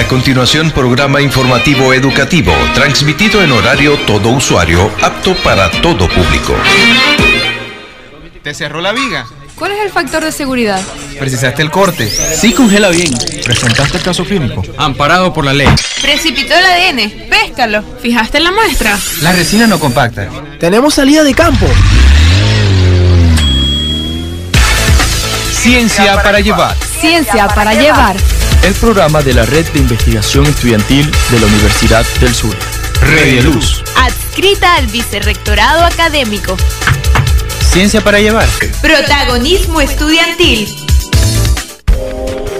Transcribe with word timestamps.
A 0.00 0.08
continuación, 0.08 0.70
programa 0.70 1.20
informativo 1.20 1.92
educativo, 1.92 2.54
transmitido 2.72 3.42
en 3.42 3.52
horario 3.52 3.98
todo 4.06 4.30
usuario, 4.30 4.90
apto 5.02 5.36
para 5.42 5.70
todo 5.82 6.08
público. 6.08 6.56
¿Te 8.42 8.54
cerró 8.54 8.80
la 8.80 8.92
viga? 8.92 9.26
¿Cuál 9.56 9.72
es 9.72 9.84
el 9.84 9.90
factor 9.90 10.24
de 10.24 10.32
seguridad? 10.32 10.80
¿Precisaste 11.18 11.60
el 11.60 11.70
corte? 11.70 12.08
Sí 12.08 12.54
congela 12.54 12.88
bien. 12.88 13.12
¿Presentaste 13.44 13.98
el 13.98 14.02
caso 14.02 14.24
clínico? 14.24 14.62
Amparado 14.78 15.34
por 15.34 15.44
la 15.44 15.52
ley. 15.52 15.68
Precipitó 16.00 16.54
el 16.54 16.64
ADN. 16.64 17.28
Péscalo. 17.28 17.84
¿Fijaste 18.00 18.38
en 18.38 18.44
la 18.44 18.52
muestra? 18.52 18.98
La 19.20 19.32
resina 19.32 19.66
no 19.66 19.78
compacta. 19.78 20.30
Tenemos 20.58 20.94
salida 20.94 21.24
de 21.24 21.34
campo. 21.34 21.66
Ciencia 25.52 26.22
para 26.22 26.40
llevar. 26.40 26.74
Ciencia 27.00 27.48
para 27.48 27.74
llevar. 27.74 28.16
El 28.62 28.74
programa 28.74 29.22
de 29.22 29.32
la 29.32 29.46
Red 29.46 29.66
de 29.70 29.78
Investigación 29.78 30.44
Estudiantil 30.44 31.10
de 31.30 31.40
la 31.40 31.46
Universidad 31.46 32.04
del 32.20 32.34
Sur. 32.34 32.54
Red 33.00 33.42
Luz. 33.44 33.82
Adscrita 33.96 34.74
al 34.74 34.86
Vicerrectorado 34.88 35.82
Académico. 35.82 36.58
Ciencia 37.72 38.02
para 38.02 38.20
llevar. 38.20 38.46
Protagonismo 38.82 39.80
estudiantil. 39.80 40.68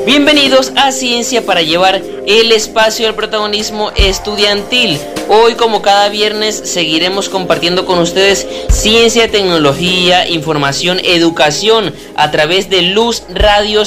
Bienvenidos 0.07 0.73
a 0.75 0.91
Ciencia 0.91 1.45
para 1.45 1.61
llevar 1.61 2.01
el 2.27 2.51
espacio 2.51 3.05
del 3.05 3.15
protagonismo 3.15 3.93
estudiantil. 3.95 4.99
Hoy 5.29 5.55
como 5.55 5.83
cada 5.83 6.09
viernes 6.09 6.63
seguiremos 6.65 7.29
compartiendo 7.29 7.85
con 7.85 7.99
ustedes 7.99 8.47
ciencia, 8.71 9.31
tecnología, 9.31 10.27
información, 10.27 10.99
educación 11.05 11.95
a 12.17 12.31
través 12.31 12.71
de 12.71 12.81
Luz 12.81 13.23
Radio 13.29 13.85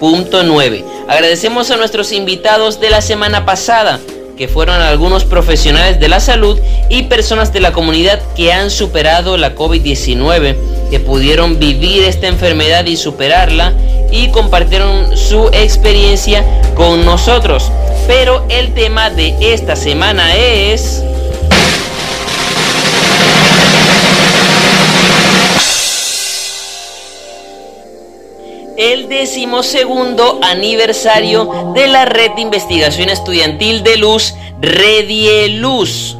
102.9. 0.00 0.84
Agradecemos 1.08 1.70
a 1.70 1.76
nuestros 1.76 2.12
invitados 2.12 2.80
de 2.80 2.90
la 2.90 3.02
semana 3.02 3.44
pasada 3.44 4.00
que 4.40 4.48
fueron 4.48 4.80
algunos 4.80 5.26
profesionales 5.26 6.00
de 6.00 6.08
la 6.08 6.18
salud 6.18 6.58
y 6.88 7.02
personas 7.02 7.52
de 7.52 7.60
la 7.60 7.72
comunidad 7.72 8.18
que 8.34 8.54
han 8.54 8.70
superado 8.70 9.36
la 9.36 9.54
COVID-19, 9.54 10.56
que 10.88 10.98
pudieron 10.98 11.58
vivir 11.58 12.04
esta 12.04 12.26
enfermedad 12.26 12.86
y 12.86 12.96
superarla 12.96 13.74
y 14.10 14.28
compartieron 14.28 15.14
su 15.14 15.48
experiencia 15.48 16.42
con 16.74 17.04
nosotros. 17.04 17.70
Pero 18.06 18.46
el 18.48 18.72
tema 18.72 19.10
de 19.10 19.52
esta 19.52 19.76
semana 19.76 20.34
es... 20.34 21.02
el 28.80 29.10
decimosegundo 29.10 30.40
aniversario 30.42 31.72
de 31.74 31.86
la 31.86 32.06
Red 32.06 32.30
de 32.36 32.40
Investigación 32.40 33.10
Estudiantil 33.10 33.82
de 33.82 33.98
Luz, 33.98 34.32
Redieluz. 34.62 36.16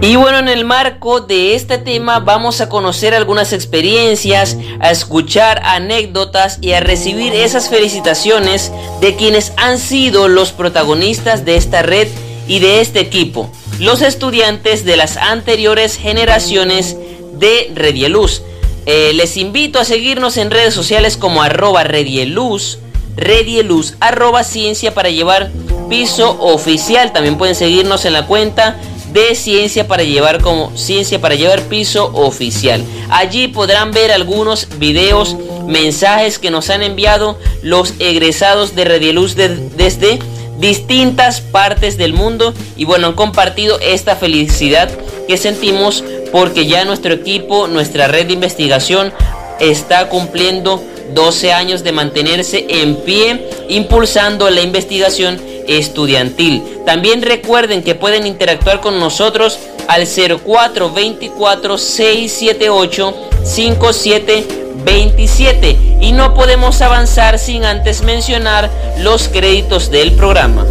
Y 0.00 0.16
bueno, 0.16 0.38
en 0.38 0.48
el 0.48 0.64
marco 0.64 1.20
de 1.20 1.54
este 1.54 1.78
tema 1.78 2.18
vamos 2.18 2.60
a 2.60 2.68
conocer 2.68 3.14
algunas 3.14 3.52
experiencias, 3.52 4.56
a 4.80 4.90
escuchar 4.90 5.60
anécdotas 5.64 6.58
y 6.60 6.72
a 6.72 6.80
recibir 6.80 7.32
esas 7.32 7.68
felicitaciones 7.68 8.72
de 9.00 9.14
quienes 9.14 9.52
han 9.56 9.78
sido 9.78 10.26
los 10.26 10.50
protagonistas 10.50 11.44
de 11.44 11.54
esta 11.54 11.82
red 11.82 12.08
y 12.48 12.58
de 12.58 12.80
este 12.80 12.98
equipo 12.98 13.52
los 13.80 14.02
estudiantes 14.02 14.84
de 14.84 14.96
las 14.96 15.16
anteriores 15.16 15.96
generaciones 15.96 16.96
de 17.32 17.72
Redieluz. 17.74 18.42
Eh, 18.84 19.12
les 19.14 19.38
invito 19.38 19.78
a 19.78 19.84
seguirnos 19.84 20.36
en 20.36 20.50
redes 20.50 20.74
sociales 20.74 21.16
como 21.16 21.42
arroba 21.42 21.82
Redieluz, 21.82 22.78
Redieluz, 23.16 23.94
arroba 24.00 24.44
ciencia 24.44 24.92
para 24.92 25.08
llevar 25.08 25.50
piso 25.88 26.36
oficial. 26.40 27.12
También 27.12 27.38
pueden 27.38 27.54
seguirnos 27.54 28.04
en 28.04 28.12
la 28.12 28.26
cuenta 28.26 28.78
de 29.14 29.34
ciencia 29.34 29.88
para 29.88 30.04
llevar 30.04 30.42
como 30.42 30.76
ciencia 30.76 31.18
para 31.18 31.34
llevar 31.34 31.62
piso 31.62 32.10
oficial. 32.14 32.84
Allí 33.08 33.48
podrán 33.48 33.92
ver 33.92 34.12
algunos 34.12 34.68
videos, 34.78 35.36
mensajes 35.66 36.38
que 36.38 36.50
nos 36.50 36.68
han 36.68 36.82
enviado 36.82 37.38
los 37.62 37.94
egresados 37.98 38.74
de 38.74 38.84
Redieluz 38.84 39.34
desde 39.36 40.18
distintas 40.60 41.40
partes 41.40 41.96
del 41.96 42.12
mundo 42.12 42.54
y 42.76 42.84
bueno, 42.84 43.08
han 43.08 43.14
compartido 43.14 43.80
esta 43.80 44.14
felicidad 44.14 44.90
que 45.26 45.36
sentimos 45.36 46.04
porque 46.30 46.66
ya 46.66 46.84
nuestro 46.84 47.14
equipo, 47.14 47.66
nuestra 47.66 48.06
red 48.06 48.26
de 48.26 48.34
investigación 48.34 49.12
está 49.58 50.08
cumpliendo 50.08 50.82
12 51.14 51.52
años 51.52 51.82
de 51.82 51.92
mantenerse 51.92 52.66
en 52.68 52.96
pie, 52.96 53.48
impulsando 53.68 54.48
la 54.50 54.60
investigación 54.60 55.40
estudiantil. 55.66 56.62
También 56.86 57.22
recuerden 57.22 57.82
que 57.82 57.94
pueden 57.94 58.26
interactuar 58.26 58.80
con 58.80 59.00
nosotros 59.00 59.58
al 59.88 60.06
0424 60.06 61.78
678 61.78 63.14
57 63.44 64.69
27 64.84 65.98
y 66.00 66.12
no 66.12 66.34
podemos 66.34 66.80
avanzar 66.82 67.38
sin 67.38 67.64
antes 67.64 68.02
mencionar 68.02 68.70
los 68.98 69.28
créditos 69.28 69.90
del 69.90 70.12
programa. 70.12 70.66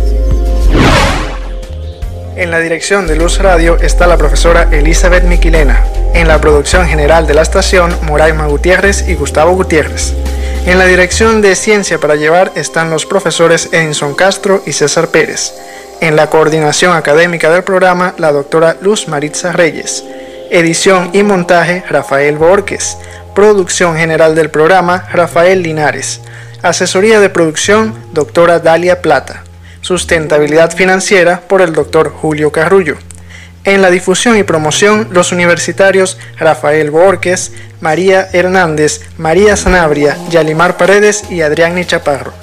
En 2.35 2.51
la 2.51 2.59
dirección 2.59 3.05
de 3.05 3.17
Luz 3.17 3.39
Radio 3.39 3.77
está 3.81 4.07
la 4.07 4.17
profesora 4.17 4.69
Elizabeth 4.71 5.25
Miquilena. 5.25 5.83
En 6.13 6.29
la 6.29 6.39
producción 6.39 6.87
general 6.87 7.27
de 7.27 7.33
la 7.33 7.41
estación, 7.41 7.93
Moraima 8.03 8.47
Gutiérrez 8.47 9.09
y 9.09 9.15
Gustavo 9.15 9.55
Gutiérrez. 9.55 10.13
En 10.65 10.79
la 10.79 10.85
dirección 10.85 11.41
de 11.41 11.55
Ciencia 11.55 11.99
para 11.99 12.15
Llevar 12.15 12.53
están 12.55 12.91
los 12.91 13.05
profesores 13.05 13.69
Edinson 13.73 14.15
Castro 14.15 14.63
y 14.65 14.71
César 14.71 15.09
Pérez. 15.09 15.53
En 15.99 16.15
la 16.15 16.29
coordinación 16.29 16.95
académica 16.95 17.49
del 17.49 17.63
programa, 17.63 18.13
la 18.17 18.31
doctora 18.31 18.77
Luz 18.79 19.09
Maritza 19.09 19.51
Reyes. 19.51 20.05
Edición 20.49 21.09
y 21.11 21.23
montaje, 21.23 21.83
Rafael 21.89 22.37
Borges. 22.37 22.97
Producción 23.39 23.95
general 23.95 24.35
del 24.35 24.49
programa, 24.49 25.07
Rafael 25.13 25.63
Linares. 25.63 26.19
Asesoría 26.61 27.21
de 27.21 27.29
producción, 27.29 27.95
doctora 28.11 28.59
Dalia 28.59 29.01
Plata. 29.01 29.45
Sustentabilidad 29.79 30.75
financiera 30.75 31.39
por 31.47 31.61
el 31.61 31.71
doctor 31.71 32.11
Julio 32.11 32.51
Carrullo. 32.51 32.97
En 33.63 33.81
la 33.81 33.91
difusión 33.91 34.37
y 34.37 34.43
promoción, 34.43 35.07
los 35.13 35.31
universitarios 35.31 36.17
Rafael 36.37 36.91
Borges, 36.91 37.53
María 37.79 38.27
Hernández, 38.33 39.03
María 39.17 39.55
Sanabria, 39.55 40.17
Yalimar 40.29 40.75
Paredes 40.75 41.23
y 41.31 41.39
Adrián 41.39 41.81
Chaparro. 41.85 42.33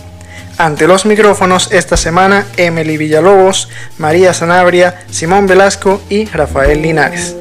Ante 0.57 0.87
los 0.87 1.05
micrófonos 1.05 1.73
esta 1.73 1.99
semana, 1.99 2.47
Emily 2.57 2.97
Villalobos, 2.97 3.69
María 3.99 4.33
Sanabria, 4.33 5.05
Simón 5.11 5.47
Velasco 5.47 6.01
y 6.09 6.25
Rafael 6.25 6.81
Linares. 6.81 7.37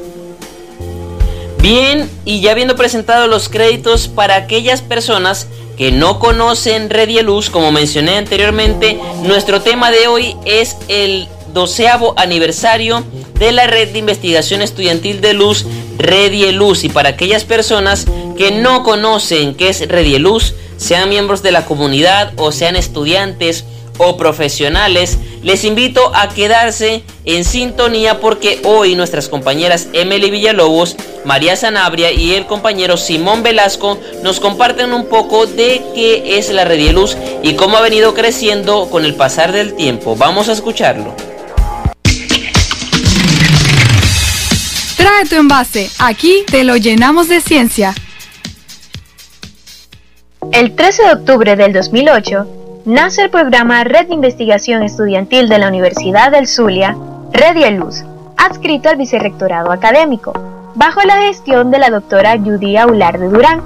Bien, 1.66 2.08
y 2.26 2.42
ya 2.42 2.52
habiendo 2.52 2.76
presentado 2.76 3.26
los 3.26 3.50
créditos 3.50 4.08
para 4.08 4.36
aquellas 4.36 4.84
personas 4.84 5.48
que 5.80 5.92
no 5.92 6.20
conocen 6.20 6.92
Redieluz, 6.92 7.50
como 7.50 7.72
mencioné 7.72 8.18
anteriormente, 8.18 9.00
nuestro 9.24 9.64
tema 9.64 9.90
de 9.90 10.06
hoy 10.06 10.36
es 10.46 10.78
el 10.90 11.28
doceavo 11.56 12.14
aniversario 12.18 13.04
de 13.40 13.52
la 13.52 13.66
red 13.66 13.90
de 13.90 13.98
investigación 13.98 14.62
estudiantil 14.62 15.22
de 15.22 15.34
luz 15.34 15.66
Redieluz. 15.98 16.84
Y 16.84 16.90
para 16.90 17.10
aquellas 17.10 17.46
personas 17.46 18.06
que 18.38 18.52
no 18.52 18.84
conocen 18.84 19.56
qué 19.56 19.70
es 19.70 19.88
Redieluz, 19.88 20.54
sean 20.78 21.10
miembros 21.10 21.42
de 21.42 21.52
la 21.52 21.66
comunidad 21.66 22.32
o 22.36 22.52
sean 22.52 22.76
estudiantes 22.76 23.66
o 23.98 24.18
profesionales, 24.18 25.18
les 25.46 25.64
invito 25.64 26.12
a 26.16 26.28
quedarse 26.30 27.04
en 27.24 27.46
sintonía 27.46 28.20
porque 28.20 28.62
hoy 28.64 28.96
nuestras 28.96 29.30
compañeras 29.30 29.90
Emily 29.94 30.32
Villalobos, 30.32 30.98
María 31.24 31.56
Sanabria 31.56 32.12
y 32.12 32.34
el 32.34 32.48
compañero 32.48 32.98
Simón 32.98 33.44
Velasco 33.44 34.00
nos 34.24 34.40
comparten 34.40 34.92
un 34.92 35.06
poco 35.06 35.46
de 35.46 35.84
qué 35.94 36.40
es 36.40 36.50
la 36.50 36.66
Redieluz 36.66 37.16
y 37.44 37.54
cómo 37.54 37.78
ha 37.78 37.82
venido 37.82 38.16
creciendo 38.16 38.90
con 38.90 39.06
el 39.06 39.14
pasar 39.14 39.52
del 39.52 39.76
tiempo. 39.76 40.16
Vamos 40.16 40.50
a 40.50 40.54
escucharlo. 40.54 41.14
Trae 44.98 45.26
tu 45.30 45.36
envase, 45.36 45.92
aquí 46.00 46.44
te 46.50 46.64
lo 46.64 46.76
llenamos 46.76 47.28
de 47.28 47.40
ciencia. 47.40 47.94
El 50.52 50.76
13 50.76 51.04
de 51.04 51.14
octubre 51.14 51.56
del 51.56 51.72
2008, 51.72 52.65
nace 52.86 53.24
el 53.24 53.32
programa 53.32 53.84
Red 53.84 54.08
de 54.08 54.14
Investigación 54.14 54.84
Estudiantil 54.84 55.50
de 55.50 55.58
la 55.58 55.70
Universidad 55.70 56.32
del 56.32 56.48
Zulia, 56.48 56.96
Red 57.34 57.56
y 57.56 57.70
Luz, 57.72 58.04
adscrito 58.38 58.90
al 58.90 58.96
Vicerrectorado 58.96 59.72
Académico, 59.72 60.34
bajo 60.76 61.02
la 61.02 61.18
gestión 61.18 61.72
de 61.72 61.80
la 61.80 61.90
doctora 61.90 62.38
Judy 62.38 62.78
Aular 62.78 63.18
de 63.18 63.28
Durán, 63.28 63.62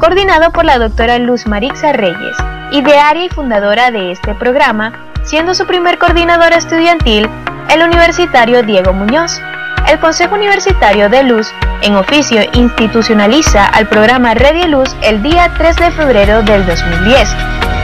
coordinado 0.00 0.50
por 0.50 0.64
la 0.64 0.78
doctora 0.78 1.18
Luz 1.18 1.46
Marixa 1.46 1.92
Reyes, 1.92 2.36
idearia 2.72 3.26
y 3.26 3.28
fundadora 3.28 3.92
de 3.92 4.10
este 4.10 4.34
programa, 4.34 4.92
siendo 5.22 5.54
su 5.54 5.64
primer 5.66 5.98
coordinador 5.98 6.52
estudiantil 6.52 7.28
el 7.70 7.82
universitario 7.82 8.64
Diego 8.64 8.92
Muñoz. 8.92 9.40
el 9.88 10.00
Consejo 10.00 10.34
Universitario 10.34 11.08
de 11.08 11.22
Luz 11.22 11.52
en 11.82 11.94
oficio 11.94 12.40
institucionaliza 12.54 13.66
al 13.66 13.86
programa 13.88 14.34
Red 14.34 14.64
Luz 14.66 14.96
el 15.02 15.22
día 15.22 15.52
3 15.56 15.76
de 15.76 15.90
febrero 15.92 16.42
del 16.42 16.66
2010, 16.66 17.28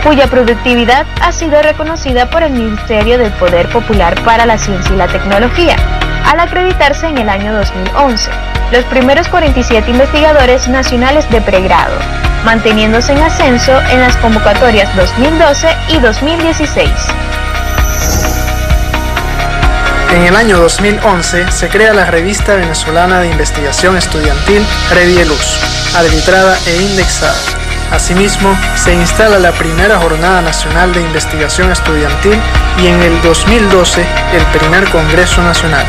cuya 0.03 0.27
productividad 0.27 1.07
ha 1.21 1.33
sido 1.33 1.63
reconocida 1.63 2.29
por 2.31 2.43
el 2.43 2.53
Ministerio 2.53 3.19
del 3.19 3.33
Poder 3.33 3.69
Popular 3.69 4.21
para 4.25 4.47
la 4.47 4.59
Ciencia 4.59 4.95
y 4.95 4.99
la 4.99 5.09
Tecnología, 5.09 5.77
al 6.27 6.41
acreditarse 6.41 7.07
en 7.07 7.19
el 7.19 7.29
año 7.29 7.53
2011 7.53 8.31
los 8.73 8.85
primeros 8.87 9.29
47 9.29 9.91
investigadores 9.91 10.67
nacionales 10.67 11.29
de 11.31 11.43
pregrado, 11.43 11.95
manteniéndose 12.45 13.13
en 13.13 13.23
ascenso 13.23 13.79
en 13.91 14.01
las 14.01 14.17
convocatorias 14.17 14.95
2012 14.97 15.69
y 15.89 15.99
2016. 15.99 16.91
En 20.15 20.23
el 20.23 20.37
año 20.37 20.59
2011 20.59 21.53
se 21.53 21.69
crea 21.69 21.93
la 21.93 22.07
Revista 22.07 22.55
Venezolana 22.55 23.21
de 23.21 23.29
Investigación 23.29 23.97
Estudiantil 23.97 24.63
Luz, 25.27 25.95
arbitrada 25.95 26.57
e 26.67 26.83
indexada. 26.83 27.62
Asimismo, 27.93 28.57
se 28.75 28.95
instala 28.95 29.39
la 29.39 29.53
primera 29.53 29.99
Jornada 29.99 30.41
Nacional 30.41 30.95
de 30.95 31.03
Investigación 31.03 31.71
Estudiantil 31.71 32.41
y 32.79 32.87
en 32.87 33.03
el 33.03 33.21
2012 33.21 34.03
el 34.33 34.59
primer 34.59 34.89
Congreso 34.89 35.43
Nacional. 35.43 35.85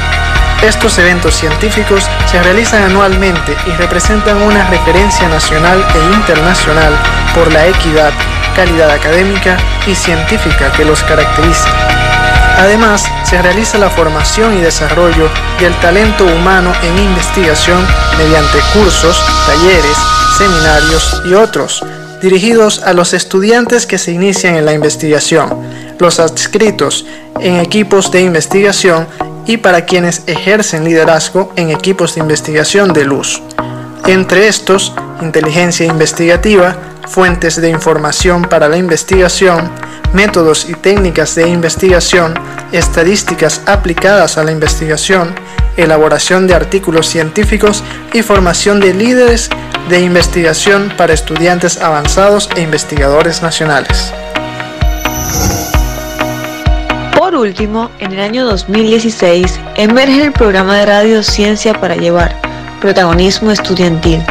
Estos 0.62 0.98
eventos 0.98 1.34
científicos 1.36 2.10
se 2.26 2.44
realizan 2.44 2.84
anualmente 2.84 3.56
y 3.66 3.72
representan 3.72 4.42
una 4.42 4.68
referencia 4.70 5.30
nacional 5.30 5.86
e 5.96 6.16
internacional 6.16 6.94
por 7.34 7.52
la 7.54 7.68
equidad, 7.68 8.12
calidad 8.54 8.90
académica 8.92 9.58
y 9.88 9.96
científica 9.96 10.72
que 10.74 10.84
los 10.84 11.04
caracteriza. 11.04 11.70
Además, 12.58 13.04
se 13.24 13.42
realiza 13.42 13.78
la 13.78 13.90
formación 13.90 14.58
y 14.58 14.62
desarrollo 14.62 15.30
del 15.60 15.74
talento 15.80 16.26
humano 16.26 16.72
en 16.84 16.98
investigación 16.98 17.86
mediante 18.18 18.60
cursos, 18.74 19.20
talleres, 19.46 19.98
seminarios 20.38 21.22
y 21.26 21.34
otros, 21.34 21.84
dirigidos 22.22 22.82
a 22.84 22.94
los 22.94 23.14
estudiantes 23.14 23.86
que 23.86 23.98
se 23.98 24.12
inician 24.12 24.56
en 24.56 24.66
la 24.66 24.74
investigación, 24.74 25.50
los 26.00 26.20
adscritos 26.20 27.06
en 27.40 27.58
equipos 27.58 28.12
de 28.12 28.22
investigación 28.22 29.08
y 29.46 29.58
para 29.58 29.86
quienes 29.86 30.24
ejercen 30.28 30.86
liderazgo 30.86 31.52
en 31.56 31.70
equipos 31.70 32.16
de 32.16 32.22
investigación 32.22 32.94
de 32.94 33.04
luz. 33.04 33.42
Entre 34.06 34.48
estos, 34.48 34.94
inteligencia 35.22 35.86
investigativa, 35.86 36.78
fuentes 37.08 37.60
de 37.60 37.70
información 37.70 38.44
para 38.44 38.70
la 38.70 38.78
investigación, 38.78 39.72
métodos 40.14 40.70
y 40.70 40.74
técnicas 40.74 41.36
de 41.36 41.50
investigación, 41.50 42.34
estadísticas 42.72 43.62
aplicadas 43.66 44.38
a 44.38 44.44
la 44.44 44.52
investigación, 44.52 45.34
elaboración 45.76 46.48
de 46.48 46.54
artículos 46.54 47.08
científicos 47.08 47.84
y 48.14 48.22
formación 48.22 48.80
de 48.80 48.94
líderes 48.94 49.50
de 49.90 50.00
investigación 50.02 50.94
para 50.98 51.14
estudiantes 51.14 51.82
avanzados 51.82 52.50
e 52.56 52.62
investigadores 52.62 53.42
nacionales. 53.42 54.14
Por 57.18 57.36
último, 57.36 57.90
en 58.00 58.14
el 58.14 58.20
año 58.20 58.46
2016 58.46 59.60
emerge 59.76 60.26
el 60.26 60.32
programa 60.32 60.78
de 60.78 60.86
radio 60.86 61.24
Ciencia 61.24 61.74
para 61.74 61.96
Llevar, 61.96 62.36
protagonismo 62.80 63.52
estudiantil, 63.52 64.24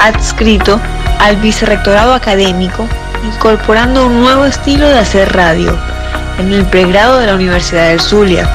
adscrito 0.00 0.80
al 1.20 1.36
vicerrectorado 1.36 2.12
académico 2.12 2.88
incorporando 3.24 4.06
un 4.06 4.20
nuevo 4.20 4.44
estilo 4.44 4.88
de 4.88 4.98
hacer 4.98 5.32
radio 5.32 5.76
en 6.38 6.52
el 6.52 6.64
pregrado 6.66 7.18
de 7.18 7.26
la 7.26 7.34
Universidad 7.34 7.88
del 7.88 8.00
Zulia, 8.00 8.48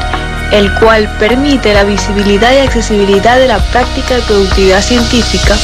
el 0.52 0.74
cual 0.76 1.10
permite 1.20 1.74
la 1.74 1.84
visibilidad 1.84 2.54
y 2.54 2.58
accesibilidad 2.58 3.38
de 3.38 3.48
la 3.48 3.60
práctica 3.72 4.16
de 4.16 4.22
productividad 4.22 4.82
científica 4.82 5.56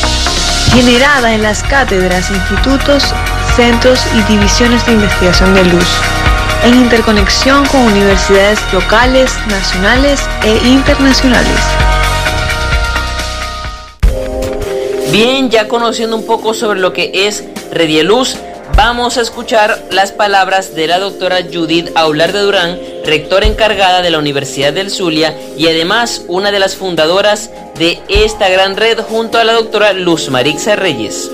generada 0.74 1.34
en 1.34 1.44
las 1.44 1.64
cátedras, 1.64 2.30
institutos, 2.30 3.04
centros 3.56 4.06
y 4.16 4.22
divisiones 4.32 4.86
de 4.86 4.94
investigación 4.94 5.54
de 5.54 5.66
luz, 5.66 5.88
en 6.64 6.76
interconexión 6.76 7.66
con 7.66 7.82
universidades 7.82 8.60
locales, 8.72 9.34
nacionales 9.50 10.22
e 10.44 10.68
internacionales. 10.68 11.60
Bien, 15.12 15.50
ya 15.50 15.68
conociendo 15.68 16.16
un 16.16 16.26
poco 16.26 16.54
sobre 16.54 16.80
lo 16.80 16.94
que 16.94 17.28
es 17.28 17.44
Redieluz, 17.74 18.38
Vamos 18.76 19.18
a 19.18 19.22
escuchar 19.22 19.86
las 19.92 20.12
palabras 20.12 20.74
de 20.76 20.88
la 20.88 20.98
doctora 20.98 21.40
Judith 21.52 21.90
Aular 21.96 22.32
de 22.32 22.40
Durán, 22.40 22.80
rectora 23.06 23.46
encargada 23.46 24.02
de 24.02 24.10
la 24.10 24.20
Universidad 24.20 24.74
del 24.74 24.90
Zulia 24.90 25.38
y 25.58 25.68
además 25.68 26.24
una 26.28 26.52
de 26.52 26.60
las 26.60 26.76
fundadoras 26.76 27.50
de 27.78 28.02
esta 28.08 28.50
gran 28.50 28.78
red 28.78 29.00
junto 29.00 29.38
a 29.38 29.44
la 29.44 29.54
doctora 29.54 29.94
Luz 29.94 30.30
Marixa 30.30 30.76
Reyes. 30.76 31.30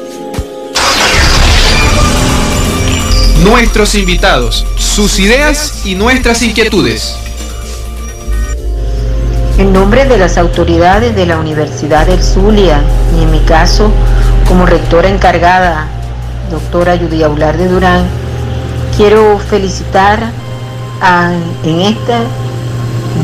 Nuestros 3.44 3.95
invitados, 3.95 4.65
sus 4.77 5.19
ideas 5.19 5.85
y 5.85 5.95
nuestras 5.95 6.41
inquietudes. 6.41 7.15
En 9.57 9.73
nombre 9.73 10.06
de 10.06 10.18
las 10.18 10.38
autoridades 10.38 11.15
de 11.15 11.25
la 11.25 11.38
Universidad 11.38 12.07
del 12.07 12.21
Zulia 12.21 12.81
y 13.18 13.23
en 13.23 13.31
mi 13.31 13.39
caso 13.39 13.91
como 14.47 14.65
rectora 14.65 15.09
encargada 15.09 15.96
doctora 16.49 16.97
Judy 16.97 17.23
Aular 17.23 17.57
de 17.57 17.67
Durán, 17.67 18.05
quiero 18.95 19.38
felicitar 19.38 20.31
en 21.63 21.81
este 21.81 22.13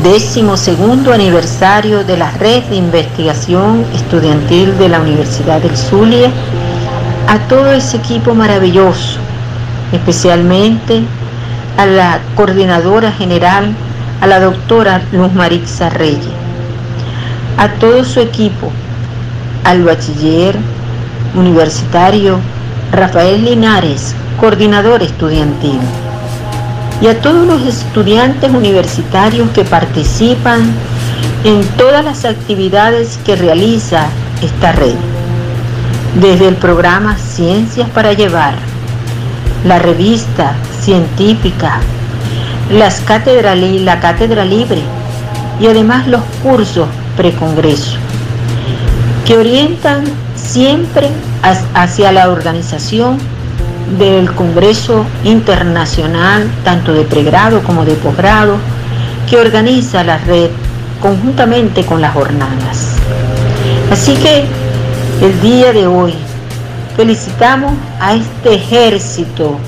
décimo 0.02 0.56
segundo 0.56 1.12
aniversario 1.12 2.04
de 2.04 2.16
la 2.16 2.30
Red 2.32 2.64
de 2.64 2.76
Investigación 2.76 3.84
Estudiantil 3.94 4.76
de 4.78 4.88
la 4.88 5.00
Universidad 5.00 5.60
del 5.60 5.76
Zulia 5.76 6.30
a 7.28 7.38
todo 7.48 7.72
ese 7.72 7.96
equipo 7.96 8.34
maravilloso, 8.34 9.18
especialmente 9.92 11.02
a 11.78 11.86
la 11.86 12.20
coordinadora 12.36 13.10
general, 13.12 13.74
a 14.20 14.26
la 14.26 14.40
doctora 14.40 15.02
Luz 15.12 15.32
Marixa 15.32 15.88
Reyes, 15.90 16.28
a 17.56 17.68
todo 17.68 18.04
su 18.04 18.20
equipo, 18.20 18.70
al 19.64 19.82
bachiller 19.82 20.56
universitario 21.34 22.38
Rafael 22.94 23.44
Linares, 23.44 24.14
coordinador 24.38 25.02
estudiantil, 25.02 25.78
y 27.00 27.08
a 27.08 27.20
todos 27.20 27.46
los 27.46 27.62
estudiantes 27.66 28.50
universitarios 28.50 29.50
que 29.50 29.64
participan 29.64 30.72
en 31.42 31.64
todas 31.76 32.04
las 32.04 32.24
actividades 32.24 33.18
que 33.24 33.36
realiza 33.36 34.06
esta 34.42 34.72
red, 34.72 34.94
desde 36.20 36.46
el 36.48 36.56
programa 36.56 37.18
Ciencias 37.18 37.88
para 37.90 38.12
Llevar, 38.12 38.54
la 39.66 39.78
revista 39.78 40.54
científica, 40.80 41.80
las 42.70 43.00
y 43.00 43.78
la 43.80 44.00
cátedra 44.00 44.44
libre 44.44 44.82
y 45.60 45.66
además 45.66 46.06
los 46.06 46.22
cursos 46.42 46.88
precongreso, 47.16 47.96
que 49.26 49.36
orientan 49.36 50.04
siempre 50.44 51.08
hacia 51.74 52.12
la 52.12 52.30
organización 52.30 53.18
del 53.98 54.32
Congreso 54.34 55.04
Internacional, 55.24 56.48
tanto 56.64 56.92
de 56.92 57.02
pregrado 57.02 57.62
como 57.62 57.84
de 57.84 57.94
posgrado, 57.94 58.56
que 59.28 59.38
organiza 59.38 60.04
la 60.04 60.18
red 60.18 60.50
conjuntamente 61.00 61.84
con 61.84 62.00
las 62.00 62.12
jornadas. 62.12 62.96
Así 63.90 64.14
que 64.14 64.44
el 65.20 65.40
día 65.40 65.72
de 65.72 65.86
hoy 65.86 66.14
felicitamos 66.96 67.72
a 68.00 68.14
este 68.14 68.54
ejército 68.54 69.58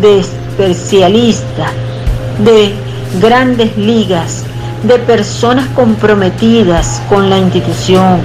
de 0.00 0.20
especialistas, 0.20 1.70
de 2.38 2.74
grandes 3.20 3.76
ligas, 3.76 4.44
de 4.82 4.98
personas 4.98 5.66
comprometidas 5.74 7.02
con 7.08 7.30
la 7.30 7.38
institución, 7.38 8.20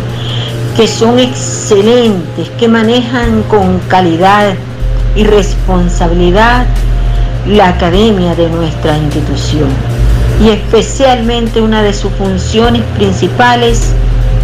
que 0.77 0.87
son 0.87 1.17
excelentes, 1.17 2.49
que 2.59 2.67
manejan 2.67 3.41
con 3.49 3.79
calidad 3.87 4.53
y 5.15 5.23
responsabilidad 5.23 6.67
la 7.47 7.69
academia 7.69 8.35
de 8.35 8.47
nuestra 8.47 8.95
institución 8.95 9.69
y 10.39 10.49
especialmente 10.49 11.61
una 11.61 11.81
de 11.81 11.93
sus 11.93 12.11
funciones 12.11 12.83
principales 12.95 13.93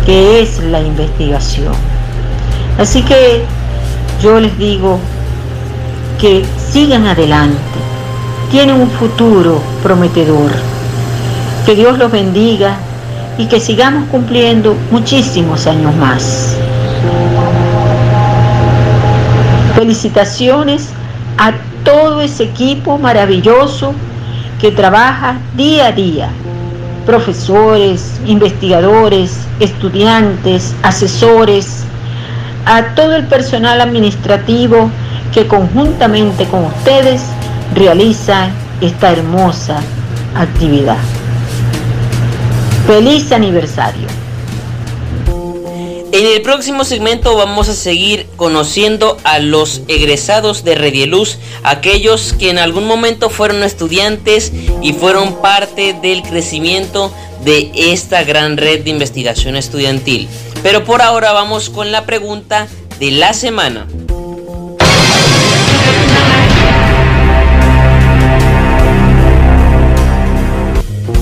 que 0.08 0.42
es 0.42 0.58
la 0.63 0.82
investigación. 0.82 1.74
Así 2.80 3.04
que 3.04 3.44
yo 4.20 4.40
les 4.40 4.58
digo 4.58 4.98
que 6.20 6.44
sigan 6.72 7.06
adelante, 7.06 7.58
tienen 8.50 8.82
un 8.82 8.90
futuro 8.90 9.62
prometedor. 9.84 10.52
Que 11.66 11.75
Dios 11.75 12.00
los 12.00 12.12
bendiga 12.12 12.78
y 13.38 13.48
que 13.48 13.60
sigamos 13.60 14.08
cumpliendo 14.10 14.75
muchísimos 14.92 15.68
años 15.68 15.96
más. 15.96 16.56
Felicitaciones 19.75 20.90
a 21.38 21.54
todo 21.84 22.22
ese 22.22 22.44
equipo 22.44 22.98
maravilloso 22.98 23.94
que 24.60 24.72
trabaja 24.72 25.38
día 25.56 25.88
a 25.88 25.92
día 25.92 26.30
profesores, 27.06 28.20
investigadores, 28.25 29.38
estudiantes, 29.60 30.74
asesores, 30.84 31.84
a 32.66 32.96
todo 32.96 33.16
el 33.16 33.25
personal 33.25 33.82
administrativo 33.82 34.90
que 35.34 35.48
conjuntamente 35.48 36.46
con 36.46 36.66
ustedes 36.66 37.24
realiza 37.74 38.48
esta 38.82 39.12
hermosa 39.12 39.82
actividad. 40.36 40.98
Feliz 42.88 43.32
aniversario. 43.32 44.08
En 46.12 46.28
el 46.28 46.42
próximo 46.42 46.84
segmento 46.84 47.36
vamos 47.38 47.70
a 47.70 47.74
seguir 47.74 48.28
conociendo 48.36 49.18
a 49.24 49.40
los 49.40 49.84
egresados 49.88 50.66
de 50.66 50.75
Redieluz, 50.75 51.38
aquellos 51.63 52.34
que 52.34 52.50
en 52.50 52.60
algún 52.60 52.86
momento 52.86 53.30
fueron 53.30 53.63
estudiantes 53.63 54.52
y 54.82 54.92
fueron 54.92 55.42
parte 55.42 55.94
del 56.02 56.24
crecimiento 56.24 57.13
de 57.46 57.72
esta 57.74 58.24
gran 58.25 58.58
red 58.58 58.84
de 58.84 58.90
investigación 58.90 59.56
estudiantil. 59.56 60.28
Pero 60.62 60.84
por 60.84 61.02
ahora 61.02 61.32
vamos 61.32 61.70
con 61.70 61.92
la 61.92 62.06
pregunta 62.06 62.68
de 63.00 63.12
la 63.12 63.34
semana. 63.34 63.88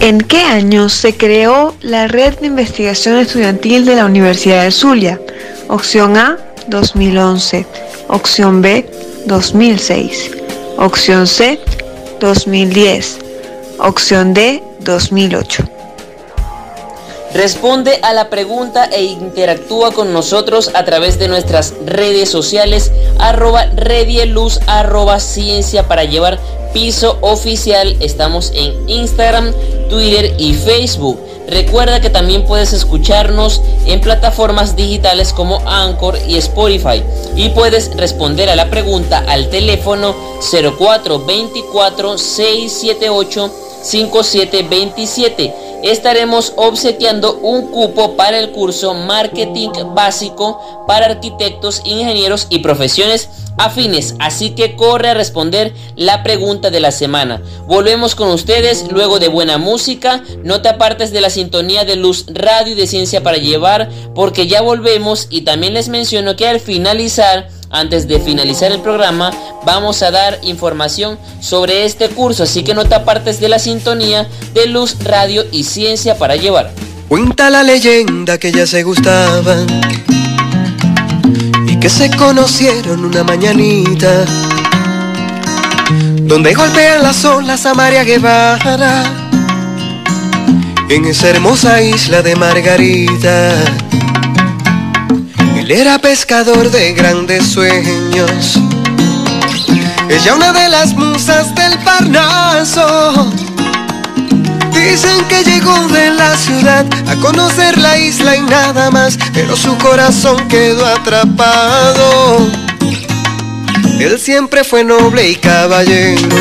¿En 0.01 0.19
qué 0.19 0.39
año 0.39 0.89
se 0.89 1.15
creó 1.15 1.75
la 1.81 2.07
Red 2.07 2.39
de 2.39 2.47
Investigación 2.47 3.17
Estudiantil 3.17 3.85
de 3.85 3.97
la 3.97 4.05
Universidad 4.05 4.63
de 4.63 4.71
Zulia? 4.71 5.21
Opción 5.67 6.17
A, 6.17 6.39
2011. 6.65 7.67
Opción 8.07 8.63
B, 8.63 8.89
2006. 9.27 10.31
Opción 10.77 11.27
C, 11.27 11.59
2010. 12.19 13.19
Opción 13.77 14.33
D, 14.33 14.63
2008. 14.79 15.80
Responde 17.33 17.99
a 18.01 18.13
la 18.13 18.29
pregunta 18.29 18.85
e 18.85 19.03
interactúa 19.03 19.93
con 19.93 20.11
nosotros 20.11 20.69
a 20.73 20.83
través 20.83 21.17
de 21.17 21.29
nuestras 21.29 21.73
redes 21.85 22.29
sociales 22.29 22.91
arroba 23.19 23.67
redieluz 23.73 24.59
arroba 24.67 25.17
ciencia 25.21 25.87
para 25.87 26.03
llevar 26.03 26.39
piso 26.73 27.17
oficial. 27.21 27.95
Estamos 28.01 28.51
en 28.53 28.89
Instagram, 28.89 29.53
Twitter 29.89 30.35
y 30.39 30.53
Facebook. 30.55 31.19
Recuerda 31.47 32.01
que 32.01 32.09
también 32.09 32.45
puedes 32.45 32.73
escucharnos 32.73 33.61
en 33.85 34.01
plataformas 34.01 34.75
digitales 34.75 35.31
como 35.31 35.61
Anchor 35.65 36.17
y 36.27 36.37
Spotify 36.37 37.01
y 37.35 37.49
puedes 37.49 37.95
responder 37.95 38.49
a 38.49 38.55
la 38.55 38.69
pregunta 38.69 39.23
al 39.27 39.49
teléfono 39.49 40.15
0424 40.51 42.17
678 42.17 43.51
5727 43.81 45.53
estaremos 45.83 46.53
obsequiando 46.57 47.37
un 47.37 47.67
cupo 47.71 48.15
para 48.15 48.37
el 48.37 48.51
curso 48.51 48.93
Marketing 48.93 49.69
Básico 49.95 50.85
para 50.87 51.07
arquitectos, 51.07 51.81
ingenieros 51.85 52.47
y 52.49 52.59
profesiones 52.59 53.29
afines. 53.57 54.15
Así 54.19 54.51
que 54.51 54.75
corre 54.75 55.09
a 55.09 55.13
responder 55.13 55.73
la 55.95 56.23
pregunta 56.23 56.69
de 56.69 56.79
la 56.79 56.91
semana. 56.91 57.41
Volvemos 57.67 58.15
con 58.15 58.29
ustedes 58.29 58.91
luego 58.91 59.19
de 59.19 59.27
buena 59.27 59.57
música. 59.57 60.23
No 60.43 60.61
te 60.61 60.69
apartes 60.69 61.11
de 61.11 61.21
la 61.21 61.29
sintonía 61.29 61.85
de 61.85 61.95
Luz 61.95 62.25
Radio 62.29 62.73
y 62.73 62.75
de 62.75 62.87
Ciencia 62.87 63.23
para 63.23 63.37
Llevar 63.37 63.89
porque 64.13 64.47
ya 64.47 64.61
volvemos 64.61 65.27
y 65.29 65.41
también 65.41 65.73
les 65.73 65.89
menciono 65.89 66.35
que 66.35 66.47
al 66.47 66.59
finalizar 66.59 67.49
antes 67.71 68.07
de 68.07 68.19
finalizar 68.19 68.71
el 68.71 68.81
programa, 68.81 69.31
vamos 69.65 70.01
a 70.03 70.11
dar 70.11 70.39
información 70.43 71.17
sobre 71.39 71.85
este 71.85 72.09
curso, 72.09 72.43
así 72.43 72.63
que 72.63 72.73
no 72.73 72.85
te 72.85 72.95
apartes 72.95 73.39
de 73.39 73.49
la 73.49 73.59
sintonía 73.59 74.27
de 74.53 74.67
Luz, 74.67 74.97
Radio 75.03 75.43
y 75.51 75.63
Ciencia 75.63 76.17
para 76.17 76.35
llevar. 76.35 76.71
Cuenta 77.07 77.49
la 77.49 77.63
leyenda 77.63 78.37
que 78.37 78.51
ya 78.51 78.67
se 78.67 78.83
gustaban 78.83 79.67
y 81.67 81.77
que 81.77 81.89
se 81.89 82.09
conocieron 82.15 83.05
una 83.05 83.23
mañanita, 83.23 84.25
donde 86.21 86.53
golpean 86.53 87.03
las 87.03 87.23
olas 87.25 87.65
a 87.65 87.73
María 87.73 88.03
Guevara 88.03 89.03
en 90.89 91.05
esa 91.05 91.29
hermosa 91.29 91.81
isla 91.81 92.21
de 92.21 92.35
Margarita 92.35 93.53
era 95.71 95.97
pescador 95.99 96.69
de 96.69 96.91
grandes 96.91 97.45
sueños. 97.45 98.59
Ella 100.09 100.35
una 100.35 100.51
de 100.51 100.67
las 100.67 100.93
musas 100.93 101.55
del 101.55 101.79
Parnaso. 101.79 103.31
Dicen 104.73 105.25
que 105.29 105.45
llegó 105.45 105.87
de 105.87 106.09
la 106.09 106.35
ciudad 106.35 106.85
a 107.07 107.15
conocer 107.15 107.77
la 107.77 107.97
isla 107.97 108.35
y 108.35 108.41
nada 108.41 108.91
más, 108.91 109.17
pero 109.33 109.55
su 109.55 109.77
corazón 109.77 110.45
quedó 110.49 110.85
atrapado. 110.85 112.51
Él 113.97 114.19
siempre 114.19 114.65
fue 114.65 114.83
noble 114.83 115.29
y 115.29 115.35
caballero. 115.35 116.37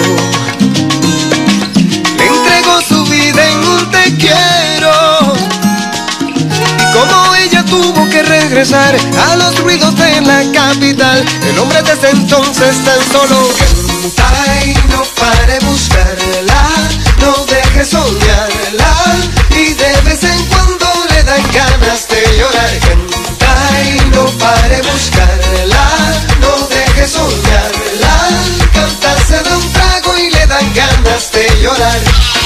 Le 2.19 2.27
entregó 2.27 2.81
su 2.89 3.05
vida 3.07 3.49
en 3.49 3.59
un 3.59 3.91
te 3.93 4.17
quiero. 4.17 5.35
Y 6.81 6.93
como 6.93 7.30
tuvo 7.65 8.09
que 8.09 8.23
regresar 8.23 8.97
a 9.29 9.37
los 9.37 9.59
ruidos 9.61 9.95
de 9.97 10.21
la 10.23 10.43
capital. 10.53 11.25
El 11.49 11.59
hombre 11.59 11.83
desde 11.83 12.11
entonces 12.11 12.77
tan 12.85 13.01
solo 13.13 13.49
canta 14.17 14.65
y 14.65 14.75
no 14.89 15.03
pare 15.19 15.59
buscarla, 15.61 16.63
no 17.19 17.45
deje 17.47 17.85
soñarla 17.85 18.95
y 19.51 19.75
de 19.75 20.01
vez 20.05 20.23
en 20.25 20.47
cuando 20.47 20.87
le 21.11 21.23
dan 21.25 21.43
ganas 21.53 22.09
de 22.09 22.23
llorar. 22.39 22.71
Canta 23.39 23.83
y 23.83 24.01
no 24.15 24.27
pare 24.39 24.81
buscarla, 24.83 25.91
no 26.41 26.67
deje 26.69 27.09
soñarla, 27.09 28.29
cantarse 28.73 29.43
de 29.43 29.57
un 29.57 29.73
trago 29.73 30.19
y 30.19 30.31
le 30.31 30.47
dan 30.47 30.75
ganas 30.75 31.31
de 31.33 31.63
llorar. 31.63 32.40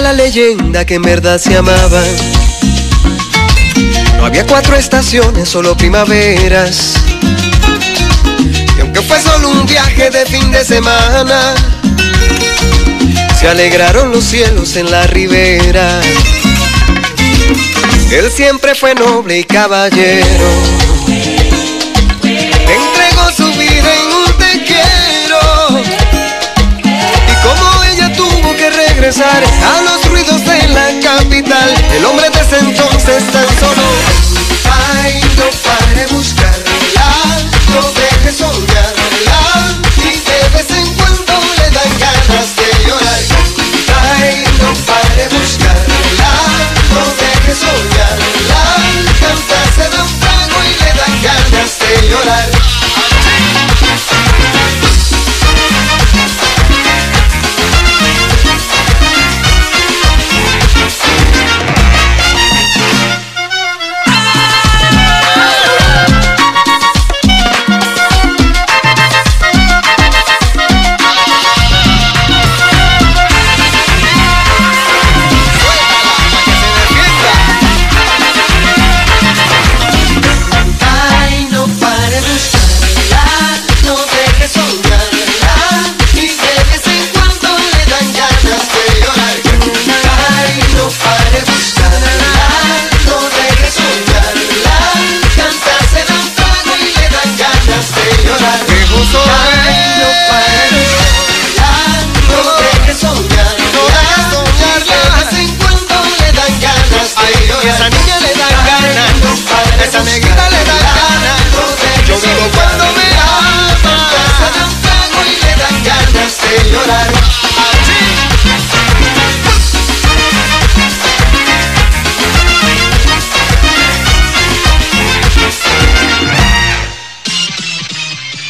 La 0.00 0.12
leyenda 0.12 0.84
que 0.84 0.94
en 0.94 1.02
verdad 1.02 1.38
se 1.38 1.56
amaban. 1.56 2.04
No 4.18 4.26
había 4.26 4.46
cuatro 4.46 4.76
estaciones, 4.76 5.48
solo 5.48 5.76
primaveras. 5.76 6.94
Y 8.76 8.80
aunque 8.80 9.00
fue 9.02 9.20
solo 9.20 9.50
un 9.50 9.66
viaje 9.66 10.10
de 10.10 10.26
fin 10.26 10.50
de 10.50 10.64
semana, 10.64 11.54
se 13.40 13.48
alegraron 13.48 14.10
los 14.10 14.24
cielos 14.24 14.76
en 14.76 14.90
la 14.90 15.06
ribera. 15.06 16.00
Él 18.10 18.30
siempre 18.30 18.74
fue 18.74 18.94
noble 18.94 19.38
y 19.38 19.44
caballero. 19.44 20.85
A 29.06 29.82
los 29.82 30.02
la 30.74 31.00
capital. 31.00 31.74
El 31.92 32.04
hombre 32.06 32.28
desde 32.30 32.58
entonces 32.58 33.22
tan 33.30 33.46
solo. 33.60 33.86
Ay, 34.98 35.20
no 35.36 35.44
pare 35.62 36.06
buscarla, 36.10 37.08
no 37.72 37.82
deje 37.92 38.32
soñarla. 38.32 39.78
Y 39.98 40.18
de 40.18 40.48
vez 40.58 40.70
en 40.70 40.92
cuando 40.94 41.34
le 41.56 41.70
dan 41.70 41.98
ganas 42.00 42.56
de 42.56 42.88
llorar. 42.88 43.22
Ay, 44.18 44.44
no 44.58 44.74
pare 44.84 45.28
buscarla, 45.28 46.32
no 46.90 47.04
deje 47.22 47.54
soñarla. 47.54 48.60
Cantarse 49.20 49.88
de 49.88 50.02
un 50.02 50.18
trago 50.18 50.58
y 50.64 50.82
le 50.82 50.92
dan 50.98 51.22
ganas 51.22 51.78
de 51.78 52.08
llorar. 52.08 52.75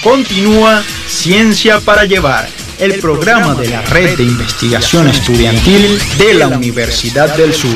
Continúa 0.06 0.84
Ciencia 1.08 1.80
para 1.80 2.04
Llevar, 2.04 2.48
el 2.78 3.00
programa 3.00 3.56
de 3.56 3.70
la 3.70 3.82
Red 3.82 4.16
de 4.16 4.22
Investigación 4.22 5.08
Estudiantil 5.08 5.98
de 6.16 6.34
la 6.34 6.46
Universidad 6.46 7.36
del 7.36 7.52
Sur. 7.52 7.74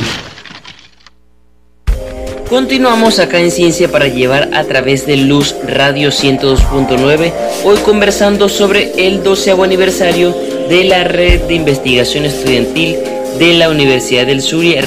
Continuamos 2.49 3.19
acá 3.19 3.41
en 3.41 3.51
Ciencia 3.51 3.91
para 3.91 4.07
llevar 4.07 4.51
a 4.55 4.63
través 4.63 5.07
de 5.07 5.17
Luz 5.17 5.57
Radio 5.67 6.11
102.9, 6.11 7.33
hoy 7.65 7.79
conversando 7.79 8.49
sobre 8.49 9.09
el 9.09 9.25
12 9.25 9.51
aniversario 9.51 10.33
de 10.69 10.85
la 10.85 11.03
Red 11.03 11.49
de 11.49 11.55
Investigación 11.55 12.27
Estudiantil 12.27 13.10
de 13.39 13.55
la 13.55 13.69
Universidad 13.69 14.27
del 14.27 14.43
Zulia, 14.43 14.83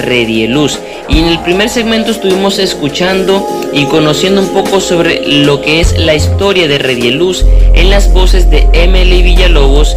Luz. 0.47 0.79
Y 1.09 1.19
en 1.19 1.25
el 1.25 1.39
primer 1.39 1.69
segmento 1.69 2.11
estuvimos 2.11 2.59
escuchando 2.59 3.45
y 3.73 3.85
conociendo 3.85 4.41
un 4.41 4.49
poco 4.49 4.79
sobre 4.79 5.27
lo 5.27 5.61
que 5.61 5.79
es 5.79 5.97
la 5.97 6.15
historia 6.15 6.67
de 6.67 6.79
Luz 7.11 7.45
en 7.73 7.89
las 7.89 8.11
voces 8.13 8.49
de 8.49 8.67
Emily 8.73 9.21
Villalobos, 9.21 9.95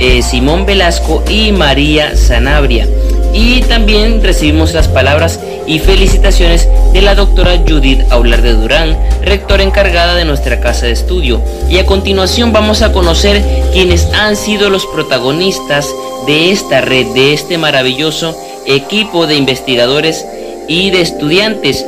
eh, 0.00 0.22
Simón 0.22 0.66
Velasco 0.66 1.22
y 1.28 1.52
María 1.52 2.16
Sanabria. 2.16 2.86
Y 3.32 3.60
también 3.62 4.22
recibimos 4.22 4.72
las 4.72 4.88
palabras 4.88 5.38
y 5.66 5.78
felicitaciones 5.78 6.66
de 6.92 7.02
la 7.02 7.14
doctora 7.14 7.58
Judith 7.58 8.00
Aular 8.10 8.40
de 8.40 8.54
Durán, 8.54 8.98
rectora 9.22 9.62
encargada 9.62 10.14
de 10.14 10.24
nuestra 10.24 10.60
casa 10.60 10.86
de 10.86 10.92
estudio. 10.92 11.42
Y 11.68 11.78
a 11.78 11.84
continuación 11.84 12.52
vamos 12.52 12.80
a 12.80 12.90
conocer 12.90 13.42
quienes 13.72 14.06
han 14.14 14.34
sido 14.34 14.70
los 14.70 14.86
protagonistas 14.86 15.94
de 16.28 16.52
esta 16.52 16.82
red, 16.82 17.06
de 17.14 17.32
este 17.32 17.56
maravilloso 17.56 18.36
equipo 18.66 19.26
de 19.26 19.36
investigadores 19.36 20.26
y 20.68 20.90
de 20.90 21.00
estudiantes. 21.00 21.86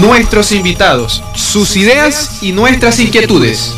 Nuestros 0.00 0.50
invitados, 0.50 1.22
sus 1.36 1.76
ideas 1.76 2.42
y 2.42 2.52
nuestras 2.52 2.98
inquietudes. 3.00 3.74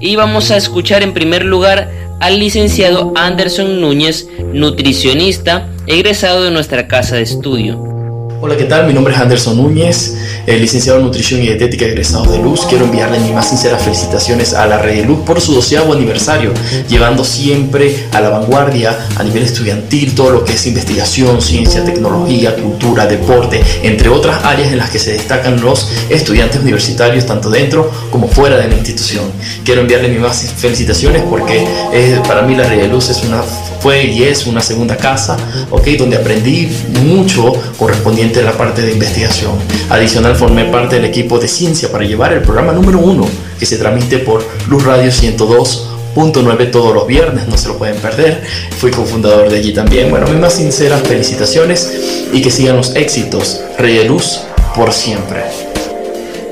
Y 0.00 0.16
vamos 0.16 0.50
a 0.50 0.56
escuchar 0.56 1.02
en 1.02 1.12
primer 1.12 1.44
lugar 1.44 1.92
al 2.20 2.38
licenciado 2.38 3.12
Anderson 3.14 3.82
Núñez, 3.82 4.28
nutricionista, 4.54 5.68
egresado 5.86 6.42
de 6.42 6.50
nuestra 6.50 6.88
casa 6.88 7.16
de 7.16 7.22
estudio. 7.22 7.97
Hola, 8.40 8.56
¿qué 8.56 8.66
tal? 8.66 8.86
Mi 8.86 8.92
nombre 8.92 9.12
es 9.12 9.18
Anderson 9.18 9.56
Núñez, 9.56 10.14
licenciado 10.46 11.00
en 11.00 11.06
Nutrición 11.06 11.40
y 11.40 11.46
Dietética 11.48 11.86
egresado 11.86 12.30
de 12.30 12.38
Luz. 12.38 12.66
Quiero 12.66 12.84
enviarle 12.84 13.18
mis 13.18 13.32
más 13.32 13.48
sinceras 13.48 13.82
felicitaciones 13.82 14.54
a 14.54 14.64
la 14.66 14.78
Red 14.78 15.00
de 15.00 15.04
Luz 15.06 15.18
por 15.26 15.40
su 15.40 15.54
doceavo 15.54 15.92
aniversario, 15.92 16.52
llevando 16.88 17.24
siempre 17.24 18.06
a 18.12 18.20
la 18.20 18.28
vanguardia 18.28 18.96
a 19.16 19.24
nivel 19.24 19.42
estudiantil 19.42 20.14
todo 20.14 20.30
lo 20.30 20.44
que 20.44 20.52
es 20.52 20.66
investigación, 20.68 21.42
ciencia, 21.42 21.84
tecnología, 21.84 22.54
cultura, 22.54 23.06
deporte, 23.06 23.60
entre 23.82 24.08
otras 24.08 24.44
áreas 24.44 24.70
en 24.70 24.78
las 24.78 24.90
que 24.90 25.00
se 25.00 25.14
destacan 25.14 25.60
los 25.60 25.90
estudiantes 26.08 26.60
universitarios 26.60 27.26
tanto 27.26 27.50
dentro 27.50 27.90
como 28.12 28.28
fuera 28.28 28.56
de 28.56 28.68
la 28.68 28.74
institución. 28.76 29.24
Quiero 29.64 29.80
enviarle 29.80 30.10
mis 30.10 30.20
más 30.20 30.54
felicitaciones 30.56 31.24
porque 31.28 31.66
eh, 31.92 32.20
para 32.28 32.42
mí 32.42 32.54
la 32.54 32.68
Red 32.68 32.82
de 32.82 32.88
Luz 32.88 33.08
es 33.08 33.24
una 33.24 33.42
fue 33.80 34.04
y 34.04 34.24
es 34.24 34.46
una 34.46 34.60
segunda 34.60 34.96
casa, 34.96 35.36
¿ok? 35.70 35.86
Donde 35.98 36.16
aprendí 36.16 36.68
mucho 37.04 37.52
correspondiente 37.76 38.27
la 38.36 38.52
parte 38.52 38.82
de 38.82 38.92
investigación. 38.92 39.52
Adicional, 39.90 40.36
formé 40.36 40.66
parte 40.66 40.96
del 40.96 41.04
equipo 41.04 41.38
de 41.38 41.48
ciencia 41.48 41.90
para 41.90 42.04
llevar 42.04 42.32
el 42.32 42.42
programa 42.42 42.72
número 42.72 42.98
uno 42.98 43.26
que 43.58 43.66
se 43.66 43.78
transmite 43.78 44.18
por 44.18 44.44
Luz 44.68 44.84
Radio 44.84 45.10
102.9 45.10 46.70
todos 46.70 46.94
los 46.94 47.06
viernes, 47.06 47.48
no 47.48 47.56
se 47.56 47.68
lo 47.68 47.78
pueden 47.78 47.96
perder. 47.96 48.42
Fui 48.78 48.90
cofundador 48.90 49.48
de 49.50 49.56
allí 49.56 49.72
también. 49.72 50.10
Bueno, 50.10 50.26
mis 50.26 50.38
más 50.38 50.54
sinceras 50.54 51.02
felicitaciones 51.02 51.90
y 52.32 52.42
que 52.42 52.50
sigan 52.50 52.76
los 52.76 52.94
éxitos. 52.94 53.60
Rey 53.78 53.96
de 53.96 54.04
Luz 54.04 54.40
por 54.74 54.92
siempre. 54.92 55.42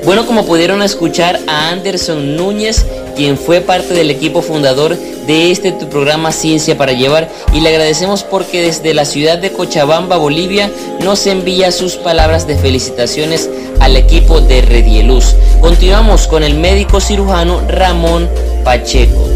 Bueno, 0.03 0.25
como 0.25 0.45
pudieron 0.45 0.81
escuchar 0.81 1.39
a 1.47 1.69
Anderson 1.69 2.35
Núñez, 2.35 2.85
quien 3.17 3.37
fue 3.37 3.61
parte 3.61 3.95
del 3.95 4.11
equipo 4.11 4.43
fundador 4.43 4.95
de 4.95 5.51
este 5.51 5.73
programa 5.73 6.31
Ciencia 6.31 6.77
para 6.77 6.93
Llevar, 6.93 7.27
y 7.51 7.59
le 7.61 7.69
agradecemos 7.69 8.23
porque 8.23 8.61
desde 8.61 8.93
la 8.93 9.05
ciudad 9.05 9.39
de 9.39 9.51
Cochabamba, 9.51 10.17
Bolivia, 10.17 10.71
nos 11.03 11.25
envía 11.25 11.71
sus 11.71 11.95
palabras 11.95 12.45
de 12.47 12.57
felicitaciones 12.57 13.49
al 13.79 13.97
equipo 13.97 14.39
de 14.39 14.61
Redieluz. 14.61 15.35
Continuamos 15.59 16.27
con 16.27 16.43
el 16.43 16.53
médico 16.53 17.01
cirujano 17.01 17.61
Ramón 17.67 18.29
Pacheco. 18.63 19.27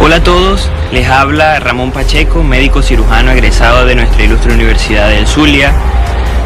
Hola 0.00 0.16
a 0.16 0.22
todos, 0.22 0.68
les 0.92 1.08
habla 1.08 1.58
Ramón 1.58 1.90
Pacheco, 1.90 2.42
médico 2.42 2.82
cirujano 2.82 3.32
egresado 3.32 3.84
de 3.84 3.96
nuestra 3.96 4.22
ilustre 4.22 4.54
Universidad 4.54 5.10
del 5.10 5.26
Zulia 5.26 5.74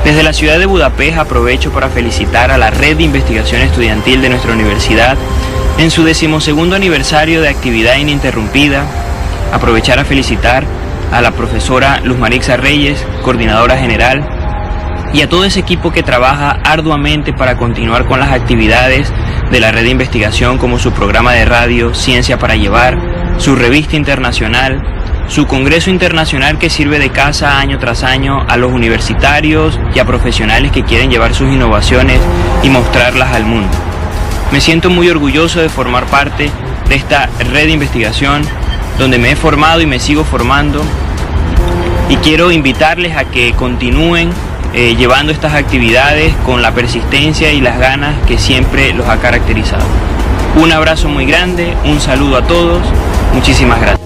desde 0.04 0.22
la 0.22 0.32
ciudad 0.32 0.58
de 0.58 0.66
Budapest 0.66 1.18
aprovecho 1.18 1.70
para 1.70 1.88
felicitar 1.88 2.50
a 2.50 2.58
la 2.58 2.70
Red 2.70 2.96
de 2.96 3.02
Investigación 3.02 3.61
Estudiantil 3.61 4.22
de 4.22 4.30
nuestra 4.30 4.52
universidad 4.52 5.16
en 5.78 5.90
su 5.90 6.04
decimosegundo 6.04 6.76
aniversario 6.76 7.40
de 7.42 7.48
actividad 7.48 7.96
ininterrumpida. 7.96 8.84
Aprovechar 9.52 9.98
a 9.98 10.04
felicitar 10.04 10.64
a 11.12 11.20
la 11.20 11.32
profesora 11.32 12.00
Luz 12.04 12.18
Marixa 12.18 12.56
Reyes, 12.56 13.04
coordinadora 13.22 13.76
general, 13.76 14.26
y 15.12 15.22
a 15.22 15.28
todo 15.28 15.44
ese 15.44 15.61
equipo 15.61 15.90
que 15.90 16.02
trabaja 16.02 16.50
arduamente 16.64 17.32
para 17.32 17.56
continuar 17.56 18.06
con 18.06 18.20
las 18.20 18.32
actividades 18.32 19.12
de 19.50 19.61
la 19.61 19.72
red 19.72 19.84
de 19.84 19.90
investigación 19.90 20.58
como 20.58 20.78
su 20.78 20.92
programa 20.92 21.32
de 21.32 21.46
radio 21.46 21.94
Ciencia 21.94 22.38
para 22.38 22.56
Llevar, 22.56 22.98
su 23.38 23.56
revista 23.56 23.96
internacional, 23.96 24.82
su 25.28 25.46
Congreso 25.46 25.90
Internacional 25.90 26.58
que 26.58 26.70
sirve 26.70 26.98
de 26.98 27.10
casa 27.10 27.58
año 27.58 27.78
tras 27.78 28.02
año 28.02 28.44
a 28.48 28.56
los 28.56 28.72
universitarios 28.72 29.78
y 29.94 29.98
a 29.98 30.06
profesionales 30.06 30.72
que 30.72 30.84
quieren 30.84 31.10
llevar 31.10 31.34
sus 31.34 31.52
innovaciones 31.52 32.18
y 32.62 32.70
mostrarlas 32.70 33.32
al 33.34 33.44
mundo. 33.44 33.76
Me 34.52 34.60
siento 34.60 34.88
muy 34.88 35.08
orgulloso 35.08 35.60
de 35.60 35.68
formar 35.68 36.06
parte 36.06 36.50
de 36.88 36.94
esta 36.94 37.28
red 37.52 37.66
de 37.66 37.72
investigación 37.72 38.42
donde 38.98 39.18
me 39.18 39.32
he 39.32 39.36
formado 39.36 39.82
y 39.82 39.86
me 39.86 40.00
sigo 40.00 40.24
formando 40.24 40.82
y 42.08 42.16
quiero 42.16 42.50
invitarles 42.50 43.16
a 43.16 43.24
que 43.24 43.52
continúen 43.52 44.30
eh, 44.72 44.96
llevando 44.96 45.32
estas 45.32 45.54
actividades 45.54 46.34
con 46.46 46.62
la 46.62 46.72
persistencia 46.72 47.52
y 47.52 47.60
las 47.60 47.78
ganas 47.78 48.14
que 48.26 48.38
siempre 48.38 48.92
los 48.94 49.08
ha 49.08 49.18
caracterizado. 49.18 49.84
Un 50.56 50.72
abrazo 50.72 51.08
muy 51.08 51.26
grande, 51.26 51.74
un 51.84 52.00
saludo 52.00 52.38
a 52.38 52.46
todos, 52.46 52.82
muchísimas 53.34 53.80
gracias. 53.80 53.97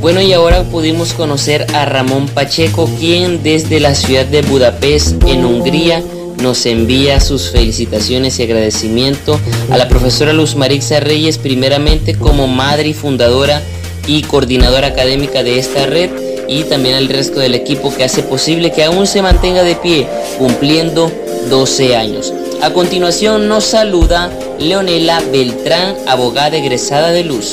Bueno, 0.00 0.22
y 0.22 0.32
ahora 0.32 0.62
pudimos 0.62 1.12
conocer 1.12 1.66
a 1.74 1.84
Ramón 1.84 2.26
Pacheco, 2.26 2.88
quien 2.98 3.42
desde 3.42 3.80
la 3.80 3.94
ciudad 3.94 4.24
de 4.24 4.40
Budapest, 4.40 5.22
en 5.26 5.44
Hungría, 5.44 6.02
nos 6.40 6.64
envía 6.64 7.20
sus 7.20 7.50
felicitaciones 7.50 8.38
y 8.38 8.44
agradecimiento 8.44 9.38
a 9.70 9.76
la 9.76 9.88
profesora 9.88 10.32
Luz 10.32 10.56
Marixa 10.56 11.00
Reyes, 11.00 11.36
primeramente 11.36 12.14
como 12.14 12.46
madre 12.46 12.88
y 12.88 12.94
fundadora 12.94 13.60
y 14.06 14.22
coordinadora 14.22 14.86
académica 14.86 15.42
de 15.42 15.58
esta 15.58 15.84
red 15.84 16.08
y 16.48 16.64
también 16.64 16.94
al 16.94 17.10
resto 17.10 17.38
del 17.38 17.54
equipo 17.54 17.94
que 17.94 18.04
hace 18.04 18.22
posible 18.22 18.72
que 18.72 18.84
aún 18.84 19.06
se 19.06 19.20
mantenga 19.20 19.64
de 19.64 19.76
pie, 19.76 20.08
cumpliendo 20.38 21.12
12 21.50 21.94
años. 21.94 22.32
A 22.62 22.70
continuación 22.70 23.48
nos 23.48 23.64
saluda 23.64 24.30
Leonela 24.58 25.20
Beltrán, 25.30 25.94
abogada 26.06 26.56
egresada 26.56 27.10
de 27.10 27.24
Luz. 27.24 27.52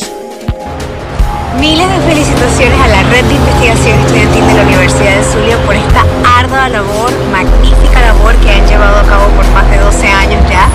Miles 1.56 1.90
de 1.90 2.00
felicitaciones 2.02 2.80
a 2.80 2.88
la 2.88 3.04
Red 3.10 3.26
de 3.26 3.34
Investigación 3.34 4.00
Estudiantil 4.02 4.46
de 4.46 4.54
la 4.54 4.62
Universidad 4.62 5.16
de 5.16 5.24
Zulia 5.24 5.58
por 5.66 5.76
esta 5.76 6.06
ardua 6.38 6.70
labor, 6.70 7.12
magnífica 7.32 8.00
labor 8.02 8.36
que 8.36 8.52
han 8.52 8.68
llevado 8.68 9.00
a 9.00 9.04
cabo 9.04 9.26
por 9.30 9.48
más 9.54 9.68
de 9.72 9.78
12 9.80 10.08
años 10.08 10.44
ya. 10.50 10.70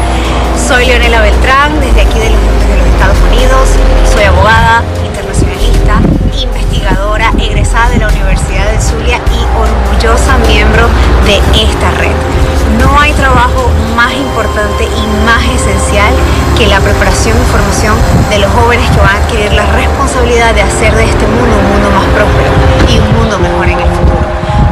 Soy 0.58 0.86
Leonela 0.86 1.20
Beltrán, 1.20 1.78
desde 1.80 2.00
aquí 2.00 2.18
de 2.18 2.30
los, 2.30 2.40
de 2.40 2.78
los 2.78 2.86
Estados 2.88 3.18
Unidos. 3.30 3.68
Soy 4.12 4.24
abogada, 4.24 4.82
investigadora, 6.34 7.32
egresada 7.38 7.90
de 7.90 7.98
la 7.98 8.08
Universidad 8.08 8.70
de 8.70 8.80
Zulia 8.80 9.20
y 9.30 9.44
orgullosa 9.56 10.38
miembro 10.48 10.88
de 11.26 11.36
esta 11.62 11.90
red. 11.92 12.14
No 12.78 12.98
hay 12.98 13.12
trabajo 13.12 13.70
más 13.96 14.12
importante 14.14 14.84
y 14.84 15.24
más 15.26 15.44
esencial 15.44 16.12
que 16.56 16.66
la 16.66 16.80
preparación 16.80 17.36
y 17.36 17.44
formación 17.50 17.96
de 18.30 18.38
los 18.38 18.50
jóvenes 18.52 18.88
que 18.90 19.00
van 19.00 19.16
a 19.16 19.18
adquirir 19.18 19.52
la 19.52 19.66
responsabilidad 19.66 20.54
de 20.54 20.62
hacer 20.62 20.94
de 20.94 21.04
este 21.04 21.26
mundo 21.26 21.56
un 21.58 21.68
mundo 21.72 21.90
más 21.90 22.04
próspero 22.14 22.50
y 22.88 22.98
un 22.98 23.16
mundo 23.16 23.38
mejor 23.38 23.66
en 23.66 23.78
el 23.78 23.90
futuro. 23.90 24.26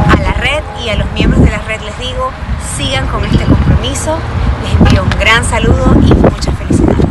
A 0.09 0.21
la 0.21 0.33
red 0.33 0.63
y 0.83 0.89
a 0.89 0.95
los 0.95 1.11
miembros 1.11 1.43
de 1.43 1.51
la 1.51 1.59
red 1.59 1.81
les 1.81 1.97
digo, 1.99 2.31
sigan 2.77 3.07
con 3.07 3.23
este 3.25 3.43
compromiso. 3.45 4.17
Les 4.63 4.73
envío 4.73 5.03
un 5.03 5.19
gran 5.19 5.43
saludo 5.45 5.95
y 6.01 6.13
muchas 6.13 6.55
felicidades 6.57 7.01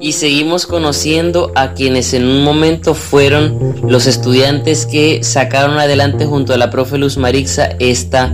y 0.00 0.12
seguimos 0.12 0.66
conociendo 0.66 1.52
a 1.54 1.72
quienes 1.72 2.12
en 2.14 2.24
un 2.24 2.44
momento 2.44 2.94
fueron 2.94 3.76
los 3.88 4.06
estudiantes 4.06 4.86
que 4.86 5.22
sacaron 5.24 5.78
adelante 5.78 6.26
junto 6.26 6.52
a 6.52 6.58
la 6.58 6.70
profe 6.70 6.98
Luz 6.98 7.16
Marixa 7.16 7.70
esta 7.78 8.32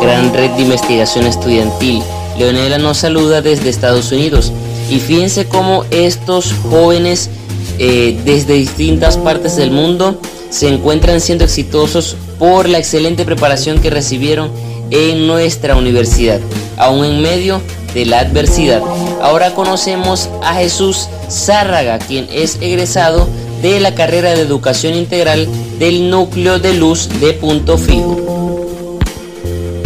gran 0.00 0.34
red 0.34 0.50
de 0.52 0.62
investigación 0.62 1.26
estudiantil. 1.26 2.02
Leonela 2.38 2.78
nos 2.78 2.98
saluda 2.98 3.40
desde 3.40 3.68
Estados 3.68 4.12
Unidos 4.12 4.52
y 4.90 4.98
fíjense 4.98 5.46
cómo 5.46 5.84
estos 5.90 6.52
jóvenes 6.70 7.30
eh, 7.78 8.18
desde 8.24 8.54
distintas 8.54 9.16
partes 9.16 9.56
del 9.56 9.70
mundo 9.70 10.20
se 10.50 10.68
encuentran 10.68 11.20
siendo 11.20 11.44
exitosos 11.44 12.16
por 12.38 12.68
la 12.68 12.78
excelente 12.78 13.24
preparación 13.24 13.80
que 13.80 13.90
recibieron 13.90 14.50
en 14.90 15.26
nuestra 15.26 15.76
universidad. 15.76 16.40
aún 16.76 17.04
en 17.04 17.22
medio 17.22 17.60
de 17.96 18.04
la 18.04 18.18
adversidad. 18.18 18.82
Ahora 19.22 19.54
conocemos 19.54 20.28
a 20.42 20.54
Jesús 20.56 21.08
Zárraga, 21.30 21.98
quien 21.98 22.28
es 22.30 22.58
egresado 22.60 23.26
de 23.62 23.80
la 23.80 23.94
carrera 23.94 24.34
de 24.34 24.42
educación 24.42 24.94
integral 24.94 25.48
del 25.78 26.10
núcleo 26.10 26.58
de 26.58 26.74
luz 26.74 27.08
de 27.20 27.32
Punto 27.32 27.78
Fijo. 27.78 28.98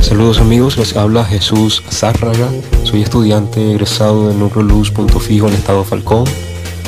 Saludos 0.03 0.41
amigos, 0.41 0.77
les 0.77 0.97
habla 0.97 1.25
Jesús 1.25 1.85
Zárraga, 1.89 2.49
soy 2.83 3.03
estudiante 3.03 3.71
egresado 3.71 4.27
del 4.27 4.41
núcleo 4.41 4.65
Luz 4.65 4.91
Punto 4.91 5.21
Fijo 5.21 5.47
en 5.47 5.53
el 5.53 5.61
estado 5.61 5.85
Falcón 5.85 6.25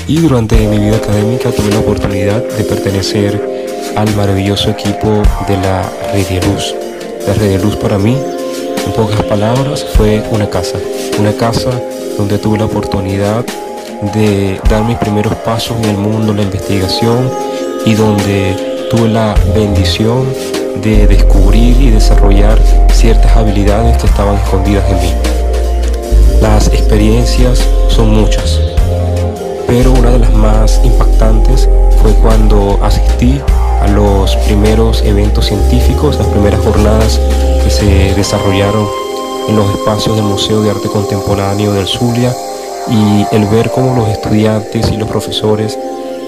y 0.08 0.16
durante 0.16 0.56
mi 0.66 0.78
vida 0.78 0.96
académica 0.96 1.52
tuve 1.52 1.70
la 1.70 1.78
oportunidad 1.78 2.42
de 2.42 2.64
pertenecer 2.64 3.40
al 3.94 4.12
maravilloso 4.16 4.70
equipo 4.70 5.22
de 5.46 5.56
la 5.58 5.88
Red 6.12 6.26
de 6.26 6.46
Luz. 6.48 6.74
La 7.28 7.35
Red 7.35 7.58
de 7.58 7.58
Luz 7.62 7.76
para 7.76 7.96
mí, 7.96 8.18
en 8.86 8.92
pocas 8.92 9.22
palabras, 9.24 9.84
fue 9.96 10.22
una 10.30 10.48
casa, 10.48 10.78
una 11.18 11.32
casa 11.32 11.70
donde 12.16 12.38
tuve 12.38 12.58
la 12.58 12.64
oportunidad 12.64 13.44
de 14.14 14.60
dar 14.68 14.84
mis 14.84 14.96
primeros 14.98 15.34
pasos 15.36 15.76
en 15.78 15.90
el 15.90 15.96
mundo 15.96 16.32
de 16.32 16.38
la 16.38 16.42
investigación 16.42 17.30
y 17.84 17.94
donde 17.94 18.88
tuve 18.90 19.08
la 19.08 19.34
bendición 19.54 20.26
de 20.82 21.06
descubrir 21.06 21.80
y 21.80 21.90
desarrollar 21.90 22.58
ciertas 22.92 23.36
habilidades 23.36 23.96
que 23.98 24.06
estaban 24.06 24.36
escondidas 24.36 24.84
en 24.90 25.00
mí. 25.00 25.12
Las 26.40 26.68
experiencias 26.68 27.66
son 27.88 28.10
muchas, 28.14 28.60
pero 29.66 29.92
una 29.92 30.10
de 30.10 30.18
las 30.18 30.32
más 30.32 30.80
impactantes 30.84 31.68
fue 32.02 32.12
cuando 32.14 32.78
asistí 32.82 33.40
a 33.80 33.88
los 33.88 34.34
primeros 34.36 35.02
eventos 35.02 35.46
científicos, 35.46 36.16
las 36.18 36.26
primeras 36.28 36.60
jornadas 36.60 37.20
que 37.62 37.70
se 37.70 38.14
desarrollaron 38.14 38.87
en 39.48 39.57
los 39.57 39.70
espacios 39.70 40.16
del 40.16 40.25
Museo 40.25 40.62
de 40.62 40.70
Arte 40.70 40.88
Contemporáneo 40.88 41.72
del 41.72 41.87
Zulia 41.87 42.35
y 42.88 43.27
el 43.35 43.46
ver 43.46 43.70
cómo 43.70 43.94
los 43.94 44.09
estudiantes 44.09 44.90
y 44.90 44.96
los 44.96 45.09
profesores 45.09 45.79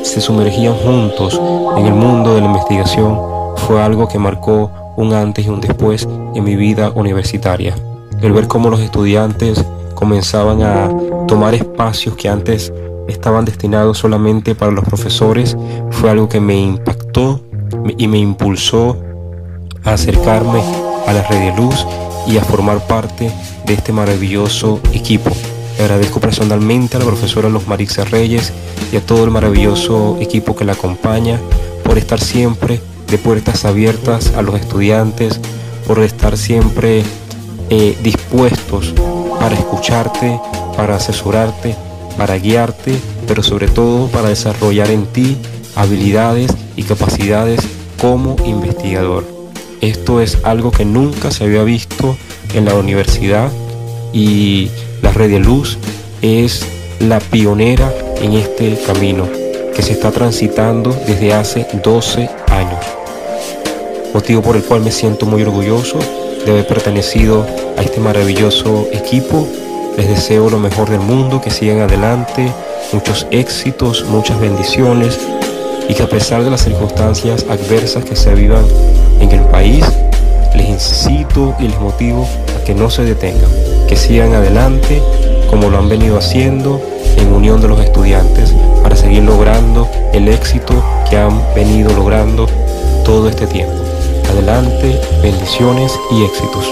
se 0.02 0.20
sumergían 0.20 0.74
juntos 0.74 1.40
en 1.76 1.86
el 1.86 1.94
mundo 1.94 2.34
de 2.34 2.40
la 2.40 2.46
investigación 2.46 3.18
fue 3.56 3.82
algo 3.82 4.08
que 4.08 4.18
marcó 4.18 4.70
un 4.96 5.12
antes 5.12 5.46
y 5.46 5.48
un 5.48 5.60
después 5.60 6.08
en 6.34 6.44
mi 6.44 6.56
vida 6.56 6.92
universitaria. 6.94 7.74
El 8.20 8.32
ver 8.32 8.46
cómo 8.46 8.70
los 8.70 8.80
estudiantes 8.80 9.64
comenzaban 9.94 10.62
a 10.62 10.90
tomar 11.26 11.54
espacios 11.54 12.14
que 12.16 12.28
antes 12.28 12.72
estaban 13.08 13.44
destinados 13.44 13.98
solamente 13.98 14.54
para 14.54 14.72
los 14.72 14.84
profesores 14.84 15.56
fue 15.90 16.10
algo 16.10 16.28
que 16.28 16.40
me 16.40 16.56
impactó 16.56 17.40
y 17.98 18.06
me 18.06 18.18
impulsó 18.18 18.96
a 19.84 19.92
acercarme 19.94 20.62
a 21.06 21.12
la 21.12 21.22
red 21.22 21.52
de 21.52 21.56
luz 21.56 21.86
y 22.26 22.38
a 22.38 22.44
formar 22.44 22.86
parte 22.86 23.30
de 23.66 23.74
este 23.74 23.92
maravilloso 23.92 24.80
equipo. 24.92 25.30
agradezco 25.78 26.20
personalmente 26.20 26.96
a 26.96 27.00
la 27.00 27.06
profesora 27.06 27.48
Los 27.48 27.66
Marixa 27.66 28.04
Reyes 28.04 28.52
y 28.92 28.96
a 28.96 29.00
todo 29.04 29.24
el 29.24 29.30
maravilloso 29.30 30.16
equipo 30.20 30.54
que 30.54 30.64
la 30.64 30.72
acompaña 30.72 31.40
por 31.82 31.98
estar 31.98 32.20
siempre 32.20 32.80
de 33.08 33.18
puertas 33.18 33.64
abiertas 33.64 34.32
a 34.36 34.42
los 34.42 34.54
estudiantes, 34.54 35.40
por 35.86 36.00
estar 36.00 36.36
siempre 36.36 37.02
eh, 37.70 37.96
dispuestos 38.02 38.94
para 39.38 39.54
escucharte, 39.54 40.40
para 40.76 40.96
asesorarte, 40.96 41.76
para 42.16 42.36
guiarte, 42.36 42.96
pero 43.26 43.42
sobre 43.42 43.68
todo 43.68 44.08
para 44.08 44.28
desarrollar 44.28 44.90
en 44.90 45.06
ti 45.06 45.36
habilidades 45.74 46.50
y 46.76 46.84
capacidades 46.84 47.60
como 48.00 48.36
investigador. 48.44 49.33
Esto 49.84 50.22
es 50.22 50.38
algo 50.44 50.70
que 50.70 50.86
nunca 50.86 51.30
se 51.30 51.44
había 51.44 51.62
visto 51.62 52.16
en 52.54 52.64
la 52.64 52.74
universidad 52.74 53.52
y 54.14 54.70
la 55.02 55.12
red 55.12 55.28
de 55.28 55.40
luz 55.40 55.76
es 56.22 56.64
la 57.00 57.20
pionera 57.20 57.92
en 58.16 58.32
este 58.32 58.78
camino 58.86 59.28
que 59.76 59.82
se 59.82 59.92
está 59.92 60.10
transitando 60.10 60.90
desde 61.06 61.34
hace 61.34 61.66
12 61.82 62.30
años. 62.48 62.82
Motivo 64.14 64.40
por 64.40 64.56
el 64.56 64.62
cual 64.62 64.80
me 64.80 64.90
siento 64.90 65.26
muy 65.26 65.42
orgulloso 65.42 65.98
de 66.46 66.50
haber 66.50 66.66
pertenecido 66.66 67.46
a 67.76 67.82
este 67.82 68.00
maravilloso 68.00 68.88
equipo. 68.90 69.46
Les 69.98 70.08
deseo 70.08 70.48
lo 70.48 70.60
mejor 70.60 70.88
del 70.88 71.00
mundo, 71.00 71.42
que 71.42 71.50
sigan 71.50 71.80
adelante, 71.80 72.50
muchos 72.90 73.26
éxitos, 73.30 74.06
muchas 74.08 74.40
bendiciones 74.40 75.18
y 75.88 75.94
que 75.94 76.02
a 76.02 76.08
pesar 76.08 76.44
de 76.44 76.50
las 76.50 76.62
circunstancias 76.62 77.44
adversas 77.48 78.04
que 78.04 78.16
se 78.16 78.34
vivan 78.34 78.64
en 79.20 79.30
el 79.30 79.40
país, 79.46 79.84
les 80.54 80.68
incito 80.68 81.54
y 81.58 81.68
les 81.68 81.78
motivo 81.80 82.28
a 82.56 82.64
que 82.64 82.74
no 82.74 82.90
se 82.90 83.02
detengan, 83.02 83.50
que 83.88 83.96
sigan 83.96 84.32
adelante 84.34 85.02
como 85.50 85.68
lo 85.68 85.78
han 85.78 85.88
venido 85.88 86.18
haciendo 86.18 86.80
en 87.16 87.32
unión 87.32 87.60
de 87.60 87.68
los 87.68 87.80
estudiantes 87.80 88.54
para 88.82 88.96
seguir 88.96 89.22
logrando 89.22 89.88
el 90.12 90.28
éxito 90.28 90.74
que 91.08 91.16
han 91.16 91.40
venido 91.54 91.92
logrando 91.92 92.46
todo 93.04 93.28
este 93.28 93.46
tiempo. 93.46 93.74
Adelante, 94.30 95.00
bendiciones 95.22 95.92
y 96.10 96.24
éxitos. 96.24 96.64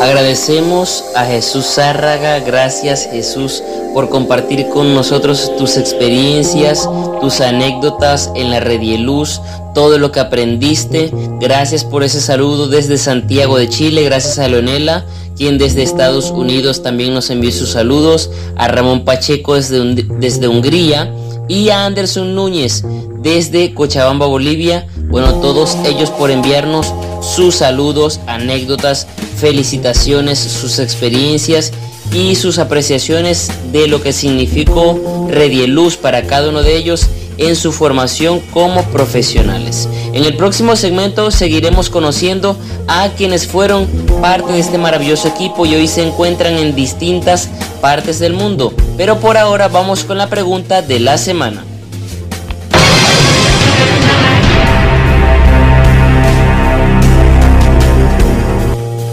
Agradecemos 0.00 1.04
a 1.14 1.24
Jesús 1.24 1.66
Zárraga, 1.66 2.40
gracias 2.40 3.08
Jesús 3.10 3.62
por 3.94 4.10
compartir 4.10 4.68
con 4.68 4.92
nosotros 4.92 5.52
tus 5.56 5.76
experiencias, 5.76 6.90
tus 7.20 7.40
anécdotas 7.40 8.30
en 8.34 8.50
la 8.50 8.60
red 8.60 8.82
y 8.82 8.98
luz, 8.98 9.40
todo 9.72 9.98
lo 9.98 10.10
que 10.10 10.20
aprendiste. 10.20 11.12
Gracias 11.40 11.84
por 11.84 12.02
ese 12.02 12.20
saludo 12.20 12.68
desde 12.68 12.98
Santiago 12.98 13.56
de 13.56 13.68
Chile, 13.68 14.02
gracias 14.02 14.38
a 14.40 14.48
Leonela, 14.48 15.06
quien 15.36 15.58
desde 15.58 15.84
Estados 15.84 16.30
Unidos 16.32 16.82
también 16.82 17.14
nos 17.14 17.30
envió 17.30 17.52
sus 17.52 17.70
saludos, 17.70 18.30
a 18.56 18.66
Ramón 18.68 19.04
Pacheco 19.04 19.54
desde, 19.54 20.02
desde 20.18 20.48
Hungría 20.48 21.10
y 21.48 21.68
a 21.68 21.84
Anderson 21.84 22.34
Núñez 22.34 22.82
desde 23.18 23.74
Cochabamba, 23.74 24.26
Bolivia. 24.26 24.86
Bueno, 25.08 25.40
todos 25.40 25.76
ellos 25.86 26.10
por 26.10 26.30
enviarnos 26.30 26.92
sus 27.22 27.56
saludos, 27.56 28.20
anécdotas, 28.26 29.06
felicitaciones, 29.36 30.38
sus 30.38 30.78
experiencias 30.78 31.72
y 32.12 32.34
sus 32.34 32.58
apreciaciones 32.58 33.50
de 33.72 33.88
lo 33.88 34.02
que 34.02 34.12
significó 34.12 35.28
Redieluz 35.30 35.96
para 35.96 36.26
cada 36.26 36.50
uno 36.50 36.62
de 36.62 36.76
ellos 36.76 37.06
en 37.38 37.56
su 37.56 37.72
formación 37.72 38.40
como 38.52 38.82
profesionales. 38.84 39.88
En 40.12 40.24
el 40.24 40.36
próximo 40.36 40.76
segmento 40.76 41.30
seguiremos 41.30 41.90
conociendo 41.90 42.56
a 42.86 43.08
quienes 43.10 43.46
fueron 43.46 43.86
parte 44.20 44.52
de 44.52 44.60
este 44.60 44.78
maravilloso 44.78 45.28
equipo 45.28 45.66
y 45.66 45.74
hoy 45.74 45.88
se 45.88 46.06
encuentran 46.06 46.56
en 46.58 46.74
distintas 46.74 47.48
partes 47.80 48.18
del 48.18 48.32
mundo. 48.32 48.72
Pero 48.96 49.18
por 49.20 49.36
ahora 49.36 49.68
vamos 49.68 50.04
con 50.04 50.18
la 50.18 50.28
pregunta 50.28 50.82
de 50.82 51.00
la 51.00 51.18
semana. 51.18 51.64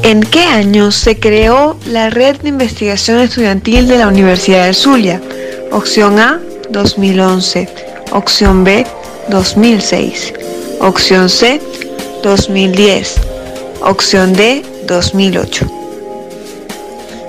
¿En 0.03 0.23
qué 0.23 0.43
año 0.43 0.91
se 0.91 1.19
creó 1.19 1.77
la 1.85 2.09
Red 2.09 2.41
de 2.41 2.49
Investigación 2.49 3.19
Estudiantil 3.19 3.87
de 3.87 3.99
la 3.99 4.07
Universidad 4.07 4.65
de 4.65 4.73
Zulia? 4.73 5.21
Opción 5.71 6.19
A, 6.19 6.41
2011. 6.69 7.90
Opción 8.11 8.65
B, 8.65 8.85
2006. 9.29 10.33
Opción 10.81 11.29
C, 11.29 11.61
2010. 12.21 13.15
Opción 13.81 14.33
D, 14.33 14.65
2008. 14.85 15.80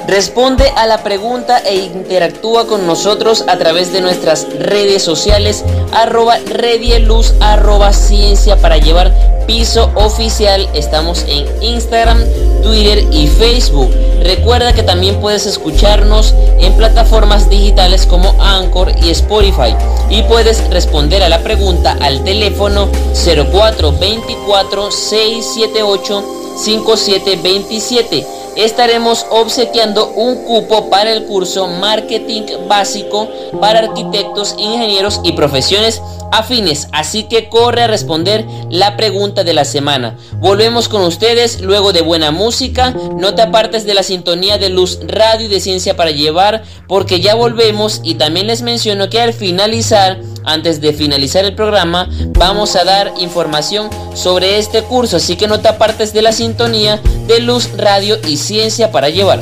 Responde 0.07 0.69
a 0.77 0.87
la 0.87 1.05
pregunta 1.05 1.59
e 1.59 1.77
interactúa 1.77 2.67
con 2.67 2.87
nosotros 2.87 3.45
a 3.47 3.57
través 3.57 3.93
de 3.93 4.01
nuestras 4.01 4.49
redes 4.59 5.03
sociales 5.03 5.65
arroba 5.93 6.38
redieluz 6.45 7.35
arroba 7.41 7.93
ciencia 7.93 8.57
para 8.57 8.79
llevar 8.79 9.12
piso 9.47 9.93
oficial. 9.95 10.69
Estamos 10.75 11.25
en 11.29 11.47
Instagram, 11.62 12.19
Twitter 12.62 13.07
y 13.12 13.29
Facebook. 13.29 13.91
Recuerda 14.23 14.73
que 14.73 14.83
también 14.83 15.21
puedes 15.21 15.47
escucharnos 15.47 16.35
en 16.59 16.73
plataformas 16.75 17.49
digitales 17.49 18.05
como 18.05 18.35
Anchor 18.43 18.93
y 19.05 19.11
Spotify. 19.11 19.77
Y 20.11 20.23
puedes 20.23 20.69
responder 20.71 21.23
a 21.23 21.29
la 21.29 21.43
pregunta 21.43 21.97
al 22.01 22.25
teléfono 22.25 22.88
0424 23.15 24.91
678 24.91 26.25
5727 26.57 28.41
estaremos 28.57 29.27
obsequiando 29.31 30.09
un 30.09 30.45
cupo 30.45 30.91
para 30.91 31.12
el 31.12 31.25
curso 31.25 31.69
Marketing 31.69 32.43
Básico 32.69 33.29
para 33.61 33.81
arquitectos, 33.81 34.55
ingenieros 34.59 35.21
y 35.25 35.33
profesiones 35.33 36.03
afines. 36.33 36.88
Así 36.93 37.25
que 37.25 37.49
corre 37.49 37.83
a 37.83 37.87
responder 37.87 38.45
la 38.71 38.97
pregunta 38.97 39.45
de 39.45 39.55
la 39.55 39.65
semana. 39.65 40.17
Volvemos 40.38 40.88
con 40.88 41.03
ustedes 41.03 41.61
luego 41.61 41.93
de 41.93 42.03
buena 42.03 42.31
música. 42.31 42.91
No 42.91 43.35
te 43.35 43.43
apartes 43.43 43.85
de 43.85 43.95
la 43.95 44.03
sintonía 44.03 44.59
de 44.59 44.71
Luz 44.71 44.99
Radio 45.07 45.47
y 45.47 45.51
de 45.51 45.61
Ciencia 45.61 45.97
para 45.97 46.11
Llevar 46.11 46.62
porque 46.88 47.21
ya 47.21 47.35
volvemos 47.35 48.01
y 48.03 48.15
también 48.15 48.47
les 48.47 48.62
menciono 48.62 49.09
que 49.09 49.21
al 49.21 49.33
finalizar 49.33 50.19
Antes 50.45 50.81
de 50.81 50.93
finalizar 50.93 51.45
el 51.45 51.55
programa, 51.55 52.09
vamos 52.31 52.75
a 52.75 52.85
dar 52.85 53.12
información 53.19 53.88
sobre 54.15 54.59
este 54.59 54.83
curso, 54.83 55.19
así 55.19 55.37
que 55.37 55.47
no 55.47 55.61
te 55.61 55.69
apartes 55.69 56.12
de 56.12 56.23
la 56.23 56.33
sintonía 56.33 57.01
de 57.29 57.41
Luz, 57.41 57.71
Radio 57.77 58.19
y 58.27 58.37
Ciencia 58.42 58.90
para 58.90 59.09
llevar. 59.09 59.38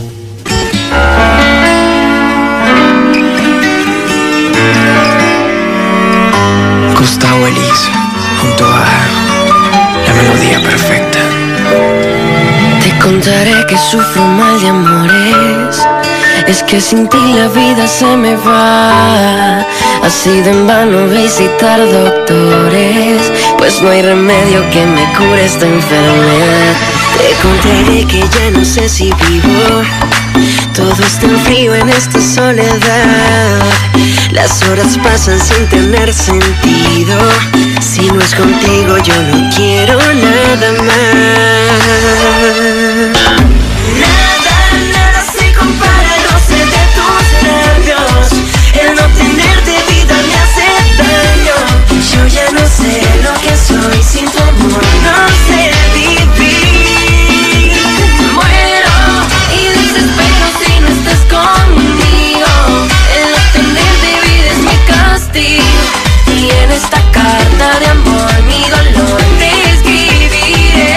Gustavo 6.99 7.47
Elis, 7.47 7.89
junto 8.43 8.67
a 8.67 8.85
la 10.07 10.13
melodía 10.13 10.61
perfecta. 10.61 11.19
Te 12.83 12.99
contaré 12.99 13.65
que 13.67 13.79
sufro 13.79 14.23
mal 14.23 14.61
de 14.61 14.69
amores. 14.69 15.83
Es 16.47 16.63
que 16.63 16.79
sin 16.79 17.09
ti 17.09 17.33
la 17.35 17.49
vida 17.49 17.87
se 17.87 18.05
me 18.05 18.37
va. 18.37 19.61
Ha 19.61 20.11
sido 20.11 20.51
en 20.51 20.67
vano 20.67 21.07
visitar 21.07 21.81
doctores, 21.81 23.33
pues 23.57 23.81
no 23.81 23.89
hay 23.89 24.03
remedio 24.03 24.61
que 24.71 24.85
me 24.85 25.11
cure 25.15 25.47
esta 25.47 25.65
enfermedad. 25.65 27.00
Te 27.21 27.35
contaré 27.43 28.07
que 28.07 28.21
ya 28.21 28.51
no 28.51 28.65
sé 28.65 28.89
si 28.89 29.13
vivo. 29.29 29.83
Todo 30.75 31.03
está 31.05 31.27
en 31.27 31.39
frío 31.41 31.75
en 31.75 31.91
esta 31.91 32.19
soledad. 32.19 33.61
Las 34.31 34.63
horas 34.63 34.97
pasan 35.03 35.39
sin 35.39 35.69
tener 35.69 36.15
sentido. 36.15 37.19
Si 37.83 38.11
no 38.11 38.21
es 38.23 38.35
contigo, 38.35 38.97
yo 39.05 39.23
no 39.25 39.51
quiero 39.55 39.99
nada 39.99 40.73
más. 40.79 40.89
Nada, 44.01 44.57
nada 44.91 45.23
se 45.31 45.53
compara 45.53 46.15
al 46.15 46.23
roce 46.33 46.57
de 46.75 46.83
tus 46.97 47.27
labios. 47.45 48.33
El 48.81 48.95
no 48.95 49.07
tenerte 49.15 49.75
vida 49.93 50.17
me 50.27 50.35
hace 50.43 50.69
daño. 50.97 51.59
Yo 52.13 52.27
ya 52.29 52.51
no 52.53 52.67
sé 52.67 53.03
lo 53.23 53.35
que 53.43 53.55
soy 53.55 54.03
sin 54.03 54.25
tu 54.25 54.43
amor. 54.43 54.83
No 55.05 55.29
sé 55.47 55.71
de 67.61 67.87
amor 67.87 68.43
mi 68.47 68.69
dolor 68.71 69.21
te 69.39 69.71
escribiré. 69.73 70.97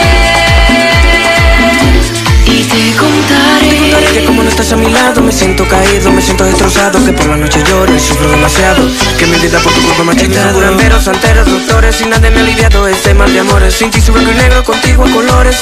Y 2.46 2.64
te 2.64 2.98
contaré. 2.98 3.70
Te 3.70 3.78
contaré 3.78 4.06
que 4.14 4.24
como 4.24 4.44
no 4.44 4.50
estás 4.50 4.72
a 4.72 4.78
mi 4.78 4.90
lado 4.90 5.22
me 5.22 5.32
siento 5.32 5.68
caído, 5.68 6.12
me 6.12 6.22
siento 6.22 6.46
destrozado 6.46 7.04
Que 7.04 7.12
por 7.12 7.28
la 7.28 7.36
noche 7.38 7.64
lloro 7.68 7.94
y 7.96 8.00
sufro 8.00 8.30
demasiado 8.30 8.88
Que 9.18 9.26
mi 9.26 9.38
vida 9.38 9.60
por 9.60 9.74
tu 9.74 9.82
culpa 9.82 10.04
me 10.04 10.12
ha 10.14 10.16
chingado 10.16 10.54
Curanderos, 10.54 11.04
santeros, 11.04 11.48
doctores 11.50 12.00
y 12.02 12.06
nadie 12.06 12.30
me 12.32 12.40
ha 12.40 12.44
aliviado 12.44 12.88
Este 12.88 13.14
mal 13.14 13.34
de 13.34 13.40
amores 13.40 13.74
Sin 13.74 13.92
ti 13.92 14.00
su 14.00 14.14
blanco 14.14 14.32
y 14.32 14.36
negro, 14.36 14.64
contigo 14.64 15.04
a 15.04 15.10
colores 15.10 15.58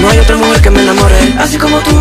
No 0.00 0.08
hay 0.10 0.18
otra 0.18 0.36
mujer 0.36 0.60
que 0.60 0.70
me 0.70 0.82
enamore 0.82 1.34
Así 1.38 1.56
como 1.58 1.78
tú 1.78 1.98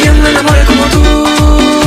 ¿Quién 0.00 0.22
me 0.22 0.30
enamore 0.30 0.64
como 0.64 0.84
tú? 0.84 1.77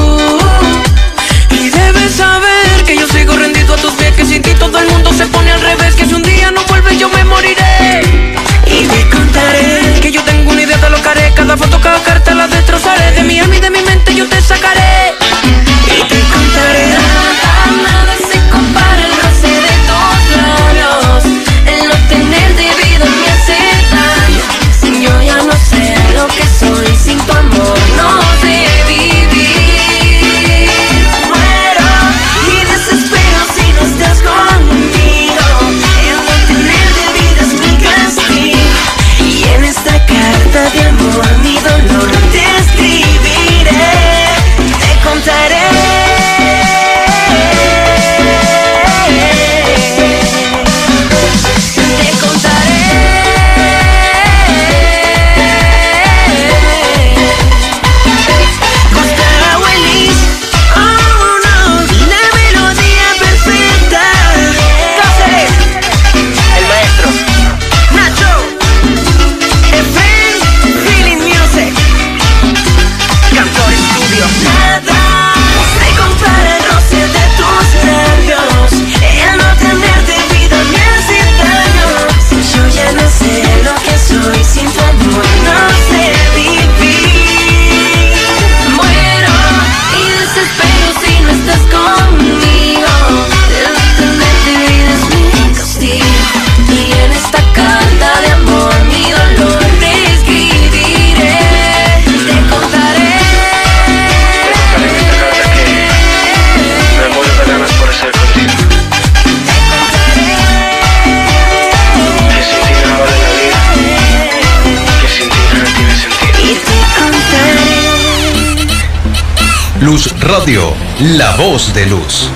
Luz 119.92 120.10
Radio, 120.22 120.74
la 121.02 121.36
voz 121.36 121.74
de 121.74 121.86
luz. 121.86 122.30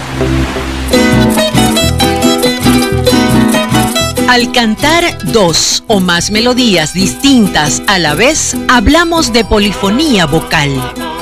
Al 4.27 4.51
cantar 4.51 5.17
dos 5.31 5.81
o 5.87 6.01
más 6.01 6.31
melodías 6.31 6.93
distintas 6.93 7.81
a 7.87 7.97
la 7.97 8.13
vez, 8.13 8.57
hablamos 8.67 9.31
de 9.31 9.45
polifonía 9.45 10.25
vocal. 10.25 10.69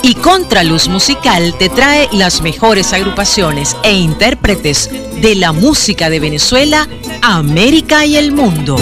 Y 0.02 0.16
Contraluz 0.16 0.88
Musical 0.88 1.54
te 1.60 1.70
trae 1.70 2.10
las 2.12 2.42
mejores 2.42 2.94
agrupaciones 2.94 3.78
e 3.84 3.94
intérpretes 3.94 4.90
de 5.22 5.36
la 5.36 5.52
música 5.52 6.10
de 6.10 6.20
Venezuela, 6.20 6.88
América 7.22 8.08
y 8.08 8.16
el 8.16 8.32
mundo. 8.32 8.76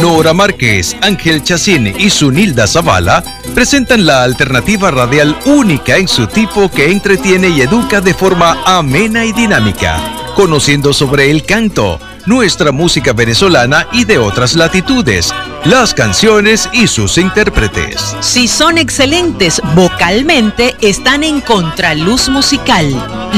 Nora 0.00 0.32
Márquez, 0.32 0.96
Ángel 1.00 1.44
Chacín 1.44 1.94
y 1.96 2.10
Sunilda 2.10 2.66
Zavala 2.66 3.22
presentan 3.54 4.04
la 4.04 4.24
alternativa 4.24 4.90
radial 4.90 5.38
única 5.46 5.96
en 5.96 6.08
su 6.08 6.26
tipo 6.26 6.68
que 6.68 6.90
entretiene 6.90 7.48
y 7.48 7.60
educa 7.60 8.00
de 8.00 8.12
forma 8.12 8.58
amena 8.66 9.24
y 9.24 9.32
dinámica, 9.32 10.00
conociendo 10.34 10.92
sobre 10.92 11.30
el 11.30 11.44
canto, 11.44 12.00
nuestra 12.26 12.72
música 12.72 13.12
venezolana 13.12 13.86
y 13.92 14.04
de 14.04 14.18
otras 14.18 14.56
latitudes, 14.56 15.32
las 15.64 15.94
canciones 15.94 16.68
y 16.72 16.88
sus 16.88 17.16
intérpretes. 17.16 18.16
Si 18.20 18.48
son 18.48 18.76
excelentes 18.76 19.62
vocalmente, 19.74 20.74
están 20.80 21.22
en 21.22 21.40
Contraluz 21.40 22.28
Musical, 22.28 22.92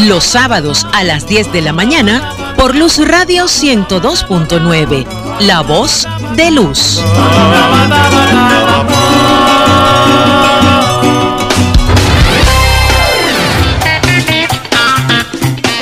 los 0.06 0.24
sábados 0.24 0.86
a 0.92 1.04
las 1.04 1.28
10 1.28 1.52
de 1.52 1.60
la 1.60 1.74
mañana 1.74 2.32
por 2.56 2.74
Luz 2.74 2.98
Radio 3.06 3.44
102.9, 3.44 5.06
la 5.40 5.60
voz 5.60 6.08
de 6.36 6.50
luz. 6.50 7.02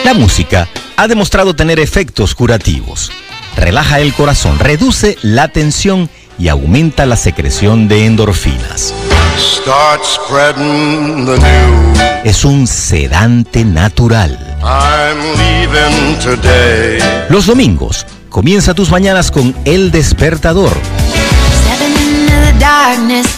La 0.04 0.12
música 0.12 0.68
ha 0.98 1.08
demostrado 1.08 1.56
tener 1.56 1.80
efectos 1.80 2.34
curativos. 2.34 3.10
Relaja 3.56 4.00
el 4.00 4.12
corazón, 4.12 4.58
reduce 4.58 5.16
la 5.22 5.48
tensión 5.48 6.10
y 6.38 6.48
aumenta 6.48 7.06
la 7.06 7.16
secreción 7.16 7.88
de 7.88 8.04
endorfinas. 8.04 8.92
Start 9.38 10.02
spreading 10.04 11.24
the 11.24 11.38
news. 11.38 11.98
Es 12.22 12.44
un 12.44 12.66
sedante 12.66 13.64
natural. 13.64 14.38
I'm 14.62 15.18
leaving 15.38 16.18
today. 16.18 16.98
Los 17.30 17.46
domingos, 17.46 18.04
comienza 18.28 18.74
tus 18.74 18.90
mañanas 18.90 19.30
con 19.30 19.54
El 19.64 19.90
Despertador. 19.90 20.76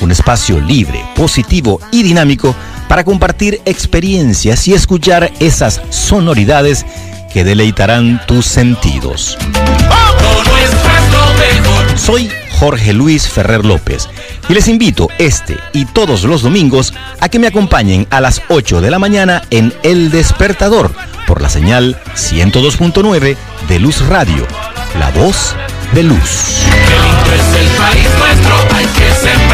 Un 0.00 0.10
espacio 0.10 0.60
libre, 0.60 1.04
positivo 1.14 1.80
y 1.92 2.02
dinámico 2.02 2.54
para 2.88 3.04
compartir 3.04 3.60
experiencias 3.64 4.66
y 4.68 4.74
escuchar 4.74 5.32
esas 5.40 5.80
sonoridades 5.90 6.86
que 7.32 7.44
deleitarán 7.44 8.20
tus 8.26 8.46
sentidos. 8.46 9.36
Soy 11.96 12.30
Jorge 12.58 12.92
Luis 12.92 13.28
Ferrer 13.28 13.64
López 13.64 14.08
y 14.48 14.54
les 14.54 14.68
invito 14.68 15.08
este 15.18 15.56
y 15.72 15.84
todos 15.84 16.24
los 16.24 16.42
domingos 16.42 16.94
a 17.20 17.28
que 17.28 17.38
me 17.38 17.46
acompañen 17.46 18.06
a 18.10 18.20
las 18.20 18.42
8 18.48 18.80
de 18.80 18.90
la 18.90 18.98
mañana 18.98 19.42
en 19.50 19.74
El 19.82 20.10
Despertador 20.10 20.92
por 21.26 21.42
la 21.42 21.48
señal 21.48 22.00
102.9 22.14 23.36
de 23.68 23.78
Luz 23.80 24.06
Radio, 24.06 24.46
la 24.98 25.10
voz 25.10 25.54
de 25.92 26.04
luz. 26.04 26.20
es 27.34 27.60
el 27.60 27.68
país 27.76 28.08
nuestro, 28.18 28.56
hay 28.74 28.86
que 28.86 29.12
sembrar 29.14 29.45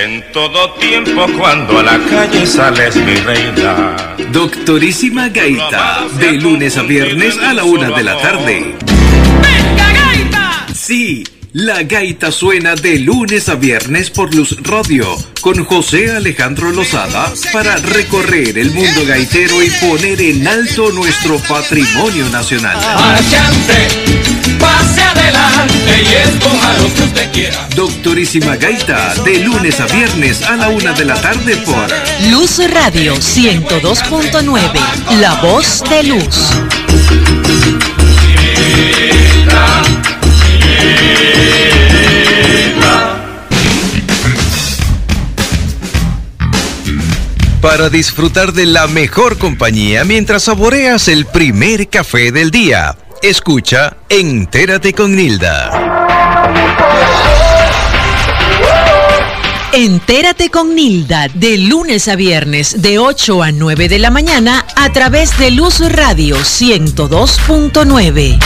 En 0.00 0.22
todo 0.32 0.74
tiempo 0.74 1.26
cuando 1.36 1.80
a 1.80 1.82
la 1.82 1.98
calle 1.98 2.46
sales 2.46 2.94
mi 2.94 3.16
reina. 3.16 4.14
Doctorísima 4.30 5.28
Gaita, 5.28 6.06
de 6.20 6.32
lunes 6.34 6.76
a 6.76 6.82
viernes 6.82 7.36
a 7.36 7.52
la 7.52 7.64
una 7.64 7.90
de 7.90 8.04
la 8.04 8.16
tarde. 8.18 8.76
¡Venga, 9.42 9.92
gaita! 9.92 10.66
Sí, 10.72 11.24
la 11.52 11.82
gaita 11.82 12.30
suena 12.30 12.76
de 12.76 13.00
lunes 13.00 13.48
a 13.48 13.56
viernes 13.56 14.10
por 14.10 14.32
Luz 14.32 14.56
Radio 14.62 15.16
con 15.40 15.64
José 15.64 16.12
Alejandro 16.12 16.70
Lozada 16.70 17.32
para 17.52 17.74
recorrer 17.78 18.56
el 18.56 18.70
mundo 18.70 19.04
gaitero 19.04 19.60
y 19.64 19.70
poner 19.70 20.20
en 20.20 20.46
alto 20.46 20.92
nuestro 20.92 21.38
patrimonio 21.38 22.28
nacional. 22.28 22.78
Adelante 24.96 26.02
y 26.02 26.28
escoja 26.28 26.72
lo 26.78 26.94
que 26.94 27.02
usted 27.02 27.32
quiera. 27.32 27.68
Doctorísima 27.74 28.56
Gaita, 28.56 29.14
de 29.24 29.40
lunes 29.40 29.80
a 29.80 29.86
viernes 29.86 30.42
a 30.42 30.56
la 30.56 30.68
una 30.68 30.92
de 30.92 31.04
la 31.04 31.20
tarde 31.20 31.56
por 31.58 31.88
Luz 32.30 32.60
Radio 32.72 33.16
102.9, 33.16 34.70
la 35.20 35.34
voz 35.34 35.82
de 35.88 36.02
luz. 36.04 36.36
Para 47.60 47.90
disfrutar 47.90 48.52
de 48.52 48.66
la 48.66 48.86
mejor 48.86 49.36
compañía 49.36 50.04
mientras 50.04 50.44
saboreas 50.44 51.08
el 51.08 51.26
primer 51.26 51.88
café 51.88 52.30
del 52.30 52.52
día, 52.52 52.96
escucha 53.22 53.96
Entérate 54.08 54.92
con 54.92 55.14
Nilda. 55.14 55.70
Entérate 59.72 60.50
con 60.50 60.74
Nilda 60.74 61.28
de 61.34 61.58
lunes 61.58 62.08
a 62.08 62.16
viernes 62.16 62.82
de 62.82 62.98
8 62.98 63.42
a 63.42 63.52
9 63.52 63.88
de 63.88 63.98
la 63.98 64.10
mañana 64.10 64.64
a 64.76 64.92
través 64.92 65.38
de 65.38 65.50
Luz 65.50 65.80
Radio 65.92 66.36
102.9. 66.36 68.38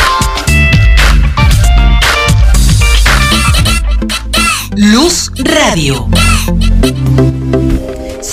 Luz 4.75 5.31
Radio. 5.37 6.09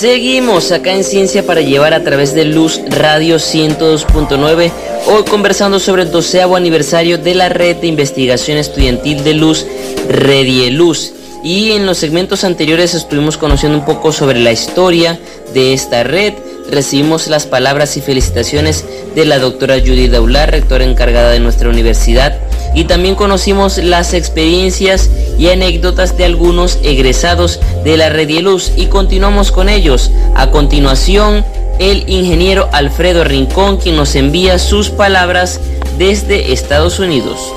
Seguimos 0.00 0.72
acá 0.72 0.92
en 0.92 1.04
Ciencia 1.04 1.44
para 1.44 1.60
llevar 1.60 1.92
a 1.92 2.02
través 2.02 2.34
de 2.34 2.46
Luz 2.46 2.80
Radio 2.88 3.36
102.9, 3.36 4.72
hoy 5.06 5.24
conversando 5.24 5.78
sobre 5.78 6.02
el 6.02 6.10
doceavo 6.10 6.56
aniversario 6.56 7.18
de 7.18 7.34
la 7.34 7.48
red 7.48 7.76
de 7.76 7.86
investigación 7.86 8.58
estudiantil 8.58 9.24
de 9.24 9.34
Luz, 9.34 9.66
Redieluz. 10.08 11.12
Y 11.42 11.72
en 11.72 11.86
los 11.86 11.98
segmentos 11.98 12.44
anteriores 12.44 12.94
estuvimos 12.94 13.38
conociendo 13.38 13.78
un 13.78 13.84
poco 13.84 14.12
sobre 14.12 14.38
la 14.40 14.52
historia 14.52 15.18
de 15.54 15.72
esta 15.72 16.02
red. 16.02 16.34
Recibimos 16.70 17.28
las 17.28 17.46
palabras 17.46 17.96
y 17.96 18.00
felicitaciones 18.00 18.84
de 19.14 19.24
la 19.24 19.38
doctora 19.38 19.80
Judy 19.80 20.08
Daular, 20.08 20.50
rectora 20.50 20.84
encargada 20.84 21.30
de 21.30 21.40
nuestra 21.40 21.68
universidad. 21.68 22.38
Y 22.74 22.84
también 22.84 23.14
conocimos 23.16 23.78
las 23.78 24.14
experiencias 24.14 25.10
y 25.38 25.48
anécdotas 25.48 26.16
de 26.16 26.26
algunos 26.26 26.78
egresados 26.82 27.58
de 27.84 27.96
la 27.96 28.10
Red 28.10 28.30
Luz. 28.40 28.72
Y 28.76 28.86
continuamos 28.86 29.50
con 29.50 29.68
ellos. 29.68 30.10
A 30.36 30.50
continuación, 30.50 31.44
el 31.80 32.04
ingeniero 32.10 32.68
Alfredo 32.74 33.24
Rincón, 33.24 33.78
quien 33.78 33.96
nos 33.96 34.14
envía 34.14 34.58
sus 34.58 34.90
palabras 34.90 35.62
desde 35.96 36.52
Estados 36.52 36.98
Unidos. 36.98 37.54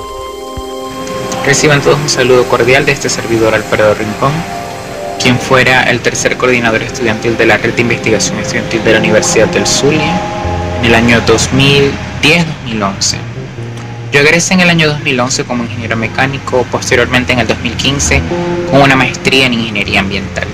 Reciban 1.44 1.82
todos 1.82 1.98
un 2.00 2.08
saludo 2.08 2.44
cordial 2.44 2.86
de 2.86 2.92
este 2.92 3.10
servidor 3.10 3.54
Alfredo 3.54 3.94
Rincón, 3.94 4.32
quien 5.22 5.38
fuera 5.38 5.82
el 5.90 6.00
tercer 6.00 6.38
coordinador 6.38 6.82
estudiantil 6.82 7.36
de 7.36 7.44
la 7.44 7.58
Red 7.58 7.74
de 7.74 7.82
Investigación 7.82 8.38
Estudiantil 8.38 8.82
de 8.82 8.92
la 8.94 8.98
Universidad 8.98 9.46
del 9.48 9.66
Zulia 9.66 10.18
en 10.78 10.86
el 10.86 10.94
año 10.94 11.20
2010-2011. 11.26 13.18
Yo 14.10 14.20
egresé 14.20 14.54
en 14.54 14.60
el 14.60 14.70
año 14.70 14.88
2011 14.88 15.44
como 15.44 15.64
ingeniero 15.64 15.96
mecánico, 15.96 16.64
posteriormente 16.70 17.34
en 17.34 17.40
el 17.40 17.46
2015 17.46 18.22
con 18.70 18.80
una 18.80 18.96
maestría 18.96 19.44
en 19.44 19.52
ingeniería 19.52 20.00
ambiental. 20.00 20.48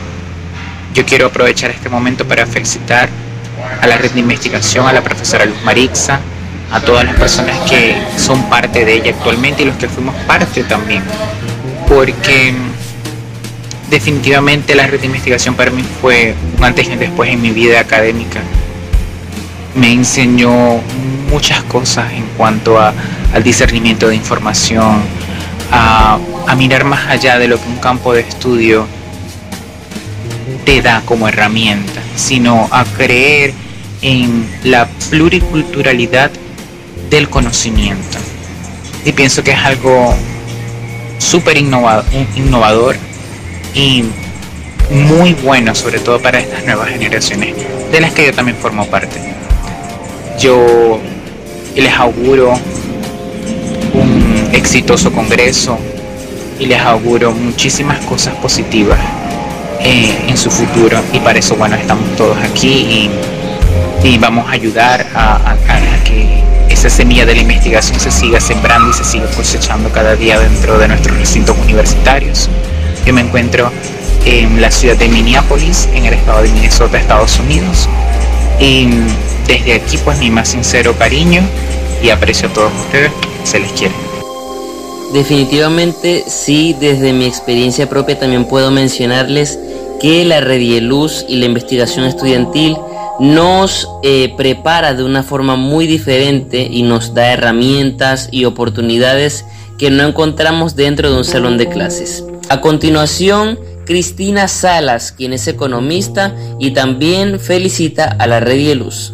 Yo 0.93 1.07
quiero 1.07 1.27
aprovechar 1.27 1.71
este 1.71 1.89
momento 1.89 2.27
para 2.27 2.47
felicitar 2.47 3.09
a 3.81 3.87
la 3.87 3.97
red 3.97 4.11
de 4.13 4.21
investigación, 4.21 4.87
a 4.87 4.93
la 4.93 5.03
profesora 5.03 5.45
Luz 5.45 5.63
Marixa, 5.65 6.21
a 6.73 6.81
todas 6.81 7.05
las 7.05 7.17
personas 7.17 7.59
que 7.69 7.97
son 8.17 8.49
parte 8.49 8.85
de 8.85 8.95
ella 8.95 9.11
actualmente 9.11 9.63
y 9.63 9.67
los 9.67 9.77
que 9.77 9.89
fuimos 9.89 10.15
parte 10.27 10.63
también. 10.65 11.03
Porque 11.89 12.55
definitivamente 13.91 14.75
la 14.75 14.87
red 14.87 15.01
de 15.01 15.07
investigación 15.07 15.55
para 15.55 15.71
mí 15.71 15.85
fue 16.01 16.35
un 16.57 16.65
antes 16.65 16.89
y 16.89 16.93
un 16.93 16.99
después 16.99 17.31
en 17.31 17.43
mi 17.43 17.51
vida 17.51 17.81
académica. 17.81 18.41
Me 19.75 19.93
enseñó 19.93 20.81
muchas 21.29 21.63
cosas 21.65 22.13
en 22.13 22.25
cuanto 22.37 22.79
a, 22.79 22.93
al 23.35 23.43
discernimiento 23.43 24.09
de 24.09 24.17
información, 24.17 25.01
a, 25.73 26.19
a 26.47 26.55
mirar 26.57 26.85
más 26.85 27.07
allá 27.09 27.39
de 27.39 27.49
lo 27.49 27.57
que 27.57 27.69
un 27.69 27.77
campo 27.79 28.13
de 28.13 28.21
estudio 28.21 28.87
te 30.65 30.83
da 30.83 31.03
como 31.05 31.29
herramienta, 31.29 32.01
sino 32.17 32.69
a 32.71 32.85
creer 32.85 33.53
en 34.03 34.47
la 34.65 34.89
pluriculturalidad 35.11 36.31
del 37.11 37.29
conocimiento. 37.29 38.19
Y 39.05 39.13
pienso 39.13 39.43
que 39.43 39.53
es 39.53 39.59
algo 39.59 40.15
súper 41.19 41.57
innovador, 41.57 42.05
innovador 42.37 42.97
y 43.75 44.05
muy 44.91 45.35
bueno, 45.35 45.75
sobre 45.75 45.99
todo 46.01 46.21
para 46.21 46.41
estas 46.41 46.65
nuevas 46.65 46.89
generaciones, 46.91 47.55
de 47.93 48.01
las 48.01 48.13
que 48.13 48.27
yo 48.27 48.33
también 48.33 48.57
formo 48.57 48.87
parte. 48.87 49.21
Yo 50.39 51.01
les 51.77 51.93
auguro 51.95 52.53
un 53.95 54.49
exitoso 54.53 55.13
congreso 55.13 55.79
y 56.59 56.67
les 56.67 56.81
auguro 56.81 57.33
muchísimas 57.33 57.99
cosas 58.01 58.35
positivas 58.37 58.99
eh, 59.83 60.25
en 60.29 60.37
su 60.37 60.51
futuro 60.51 61.01
y 61.13 61.21
para 61.21 61.39
eso 61.39 61.57
bueno 61.57 61.77
estamos 61.77 62.17
todos 62.17 62.37
aquí 62.39 63.11
y, 64.05 64.19
vamos 64.19 64.49
a 64.49 64.53
ayudar 64.53 65.07
a, 65.15 65.37
a, 65.37 65.53
a 65.53 66.05
que 66.05 66.43
esa 66.69 66.89
semilla 66.89 67.27
de 67.27 67.35
la 67.35 67.41
investigación 67.43 67.99
se 68.01 68.11
siga 68.11 68.41
sembrando 68.41 68.91
y 68.91 68.95
se 68.95 69.05
siga 69.05 69.27
cosechando 69.37 69.91
cada 69.91 70.17
día 70.17 70.39
dentro 70.39 70.79
de 70.79 70.89
nuestros 70.89 71.19
recintos 71.19 71.57
universitarios. 71.59 72.49
Yo 73.05 73.13
me 73.13 73.21
encuentro 73.21 73.71
en 74.25 74.61
la 74.61 74.71
ciudad 74.71 74.97
de 74.97 75.09
Minneapolis, 75.09 75.89
en 75.95 76.07
el 76.07 76.15
estado 76.15 76.43
de 76.43 76.49
Minnesota, 76.51 76.99
Estados 76.99 77.39
Unidos. 77.39 77.89
Y 78.59 78.89
desde 79.47 79.75
aquí 79.75 79.99
pues 79.99 80.19
mi 80.19 80.31
más 80.31 80.49
sincero 80.49 80.97
cariño 80.97 81.43
y 82.03 82.11
aprecio 82.11 82.49
a 82.49 82.53
todos 82.53 82.73
ustedes, 82.87 83.11
se 83.45 83.59
les 83.59 83.73
quiere. 83.73 83.95
Definitivamente 85.13 86.25
sí, 86.29 86.77
desde 86.79 87.13
mi 87.13 87.25
experiencia 87.25 87.89
propia 87.89 88.19
también 88.19 88.45
puedo 88.45 88.71
mencionarles 88.71 89.59
que 90.01 90.25
la 90.25 90.41
Redieluz 90.41 91.25
y 91.29 91.37
la 91.37 91.47
investigación 91.47 92.05
estudiantil 92.05 92.77
nos 93.19 93.89
eh, 94.03 94.33
prepara 94.37 94.95
de 94.95 95.05
una 95.05 95.23
forma 95.23 95.57
muy 95.57 95.87
diferente 95.87 96.67
y 96.71 96.83
nos 96.83 97.13
da 97.13 97.33
herramientas 97.33 98.29
y 98.31 98.45
oportunidades 98.45 99.45
que 99.79 99.91
no 99.91 100.05
encontramos 100.05 100.77
dentro 100.77 101.11
de 101.11 101.19
un 101.19 101.25
salón 101.25 101.59
de 101.59 101.69
clases. 101.69 102.25
A 102.49 102.61
continuación, 102.61 103.59
Cristina 103.85 104.47
Salas, 104.47 105.13
quien 105.13 105.33
es 105.33 105.49
economista 105.49 106.35
y 106.59 106.71
también 106.71 107.41
felicita 107.41 108.05
a 108.05 108.27
la 108.27 108.41
Redieluz. 108.41 109.13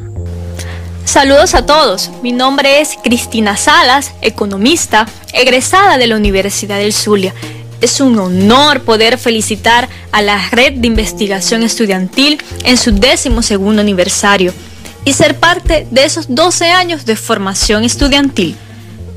Saludos 1.06 1.54
a 1.54 1.64
todos, 1.64 2.10
mi 2.24 2.32
nombre 2.32 2.80
es 2.80 2.98
Cristina 3.00 3.56
Salas, 3.56 4.10
economista, 4.22 5.06
egresada 5.32 5.98
de 5.98 6.08
la 6.08 6.16
Universidad 6.16 6.78
del 6.78 6.92
Zulia. 6.92 7.32
Es 7.80 8.00
un 8.00 8.18
honor 8.18 8.82
poder 8.82 9.16
felicitar 9.16 9.88
a 10.10 10.20
la 10.20 10.50
Red 10.50 10.80
de 10.80 10.88
Investigación 10.88 11.62
Estudiantil 11.62 12.42
en 12.64 12.76
su 12.76 12.90
décimo 12.90 13.42
segundo 13.42 13.82
aniversario 13.82 14.52
y 15.04 15.12
ser 15.12 15.36
parte 15.36 15.86
de 15.92 16.04
esos 16.04 16.26
12 16.34 16.72
años 16.72 17.06
de 17.06 17.14
formación 17.14 17.84
estudiantil. 17.84 18.56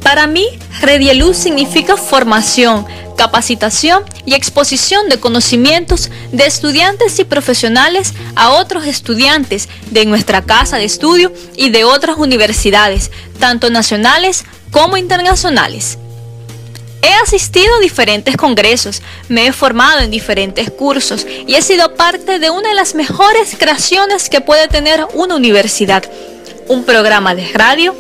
Para 0.04 0.28
mí, 0.28 0.48
Redieluz 0.82 1.38
significa 1.38 1.98
formación, 1.98 2.86
capacitación 3.18 4.04
y 4.26 4.34
exposición 4.34 5.10
de 5.10 5.20
conocimientos 5.20 6.10
de 6.32 6.46
estudiantes 6.46 7.20
y 7.20 7.26
profesionales 7.26 8.14
a 8.36 8.52
otros 8.52 8.86
estudiantes 8.86 9.68
de 9.92 10.06
nuestra 10.06 10.42
casa 10.44 10.78
de 10.78 10.86
estudio 10.86 11.34
y 11.58 11.70
de 11.70 11.84
otras 11.84 12.18
universidades, 12.18 13.12
tanto 13.40 13.70
nacionales 13.70 14.46
como 14.72 14.96
internacionales. 14.96 15.98
He 17.02 17.14
asistido 17.14 17.76
a 17.76 17.80
diferentes 17.80 18.36
congresos, 18.36 19.02
me 19.28 19.48
he 19.48 19.54
formado 19.54 20.00
en 20.00 20.12
diferentes 20.12 20.70
cursos 20.70 21.26
y 21.48 21.56
he 21.56 21.62
sido 21.62 21.96
parte 21.96 22.40
de 22.40 22.50
una 22.50 22.70
de 22.70 22.76
las 22.76 22.96
mejores 22.96 23.56
creaciones 23.58 24.30
que 24.30 24.42
puede 24.42 24.68
tener 24.68 25.06
una 25.14 25.36
universidad, 25.36 26.04
un 26.68 26.84
programa 26.84 27.36
de 27.36 27.48
radio 27.54 27.96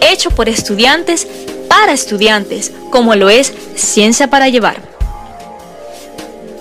hecho 0.00 0.30
por 0.30 0.48
estudiantes 0.48 1.26
para 1.68 1.92
estudiantes, 1.92 2.72
como 2.90 3.14
lo 3.14 3.28
es 3.28 3.52
Ciencia 3.76 4.28
para 4.28 4.48
Llevar. 4.48 4.76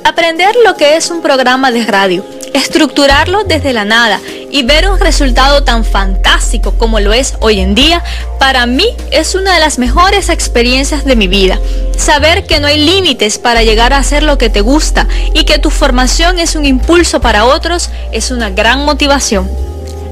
Aprender 0.03 0.55
lo 0.63 0.75
que 0.75 0.95
es 0.95 1.09
un 1.11 1.21
programa 1.21 1.71
de 1.71 1.85
radio, 1.85 2.25
estructurarlo 2.53 3.43
desde 3.43 3.73
la 3.73 3.85
nada 3.85 4.19
y 4.49 4.63
ver 4.63 4.89
un 4.89 4.99
resultado 4.99 5.63
tan 5.63 5.83
fantástico 5.83 6.73
como 6.77 6.99
lo 6.99 7.13
es 7.13 7.35
hoy 7.39 7.59
en 7.59 7.75
día, 7.75 8.03
para 8.39 8.65
mí 8.65 8.87
es 9.11 9.35
una 9.35 9.53
de 9.53 9.59
las 9.59 9.77
mejores 9.77 10.29
experiencias 10.29 11.05
de 11.05 11.15
mi 11.15 11.27
vida. 11.27 11.59
Saber 11.97 12.45
que 12.45 12.59
no 12.59 12.67
hay 12.67 12.79
límites 12.79 13.37
para 13.37 13.63
llegar 13.63 13.93
a 13.93 13.97
hacer 13.97 14.23
lo 14.23 14.37
que 14.37 14.49
te 14.49 14.61
gusta 14.61 15.07
y 15.33 15.43
que 15.43 15.59
tu 15.59 15.69
formación 15.69 16.39
es 16.39 16.55
un 16.55 16.65
impulso 16.65 17.19
para 17.19 17.45
otros 17.45 17.89
es 18.11 18.31
una 18.31 18.49
gran 18.49 18.85
motivación. 18.85 19.49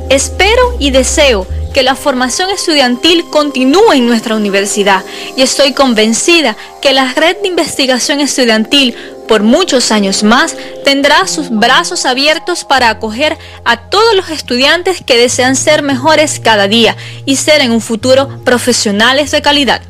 Espero 0.10 0.76
y 0.80 0.92
deseo 0.92 1.48
que 1.74 1.84
la 1.84 1.96
formación 1.96 2.50
estudiantil 2.52 3.26
continúe 3.30 3.94
en 3.94 4.08
nuestra 4.08 4.36
universidad 4.36 5.04
y 5.36 5.42
estoy 5.42 5.74
convencida 5.74 6.56
que 6.82 6.94
la 6.94 7.14
red 7.14 7.36
de 7.42 7.50
investigación 7.50 8.22
estudiantil 8.22 8.96
por 9.28 9.44
muchos 9.44 9.92
años 9.92 10.24
más 10.24 10.56
tendrá 10.84 11.28
sus 11.28 11.50
brazos 11.50 12.06
abiertos 12.06 12.64
para 12.64 12.90
acoger 12.90 13.38
a 13.66 13.90
todos 13.90 14.16
los 14.16 14.30
estudiantes 14.30 15.04
que 15.04 15.18
desean 15.18 15.56
ser 15.56 15.82
mejores 15.82 16.40
cada 16.40 16.68
día 16.68 16.96
y 17.26 17.36
ser 17.36 17.62
en 17.62 17.72
un 17.72 17.82
futuro 17.82 18.30
profesionales 18.46 19.32
de 19.32 19.42
calidad. 19.42 19.82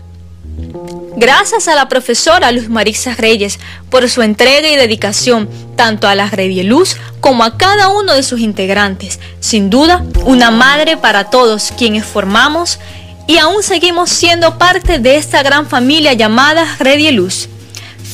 Gracias 1.17 1.69
a 1.69 1.75
la 1.75 1.87
profesora 1.87 2.51
Luz 2.51 2.67
Marisa 2.67 3.15
Reyes 3.15 3.57
por 3.89 4.09
su 4.09 4.21
entrega 4.21 4.69
y 4.69 4.75
dedicación 4.75 5.49
tanto 5.77 6.07
a 6.09 6.15
la 6.15 6.29
Luz 6.63 6.97
como 7.21 7.45
a 7.45 7.57
cada 7.57 7.87
uno 7.87 8.13
de 8.13 8.21
sus 8.21 8.41
integrantes. 8.41 9.19
Sin 9.39 9.69
duda, 9.69 10.03
una 10.25 10.51
madre 10.51 10.97
para 10.97 11.29
todos 11.29 11.71
quienes 11.77 12.05
formamos 12.05 12.79
y 13.27 13.37
aún 13.37 13.63
seguimos 13.63 14.09
siendo 14.09 14.57
parte 14.57 14.99
de 14.99 15.15
esta 15.15 15.41
gran 15.41 15.67
familia 15.67 16.13
llamada 16.13 16.77
Luz. 17.13 17.47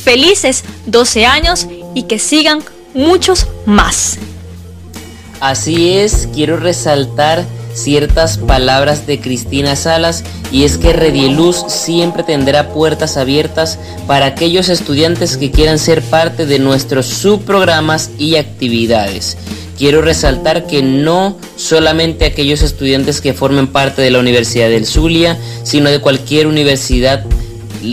Felices 0.04 0.64
12 0.86 1.26
años 1.26 1.66
y 1.94 2.04
que 2.04 2.20
sigan 2.20 2.62
muchos 2.94 3.48
más. 3.66 4.18
Así 5.40 5.98
es, 5.98 6.28
quiero 6.32 6.56
resaltar 6.56 7.44
ciertas 7.74 8.38
palabras 8.38 9.06
de 9.06 9.20
Cristina 9.20 9.76
Salas 9.76 10.24
y 10.50 10.64
es 10.64 10.78
que 10.78 10.92
Redieluz 10.92 11.64
siempre 11.68 12.22
tendrá 12.22 12.68
puertas 12.68 13.16
abiertas 13.16 13.78
para 14.06 14.26
aquellos 14.26 14.68
estudiantes 14.68 15.36
que 15.36 15.50
quieran 15.50 15.78
ser 15.78 16.02
parte 16.02 16.46
de 16.46 16.58
nuestros 16.58 17.06
subprogramas 17.06 18.10
y 18.18 18.36
actividades. 18.36 19.36
Quiero 19.78 20.02
resaltar 20.02 20.66
que 20.66 20.82
no 20.82 21.36
solamente 21.56 22.24
aquellos 22.24 22.62
estudiantes 22.62 23.20
que 23.20 23.32
formen 23.32 23.66
parte 23.66 24.02
de 24.02 24.10
la 24.10 24.20
Universidad 24.20 24.68
del 24.68 24.86
Zulia, 24.86 25.38
sino 25.64 25.90
de 25.90 26.00
cualquier 26.00 26.46
universidad 26.46 27.24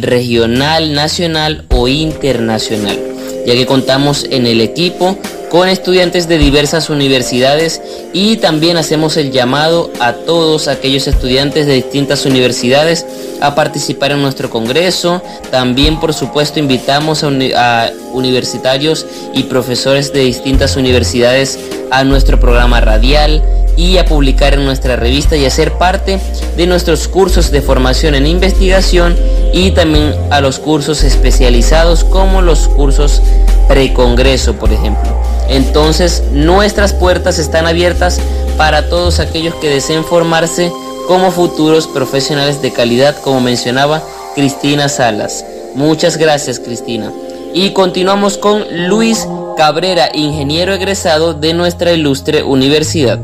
regional, 0.01 0.93
nacional 0.93 1.65
o 1.69 1.87
internacional, 1.87 2.99
ya 3.45 3.53
que 3.53 3.65
contamos 3.65 4.25
en 4.29 4.45
el 4.45 4.61
equipo 4.61 5.17
con 5.49 5.67
estudiantes 5.67 6.27
de 6.27 6.37
diversas 6.37 6.89
universidades 6.89 7.81
y 8.13 8.37
también 8.37 8.77
hacemos 8.77 9.17
el 9.17 9.31
llamado 9.31 9.91
a 9.99 10.13
todos 10.13 10.67
aquellos 10.67 11.07
estudiantes 11.07 11.65
de 11.65 11.73
distintas 11.73 12.25
universidades 12.25 13.05
a 13.41 13.55
participar 13.55 14.11
en 14.11 14.21
nuestro 14.21 14.49
congreso. 14.49 15.21
También 15.51 15.99
por 15.99 16.13
supuesto 16.13 16.59
invitamos 16.59 17.23
a, 17.23 17.91
universitarios 18.13 19.05
y 19.33 19.43
profesores 19.43 20.11
de 20.13 20.21
distintas 20.21 20.75
universidades 20.75 21.59
a 21.91 22.03
nuestro 22.03 22.39
programa 22.39 22.81
radial 22.81 23.43
y 23.77 23.97
a 23.97 24.05
publicar 24.05 24.53
en 24.55 24.65
nuestra 24.65 24.95
revista 24.95 25.37
y 25.37 25.45
a 25.45 25.49
ser 25.49 25.73
parte 25.73 26.19
de 26.57 26.67
nuestros 26.67 27.07
cursos 27.07 27.49
de 27.51 27.61
formación 27.61 28.15
en 28.15 28.27
investigación 28.27 29.15
y 29.53 29.71
también 29.71 30.13
a 30.31 30.41
los 30.41 30.59
cursos 30.59 31.03
especializados 31.03 32.03
como 32.03 32.41
los 32.41 32.67
cursos 32.67 33.21
precongreso, 33.67 34.55
por 34.55 34.73
ejemplo. 34.73 35.28
Entonces, 35.49 36.23
nuestras 36.31 36.93
puertas 36.93 37.39
están 37.39 37.65
abiertas 37.65 38.21
para 38.57 38.87
todos 38.89 39.19
aquellos 39.19 39.55
que 39.55 39.69
deseen 39.69 40.05
formarse 40.05 40.71
como 41.07 41.31
futuros 41.31 41.87
profesionales 41.87 42.61
de 42.61 42.71
calidad, 42.71 43.19
como 43.23 43.41
mencionaba 43.41 44.03
Cristina 44.35 44.89
Salas. 44.89 45.43
Muchas 45.75 46.17
gracias, 46.17 46.59
Cristina. 46.59 47.11
Y 47.53 47.73
continuamos 47.73 48.37
con 48.37 48.63
Luis 48.87 49.27
Cabrera, 49.57 50.09
ingeniero 50.13 50.73
egresado 50.73 51.33
de 51.33 51.53
nuestra 51.53 51.91
ilustre 51.91 52.43
universidad. 52.43 53.19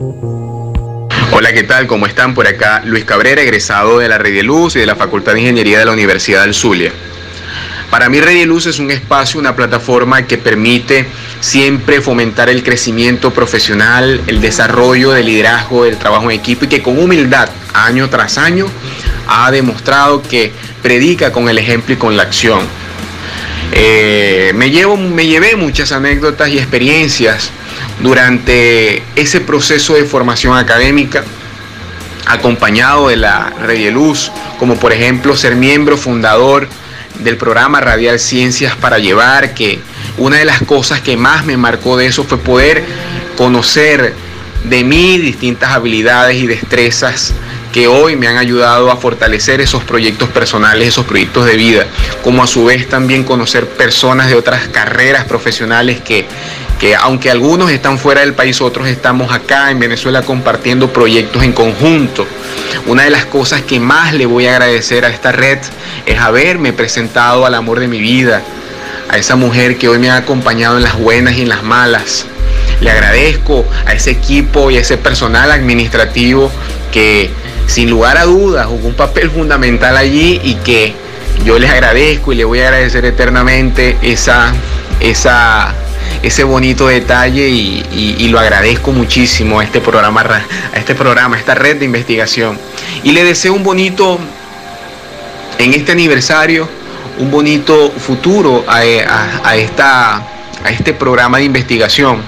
Hola, 1.31 1.53
¿qué 1.53 1.63
tal? 1.63 1.85
¿Cómo 1.85 2.07
están? 2.07 2.33
Por 2.33 2.47
acá 2.47 2.81
Luis 2.85 3.05
Cabrera, 3.05 3.41
egresado 3.41 3.99
de 3.99 4.07
la 4.09 4.17
Red 4.17 4.33
de 4.33 4.43
Luz 4.43 4.75
y 4.75 4.79
de 4.79 4.85
la 4.85 4.95
Facultad 4.95 5.33
de 5.33 5.41
Ingeniería 5.41 5.79
de 5.79 5.85
la 5.85 5.91
Universidad 5.91 6.41
del 6.41 6.53
Zulia. 6.53 6.91
Para 7.89 8.09
mí 8.09 8.19
Red 8.19 8.39
de 8.39 8.45
Luz 8.45 8.65
es 8.65 8.79
un 8.79 8.91
espacio, 8.91 9.39
una 9.39 9.55
plataforma 9.55 10.23
que 10.23 10.37
permite 10.37 11.05
siempre 11.39 12.01
fomentar 12.01 12.49
el 12.49 12.63
crecimiento 12.63 13.31
profesional, 13.31 14.21
el 14.27 14.41
desarrollo 14.41 15.11
del 15.11 15.27
liderazgo, 15.27 15.85
del 15.85 15.97
trabajo 15.97 16.31
en 16.31 16.39
equipo 16.39 16.65
y 16.65 16.67
que 16.67 16.81
con 16.81 16.99
humildad, 16.99 17.49
año 17.73 18.09
tras 18.09 18.37
año, 18.37 18.65
ha 19.27 19.51
demostrado 19.51 20.21
que 20.21 20.51
predica 20.81 21.31
con 21.31 21.47
el 21.47 21.57
ejemplo 21.57 21.93
y 21.93 21.97
con 21.97 22.17
la 22.17 22.23
acción. 22.23 22.61
Eh, 23.71 24.51
me, 24.55 24.71
llevo, 24.71 24.97
me 24.97 25.25
llevé 25.25 25.55
muchas 25.55 25.91
anécdotas 25.91 26.49
y 26.49 26.57
experiencias 26.57 27.49
durante 28.01 29.03
ese 29.15 29.41
proceso 29.41 29.93
de 29.93 30.05
formación 30.05 30.57
académica 30.57 31.23
acompañado 32.27 33.09
de 33.09 33.17
la 33.17 33.51
Red 33.61 33.83
de 33.83 33.91
Luz, 33.91 34.31
como 34.59 34.77
por 34.77 34.91
ejemplo 34.91 35.35
ser 35.35 35.55
miembro 35.55 35.97
fundador 35.97 36.67
del 37.19 37.37
programa 37.37 37.81
Radial 37.81 38.19
Ciencias 38.19 38.75
para 38.75 38.99
Llevar, 38.99 39.53
que 39.53 39.79
una 40.17 40.37
de 40.37 40.45
las 40.45 40.61
cosas 40.61 41.01
que 41.01 41.17
más 41.17 41.45
me 41.45 41.57
marcó 41.57 41.97
de 41.97 42.07
eso 42.07 42.23
fue 42.23 42.37
poder 42.37 42.83
conocer 43.37 44.13
de 44.63 44.83
mí 44.83 45.17
distintas 45.17 45.71
habilidades 45.71 46.37
y 46.37 46.47
destrezas 46.47 47.33
que 47.75 47.87
hoy 47.87 48.15
me 48.15 48.27
han 48.27 48.37
ayudado 48.37 48.89
a 48.89 48.95
fortalecer 48.95 49.59
esos 49.59 49.83
proyectos 49.83 50.29
personales, 50.29 50.87
esos 50.87 51.05
proyectos 51.05 51.45
de 51.45 51.57
vida, 51.57 51.85
como 52.23 52.41
a 52.41 52.47
su 52.47 52.63
vez 52.63 52.87
también 52.87 53.25
conocer 53.25 53.67
personas 53.67 54.29
de 54.29 54.35
otras 54.35 54.69
carreras 54.69 55.25
profesionales 55.25 55.99
que, 55.99 56.24
que 56.79 56.95
aunque 56.95 57.31
algunos 57.31 57.71
están 57.71 57.97
fuera 57.97 58.21
del 58.21 58.33
país, 58.33 58.61
otros 58.61 58.87
estamos 58.87 59.33
acá 59.33 59.71
en 59.71 59.79
Venezuela 59.79 60.21
compartiendo 60.23 60.91
proyectos 60.91 61.43
en 61.43 61.53
conjunto. 61.53 62.27
Una 62.87 63.03
de 63.03 63.09
las 63.09 63.25
cosas 63.25 63.61
que 63.61 63.79
más 63.79 64.13
le 64.13 64.25
voy 64.25 64.47
a 64.47 64.51
agradecer 64.51 65.05
a 65.05 65.09
esta 65.09 65.31
red 65.31 65.59
es 66.05 66.19
haberme 66.19 66.73
presentado 66.73 67.45
al 67.45 67.55
amor 67.55 67.79
de 67.79 67.87
mi 67.87 67.99
vida, 67.99 68.41
a 69.09 69.17
esa 69.17 69.35
mujer 69.35 69.77
que 69.77 69.87
hoy 69.87 69.99
me 69.99 70.09
ha 70.09 70.17
acompañado 70.17 70.77
en 70.77 70.83
las 70.83 70.97
buenas 70.97 71.35
y 71.35 71.41
en 71.43 71.49
las 71.49 71.63
malas. 71.63 72.25
Le 72.81 72.91
agradezco 72.91 73.65
a 73.85 73.93
ese 73.93 74.11
equipo 74.11 74.69
y 74.69 74.77
a 74.77 74.81
ese 74.81 74.97
personal 74.97 75.51
administrativo 75.51 76.51
que 76.91 77.29
sin 77.67 77.89
lugar 77.89 78.17
a 78.17 78.25
dudas 78.25 78.67
jugó 78.67 78.87
un 78.87 78.95
papel 78.95 79.31
fundamental 79.31 79.97
allí 79.97 80.39
y 80.43 80.55
que 80.55 80.93
yo 81.43 81.57
les 81.59 81.71
agradezco 81.71 82.33
y 82.33 82.35
le 82.35 82.45
voy 82.45 82.59
a 82.59 82.67
agradecer 82.67 83.05
eternamente 83.05 83.97
esa, 84.01 84.53
esa, 84.99 85.73
ese 86.25 86.43
bonito 86.43 86.87
detalle 86.87 87.49
y, 87.49 88.27
lo 88.29 88.39
agradezco 88.39 88.91
muchísimo 88.91 89.59
a 89.59 89.63
este 89.63 89.79
programa, 89.79 90.21
a 90.21 90.77
este 90.77 90.95
programa, 90.95 91.35
a 91.35 91.39
esta 91.39 91.53
red 91.53 91.77
de 91.77 91.85
investigación. 91.85 92.57
Y 93.03 93.11
le 93.11 93.23
deseo 93.23 93.53
un 93.53 93.63
bonito, 93.63 94.19
en 95.59 95.73
este 95.75 95.91
aniversario, 95.91 96.67
un 97.19 97.29
bonito 97.29 97.91
futuro 97.91 98.65
a, 98.67 98.83
esta, 98.83 100.15
a 100.15 100.69
este 100.71 100.93
programa 100.93 101.37
de 101.37 101.43
investigación. 101.43 102.23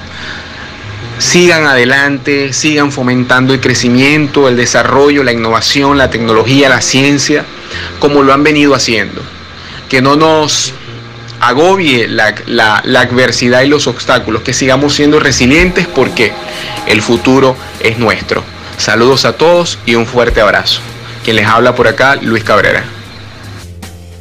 Sigan 1.17 1.65
adelante, 1.65 2.53
sigan 2.53 2.91
fomentando 2.91 3.55
el 3.55 3.59
crecimiento, 3.59 4.47
el 4.47 4.55
desarrollo, 4.55 5.23
la 5.23 5.31
innovación, 5.31 5.97
la 5.97 6.11
tecnología, 6.11 6.69
la 6.69 6.81
ciencia, 6.81 7.43
como 7.97 8.21
lo 8.21 8.31
han 8.31 8.43
venido 8.43 8.75
haciendo. 8.75 9.23
Que 9.89 10.03
no 10.03 10.15
nos 10.15 10.73
agobie 11.39 12.07
la, 12.07 12.35
la, 12.47 13.01
adversidad 13.01 13.61
y 13.61 13.67
los 13.67 13.87
obstáculos, 13.87 14.41
que 14.41 14.53
sigamos 14.53 14.93
siendo 14.93 15.19
resilientes 15.19 15.87
porque 15.87 16.31
el 16.87 17.01
futuro 17.01 17.55
es 17.81 17.97
nuestro. 17.99 18.43
Saludos 18.77 19.25
a 19.25 19.33
todos 19.33 19.79
y 19.85 19.95
un 19.95 20.05
fuerte 20.05 20.41
abrazo. 20.41 20.81
Quien 21.23 21.35
les 21.35 21.45
habla 21.45 21.75
por 21.75 21.87
acá, 21.87 22.15
Luis 22.15 22.43
Cabrera. 22.43 22.83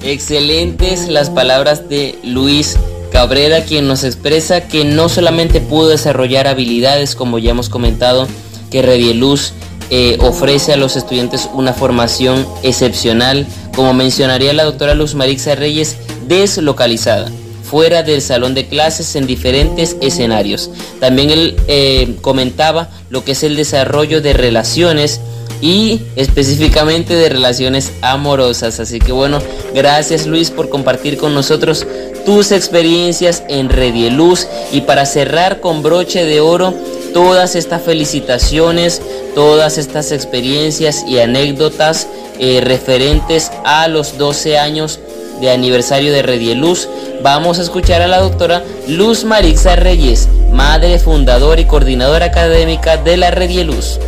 Excelentes 0.03 1.09
las 1.09 1.31
palabras 1.31 1.89
de 1.89 2.19
Luis 2.23 2.77
Cabrera, 3.13 3.65
quien 3.65 3.89
nos 3.89 4.05
expresa 4.05 4.69
que 4.69 4.85
no 4.85 5.09
solamente 5.09 5.61
pudo 5.61 5.89
desarrollar 5.89 6.47
habilidades, 6.47 7.15
como 7.15 7.39
ya 7.39 7.51
hemos 7.51 7.69
comentado, 7.69 8.29
que 8.71 8.83
Redieluz 8.83 9.53
eh, 9.91 10.19
ofrece 10.21 10.73
a 10.73 10.77
los 10.77 10.97
estudiantes 10.97 11.49
una 11.53 11.73
formación 11.73 12.47
excepcional, 12.63 13.47
como 13.75 13.95
mencionaría 13.95 14.53
la 14.53 14.65
doctora 14.65 14.95
Luz 14.95 15.15
Marixa 15.15 15.55
Reyes, 15.55 15.97
deslocalizada 16.27 17.31
fuera 17.67 18.03
del 18.03 18.23
salón 18.23 18.55
de 18.55 18.69
clases 18.69 19.17
en 19.17 19.27
diferentes 19.27 19.97
escenarios. 20.01 20.71
También 21.01 21.31
él 21.31 21.57
eh, 21.67 22.15
comentaba 22.21 22.89
lo 23.11 23.25
que 23.25 23.33
es 23.33 23.43
el 23.43 23.57
desarrollo 23.57 24.21
de 24.21 24.33
relaciones 24.33 25.21
y 25.61 26.03
específicamente 26.17 27.15
de 27.15 27.29
relaciones 27.29 27.93
amorosas. 28.03 28.79
Así 28.79 28.99
que 28.99 29.13
bueno, 29.13 29.41
gracias 29.75 30.27
Luis 30.27 30.51
por 30.51 30.69
compartir 30.69 31.19
con 31.19 31.35
nosotros 31.35 31.87
tus 32.25 32.53
experiencias 32.53 33.43
en 33.49 33.69
Redieluz 33.69 34.47
y 34.73 34.83
para 34.83 35.07
cerrar 35.07 35.61
con 35.61 35.83
broche 35.83 36.25
de 36.25 36.41
oro 36.41 36.75
todas 37.13 37.57
estas 37.57 37.83
felicitaciones, 37.83 39.01
todas 39.35 39.79
estas 39.79 40.13
experiencias 40.13 41.05
y 41.09 41.19
anécdotas 41.19 42.09
eh, 42.39 42.61
referentes 42.63 43.51
a 43.65 43.89
los 43.89 44.19
12 44.19 44.59
años 44.59 45.01
de 45.41 45.51
aniversario 45.51 46.13
de 46.13 46.23
Redieluz, 46.23 46.89
vamos 47.23 47.59
a 47.59 47.63
escuchar 47.63 48.03
a 48.03 48.07
la 48.07 48.21
doctora 48.21 48.65
Luz 48.89 49.25
Marixa 49.25 49.77
Reyes, 49.77 50.29
madre 50.53 50.99
fundadora 50.99 51.61
y 51.61 51.65
coordinadora 51.65 52.27
académica 52.27 52.97
de 52.97 53.17
la 53.17 53.31
Redieluz. 53.31 53.99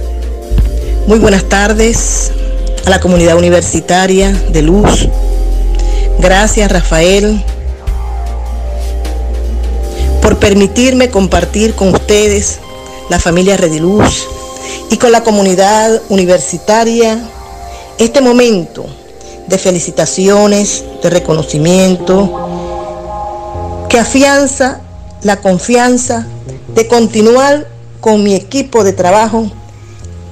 Muy 1.07 1.19
buenas 1.19 1.45
tardes 1.45 2.33
a 2.87 2.91
la 2.91 3.01
comunidad 3.01 3.37
universitaria 3.37 4.33
de 4.51 4.63
Luz. 4.63 5.09
Gracias 6.19 6.71
Rafael 6.71 7.43
por 10.23 10.39
permitirme 10.39 11.09
compartir 11.09 11.75
con 11.75 11.95
ustedes, 11.95 12.59
la 13.09 13.19
familia 13.19 13.57
Rediluz 13.57 14.27
y 14.91 14.99
con 14.99 15.11
la 15.11 15.23
comunidad 15.23 16.03
universitaria 16.11 17.19
este 17.99 18.21
momento 18.21 18.85
de 19.49 19.59
felicitaciones, 19.59 20.85
de 21.03 21.11
reconocimiento, 21.11 22.49
que 23.89 23.99
afianza 23.99 24.81
la 25.23 25.37
confianza 25.37 26.27
de 26.75 26.87
continuar 26.87 27.67
con 28.01 28.23
mi 28.23 28.35
equipo 28.35 28.85
de 28.85 28.93
trabajo 28.93 29.51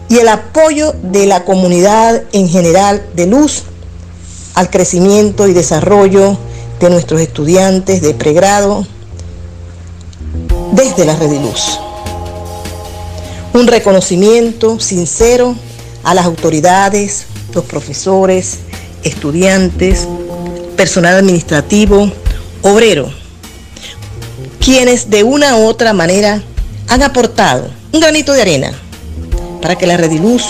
y 0.09 0.19
el 0.19 0.29
apoyo 0.29 0.95
de 1.03 1.27
la 1.27 1.45
comunidad 1.45 2.23
en 2.33 2.49
general 2.49 3.05
de 3.15 3.27
luz 3.27 3.63
al 4.55 4.71
crecimiento 4.71 5.49
y 5.49 5.53
desarrollo 5.53 6.37
de 6.81 6.91
nuestros 6.91 7.21
estudiantes 7.21 8.03
de 8.03 8.15
pregrado 8.15 8.87
desde 10.73 11.05
la 11.05 11.17
red 11.17 11.31
de 11.31 11.41
luz. 11.41 11.81
Un 13.55 13.67
reconocimiento 13.67 14.79
sincero 14.79 15.57
a 16.05 16.15
las 16.15 16.27
autoridades, 16.27 17.27
los 17.55 17.65
profesores, 17.65 18.59
estudiantes, 19.03 20.07
personal 20.77 21.17
administrativo, 21.17 22.11
obrero, 22.63 23.11
quienes 24.61 25.11
de 25.11 25.23
una 25.23 25.57
u 25.57 25.67
otra 25.67 25.93
manera 25.93 26.43
han 26.89 27.03
aportado 27.03 27.71
un 27.93 28.01
granito 28.01 28.33
de 28.33 28.43
arena 28.43 28.73
para 29.63 29.77
que 29.77 29.87
la 29.87 29.97
Rediluz 29.97 30.45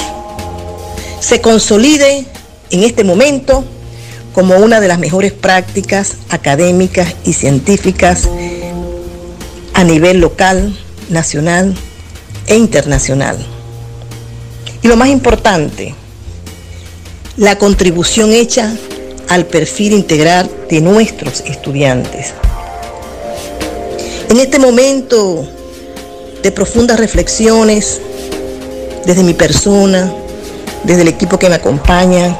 se 1.20 1.40
consolide 1.40 2.26
en 2.70 2.82
este 2.82 3.04
momento 3.04 3.64
como 4.34 4.56
una 4.56 4.80
de 4.80 4.88
las 4.88 4.98
mejores 4.98 5.32
prácticas 5.32 6.16
académicas 6.28 7.14
y 7.24 7.32
científicas 7.32 8.28
a 9.72 9.84
nivel 9.84 10.20
local, 10.20 10.76
nacional 11.08 11.74
e 12.46 12.56
internacional. 12.56 13.36
Y 14.82 14.88
lo 14.88 14.96
más 14.96 15.08
importante, 15.08 15.94
la 17.36 17.58
contribución 17.58 18.32
hecha 18.32 18.72
al 19.28 19.44
perfil 19.44 19.92
integral 19.92 20.50
de 20.70 20.80
nuestros 20.80 21.40
estudiantes. 21.40 22.32
En 24.30 24.40
este 24.40 24.58
momento 24.58 25.46
de 26.42 26.50
profundas 26.50 26.98
reflexiones, 26.98 28.00
desde 29.04 29.22
mi 29.22 29.34
persona, 29.34 30.12
desde 30.84 31.02
el 31.02 31.08
equipo 31.08 31.38
que 31.38 31.48
me 31.48 31.56
acompaña, 31.56 32.36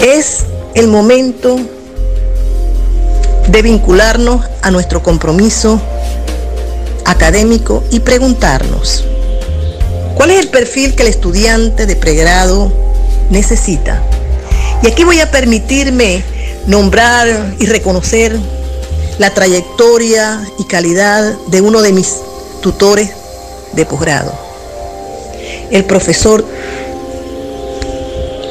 es 0.00 0.44
el 0.74 0.88
momento 0.88 1.58
de 3.48 3.62
vincularnos 3.62 4.46
a 4.62 4.70
nuestro 4.70 5.02
compromiso 5.02 5.80
académico 7.04 7.82
y 7.90 8.00
preguntarnos, 8.00 9.04
¿Cuál 10.20 10.32
es 10.32 10.40
el 10.40 10.48
perfil 10.48 10.94
que 10.94 11.04
el 11.04 11.08
estudiante 11.08 11.86
de 11.86 11.96
pregrado 11.96 12.70
necesita? 13.30 14.02
Y 14.82 14.86
aquí 14.86 15.02
voy 15.02 15.18
a 15.18 15.30
permitirme 15.30 16.22
nombrar 16.66 17.54
y 17.58 17.64
reconocer 17.64 18.38
la 19.18 19.32
trayectoria 19.32 20.46
y 20.58 20.64
calidad 20.64 21.38
de 21.46 21.62
uno 21.62 21.80
de 21.80 21.94
mis 21.94 22.16
tutores 22.60 23.12
de 23.72 23.86
posgrado, 23.86 24.34
el 25.70 25.86
profesor 25.86 26.44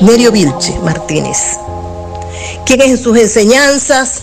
Nerio 0.01 0.31
Vilche 0.31 0.75
Martínez, 0.79 1.37
quien 2.65 2.81
en 2.81 2.97
sus 2.97 3.15
enseñanzas, 3.15 4.21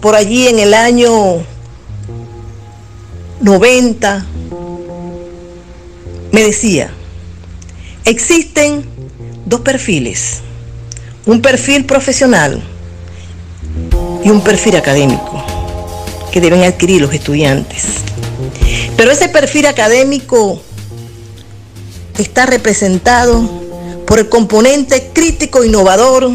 por 0.00 0.16
allí 0.16 0.48
en 0.48 0.58
el 0.58 0.74
año 0.74 1.44
90, 3.40 4.26
me 6.32 6.42
decía, 6.42 6.90
existen 8.04 8.84
dos 9.44 9.60
perfiles, 9.60 10.40
un 11.24 11.40
perfil 11.40 11.84
profesional 11.84 12.62
y 14.24 14.30
un 14.30 14.40
perfil 14.40 14.76
académico 14.76 15.44
que 16.32 16.40
deben 16.40 16.62
adquirir 16.64 17.00
los 17.00 17.14
estudiantes. 17.14 17.84
Pero 18.96 19.10
ese 19.10 19.28
perfil 19.28 19.66
académico 19.66 20.60
está 22.18 22.46
representado 22.46 23.48
por 24.06 24.18
el 24.18 24.28
componente 24.28 25.10
crítico 25.12 25.64
innovador 25.64 26.30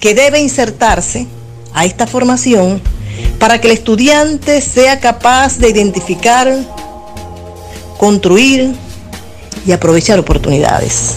que 0.00 0.14
debe 0.14 0.40
insertarse 0.40 1.26
a 1.74 1.84
esta 1.84 2.06
formación 2.06 2.80
para 3.38 3.60
que 3.60 3.68
el 3.68 3.74
estudiante 3.74 4.60
sea 4.60 5.00
capaz 5.00 5.58
de 5.58 5.70
identificar, 5.70 6.54
construir, 7.98 8.74
y 9.66 9.72
aprovechar 9.72 10.18
oportunidades. 10.18 11.14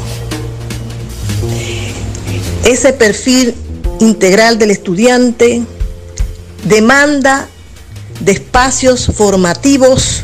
Ese 2.64 2.94
perfil 2.94 3.56
integral 4.00 4.58
del 4.58 4.72
estudiante 4.72 5.64
demanda 6.64 7.48
de 8.20 8.32
espacios 8.32 9.08
formativos 9.14 10.24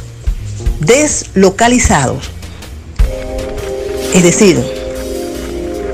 deslocalizados. 0.79 2.31
Es 4.13 4.23
decir, 4.23 4.61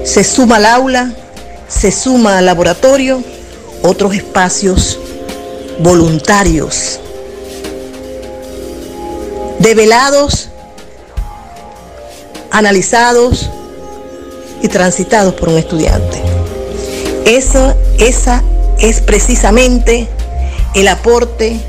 se 0.03 0.23
suma 0.23 0.55
al 0.55 0.65
aula, 0.65 1.13
se 1.67 1.91
suma 1.91 2.37
al 2.37 2.45
laboratorio, 2.45 3.21
otros 3.83 4.15
espacios 4.15 4.99
voluntarios, 5.79 6.99
develados 9.59 10.49
analizados 12.51 13.49
y 14.61 14.67
transitados 14.67 15.33
por 15.33 15.49
un 15.49 15.57
estudiante. 15.57 16.21
Eso, 17.25 17.75
esa 17.99 18.43
es 18.79 19.01
precisamente 19.01 20.07
el 20.75 20.87
aporte 20.87 21.59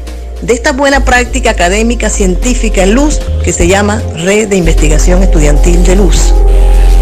de 0.43 0.53
esta 0.53 0.73
buena 0.73 1.05
práctica 1.05 1.51
académica 1.51 2.11
científica 2.11 2.83
en 2.83 2.95
luz 2.95 3.21
que 3.43 3.53
se 3.53 3.67
llama 3.67 4.03
Red 4.15 4.49
de 4.49 4.57
Investigación 4.57 5.23
Estudiantil 5.23 5.85
de 5.85 5.97
Luz. 5.97 6.33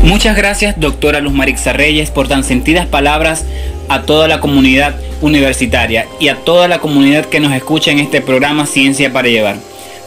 Muchas 0.02 0.36
gracias, 0.36 0.78
doctora 0.78 1.20
Luz 1.20 1.32
Marixa 1.32 1.72
Reyes, 1.72 2.10
por 2.10 2.28
tan 2.28 2.44
sentidas 2.44 2.86
palabras 2.86 3.44
a 3.88 4.02
toda 4.02 4.28
la 4.28 4.40
comunidad 4.40 4.94
universitaria 5.20 6.06
y 6.20 6.28
a 6.28 6.36
toda 6.36 6.68
la 6.68 6.78
comunidad 6.78 7.26
que 7.26 7.40
nos 7.40 7.52
escucha 7.52 7.90
en 7.90 7.98
este 7.98 8.20
programa 8.20 8.66
Ciencia 8.66 9.12
para 9.12 9.28
Llevar. 9.28 9.56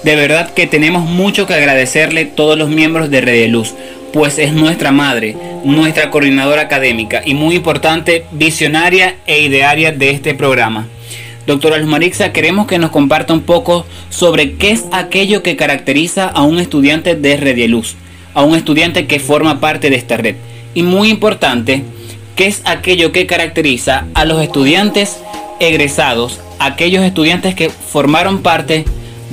De 0.04 0.16
verdad 0.16 0.54
que 0.54 0.66
tenemos 0.66 1.04
mucho 1.04 1.46
que 1.46 1.54
agradecerle 1.54 2.24
todos 2.26 2.58
los 2.58 2.70
miembros 2.70 3.10
de 3.10 3.20
Red 3.20 3.50
Luz, 3.50 3.74
pues 4.14 4.40
es 4.40 4.54
nuestra 4.54 4.94
madre, 4.94 5.36
nuestra 5.66 6.10
coordinadora 6.10 6.62
académica 6.62 7.22
y 7.26 7.34
muy 7.34 7.56
importante, 7.56 8.26
visionaria 8.32 9.18
e 9.28 9.42
idearia 9.42 9.92
de 9.92 10.12
este 10.12 10.34
programa. 10.34 10.88
Doctora 11.46 11.78
Luz 11.78 11.90
Marixa, 11.90 12.32
queremos 12.32 12.66
que 12.66 12.78
nos 12.78 12.92
comparta 12.92 13.34
un 13.34 13.42
poco 13.42 13.86
sobre 14.10 14.54
qué 14.54 14.72
es 14.72 14.86
aquello 14.94 15.44
que 15.44 15.58
caracteriza 15.58 16.28
a 16.28 16.44
un 16.44 16.60
estudiante 16.60 17.16
de 17.16 17.36
Redieluz, 17.36 17.96
a 18.34 18.44
un 18.44 18.56
estudiante 18.56 19.06
que 19.06 19.20
forma 19.20 19.60
parte 19.60 19.90
de 19.90 19.98
esta 19.98 20.16
red. 20.16 20.36
Y 20.76 20.84
muy 20.84 21.10
importante, 21.10 21.84
qué 22.38 22.48
es 22.48 22.62
aquello 22.64 23.12
que 23.12 23.26
caracteriza 23.26 24.06
a 24.14 24.24
los 24.24 24.42
estudiantes 24.42 25.20
egresados, 25.60 26.40
aquellos 26.60 27.04
estudiantes 27.04 27.54
que 27.54 27.70
formaron 27.70 28.42
parte 28.42 28.86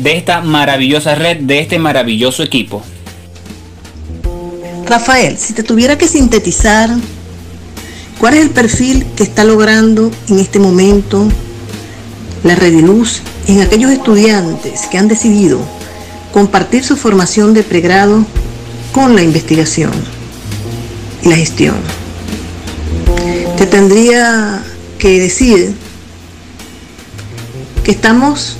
esta 0.04 0.40
maravillosa 0.40 1.14
red, 1.14 1.38
de 1.38 1.60
este 1.60 1.78
maravilloso 1.78 2.42
equipo. 2.42 2.82
Rafael, 4.86 5.36
si 5.36 5.52
te 5.52 5.62
tuviera 5.62 5.98
que 5.98 6.06
sintetizar, 6.06 6.90
¿cuál 8.18 8.34
es 8.34 8.42
el 8.42 8.50
perfil 8.50 9.04
que 9.16 9.24
está 9.24 9.44
logrando 9.44 10.10
en 10.28 10.38
este 10.38 10.58
momento 10.58 11.26
la 12.44 12.54
Red 12.54 12.76
de 12.76 12.82
Luz 12.82 13.20
en 13.48 13.62
aquellos 13.62 13.90
estudiantes 13.90 14.86
que 14.86 14.98
han 14.98 15.08
decidido 15.08 15.58
compartir 16.32 16.84
su 16.84 16.96
formación 16.96 17.52
de 17.52 17.64
pregrado 17.64 18.24
con 18.92 19.16
la 19.16 19.22
investigación 19.22 19.92
y 21.22 21.30
la 21.30 21.36
gestión? 21.36 21.74
Te 23.56 23.66
tendría 23.66 24.62
que 24.98 25.18
decir 25.18 25.74
que 27.82 27.90
estamos 27.90 28.56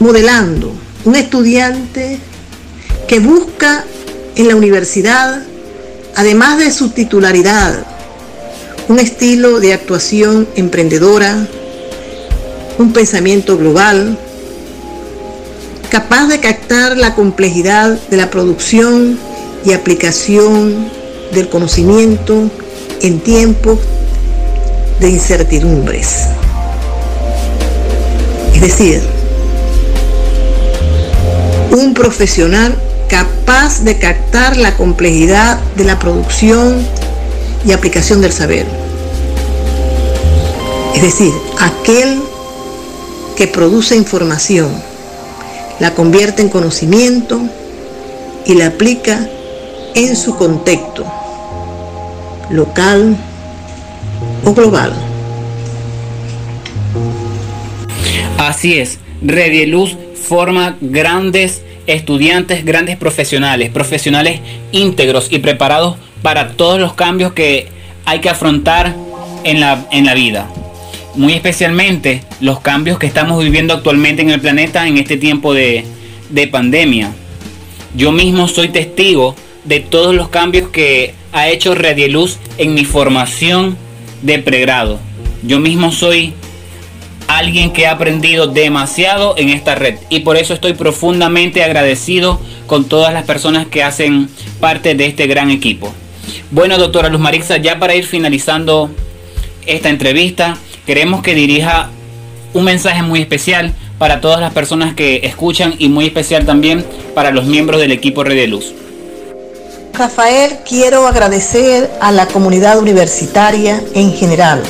modelando 0.00 0.72
un 1.04 1.14
estudiante 1.14 2.18
que 3.06 3.20
busca 3.20 3.84
en 4.34 4.48
la 4.48 4.56
universidad, 4.56 5.42
además 6.16 6.58
de 6.58 6.72
su 6.72 6.88
titularidad, 6.88 7.86
un 8.88 8.98
estilo 8.98 9.60
de 9.60 9.74
actuación 9.74 10.48
emprendedora, 10.56 11.46
un 12.78 12.92
pensamiento 12.92 13.56
global, 13.58 14.18
capaz 15.90 16.26
de 16.28 16.40
captar 16.40 16.96
la 16.96 17.14
complejidad 17.14 17.98
de 18.08 18.16
la 18.16 18.30
producción 18.30 19.18
y 19.64 19.72
aplicación 19.72 20.88
del 21.32 21.48
conocimiento 21.48 22.50
en 23.02 23.20
tiempos 23.20 23.78
de 24.98 25.10
incertidumbres. 25.10 26.26
Es 28.54 28.60
decir, 28.60 29.19
un 31.70 31.94
profesional 31.94 32.76
capaz 33.08 33.82
de 33.84 33.98
captar 33.98 34.56
la 34.56 34.76
complejidad 34.76 35.58
de 35.76 35.84
la 35.84 35.98
producción 35.98 36.86
y 37.66 37.72
aplicación 37.72 38.20
del 38.20 38.32
saber. 38.32 38.66
Es 40.94 41.02
decir, 41.02 41.32
aquel 41.58 42.20
que 43.36 43.46
produce 43.46 43.96
información, 43.96 44.70
la 45.78 45.94
convierte 45.94 46.42
en 46.42 46.48
conocimiento 46.48 47.40
y 48.44 48.54
la 48.54 48.66
aplica 48.66 49.28
en 49.94 50.16
su 50.16 50.36
contexto, 50.36 51.04
local 52.50 53.16
o 54.44 54.52
global. 54.52 54.92
Así 58.38 58.78
es, 58.78 58.98
Redieluz 59.22 59.96
forma 60.30 60.76
grandes 60.80 61.64
estudiantes, 61.88 62.64
grandes 62.64 62.96
profesionales, 62.96 63.68
profesionales 63.68 64.38
íntegros 64.70 65.26
y 65.28 65.40
preparados 65.40 65.96
para 66.22 66.52
todos 66.52 66.78
los 66.78 66.94
cambios 66.94 67.32
que 67.32 67.66
hay 68.04 68.20
que 68.20 68.28
afrontar 68.28 68.94
en 69.42 69.58
la, 69.58 69.84
en 69.90 70.06
la 70.06 70.14
vida. 70.14 70.48
Muy 71.16 71.32
especialmente 71.32 72.22
los 72.40 72.60
cambios 72.60 72.96
que 73.00 73.08
estamos 73.08 73.42
viviendo 73.42 73.74
actualmente 73.74 74.22
en 74.22 74.30
el 74.30 74.40
planeta 74.40 74.86
en 74.86 74.98
este 74.98 75.16
tiempo 75.16 75.52
de, 75.52 75.84
de 76.28 76.46
pandemia. 76.46 77.10
Yo 77.96 78.12
mismo 78.12 78.46
soy 78.46 78.68
testigo 78.68 79.34
de 79.64 79.80
todos 79.80 80.14
los 80.14 80.28
cambios 80.28 80.68
que 80.68 81.12
ha 81.32 81.48
hecho 81.48 81.74
Radieluz 81.74 82.38
en 82.56 82.74
mi 82.74 82.84
formación 82.84 83.76
de 84.22 84.38
pregrado. 84.38 85.00
Yo 85.42 85.58
mismo 85.58 85.90
soy 85.90 86.34
alguien 87.40 87.72
que 87.72 87.86
ha 87.86 87.92
aprendido 87.92 88.46
demasiado 88.46 89.34
en 89.36 89.48
esta 89.48 89.74
red 89.74 89.98
y 90.10 90.20
por 90.20 90.36
eso 90.36 90.52
estoy 90.52 90.74
profundamente 90.74 91.64
agradecido 91.64 92.38
con 92.66 92.84
todas 92.84 93.12
las 93.14 93.24
personas 93.24 93.66
que 93.66 93.82
hacen 93.82 94.28
parte 94.60 94.94
de 94.94 95.06
este 95.06 95.26
gran 95.26 95.50
equipo. 95.50 95.92
Bueno, 96.50 96.76
doctora 96.76 97.08
Luz 97.08 97.20
Marixa, 97.20 97.56
ya 97.56 97.78
para 97.78 97.94
ir 97.94 98.04
finalizando 98.04 98.90
esta 99.66 99.88
entrevista, 99.88 100.56
queremos 100.86 101.22
que 101.22 101.34
dirija 101.34 101.90
un 102.52 102.64
mensaje 102.64 103.02
muy 103.02 103.20
especial 103.20 103.72
para 103.98 104.20
todas 104.20 104.40
las 104.40 104.52
personas 104.52 104.94
que 104.94 105.20
escuchan 105.24 105.74
y 105.78 105.88
muy 105.88 106.06
especial 106.06 106.44
también 106.44 106.84
para 107.14 107.30
los 107.30 107.46
miembros 107.46 107.80
del 107.80 107.92
equipo 107.92 108.22
Red 108.22 108.36
de 108.36 108.46
Luz. 108.48 108.74
Rafael, 109.94 110.58
quiero 110.68 111.06
agradecer 111.06 111.90
a 112.00 112.12
la 112.12 112.26
comunidad 112.26 112.78
universitaria 112.78 113.82
en 113.94 114.12
general 114.12 114.62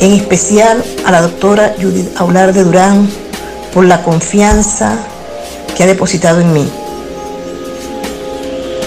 en 0.00 0.12
especial 0.12 0.84
a 1.04 1.10
la 1.10 1.22
doctora 1.22 1.74
Judith 1.80 2.08
Aular 2.16 2.52
de 2.52 2.64
Durán 2.64 3.08
por 3.74 3.84
la 3.84 4.02
confianza 4.02 4.96
que 5.76 5.82
ha 5.82 5.86
depositado 5.86 6.40
en 6.40 6.52
mí. 6.52 6.68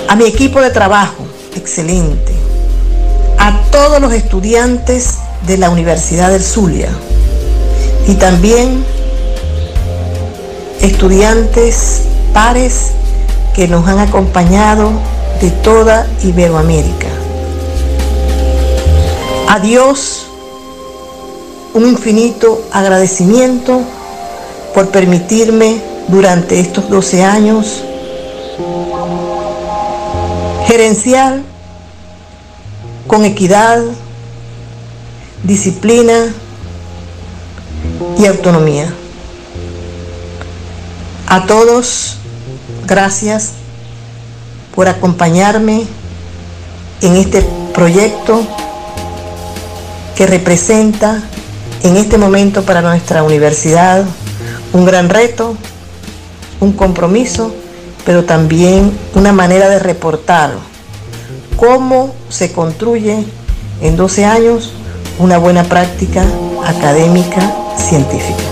A 0.07 0.15
mi 0.15 0.25
equipo 0.25 0.61
de 0.61 0.69
trabajo, 0.71 1.23
excelente. 1.55 2.33
A 3.37 3.61
todos 3.71 3.99
los 4.01 4.13
estudiantes 4.13 5.17
de 5.47 5.57
la 5.57 5.69
Universidad 5.69 6.31
del 6.31 6.43
Zulia 6.43 6.89
y 8.07 8.15
también 8.15 8.83
estudiantes 10.81 12.03
pares 12.33 12.91
que 13.55 13.67
nos 13.67 13.87
han 13.87 13.99
acompañado 13.99 14.91
de 15.41 15.51
toda 15.51 16.07
Iberoamérica. 16.23 17.07
Adiós 19.47 20.20
un 21.73 21.87
infinito 21.87 22.61
agradecimiento 22.71 23.81
por 24.73 24.89
permitirme 24.89 25.81
durante 26.07 26.59
estos 26.59 26.89
12 26.89 27.23
años 27.23 27.83
gerenciar 30.67 31.41
con 33.07 33.25
equidad, 33.25 33.81
disciplina 35.43 36.33
y 38.17 38.25
autonomía. 38.25 38.93
A 41.27 41.45
todos, 41.45 42.17
gracias 42.85 43.51
por 44.75 44.87
acompañarme 44.87 45.85
en 47.01 47.15
este 47.15 47.41
proyecto 47.73 48.41
que 50.15 50.27
representa 50.27 51.21
en 51.83 51.97
este 51.97 52.17
momento 52.17 52.63
para 52.63 52.81
nuestra 52.81 53.23
universidad 53.23 54.05
un 54.73 54.85
gran 54.85 55.09
reto, 55.09 55.57
un 56.59 56.73
compromiso, 56.73 57.53
pero 58.05 58.23
también 58.23 58.91
una 59.15 59.31
manera 59.31 59.69
de 59.69 59.79
reportar 59.79 60.51
cómo 61.55 62.15
se 62.29 62.51
construye 62.51 63.23
en 63.81 63.95
12 63.95 64.25
años 64.25 64.73
una 65.19 65.37
buena 65.37 65.63
práctica 65.63 66.25
académica 66.65 67.53
científica. 67.77 68.43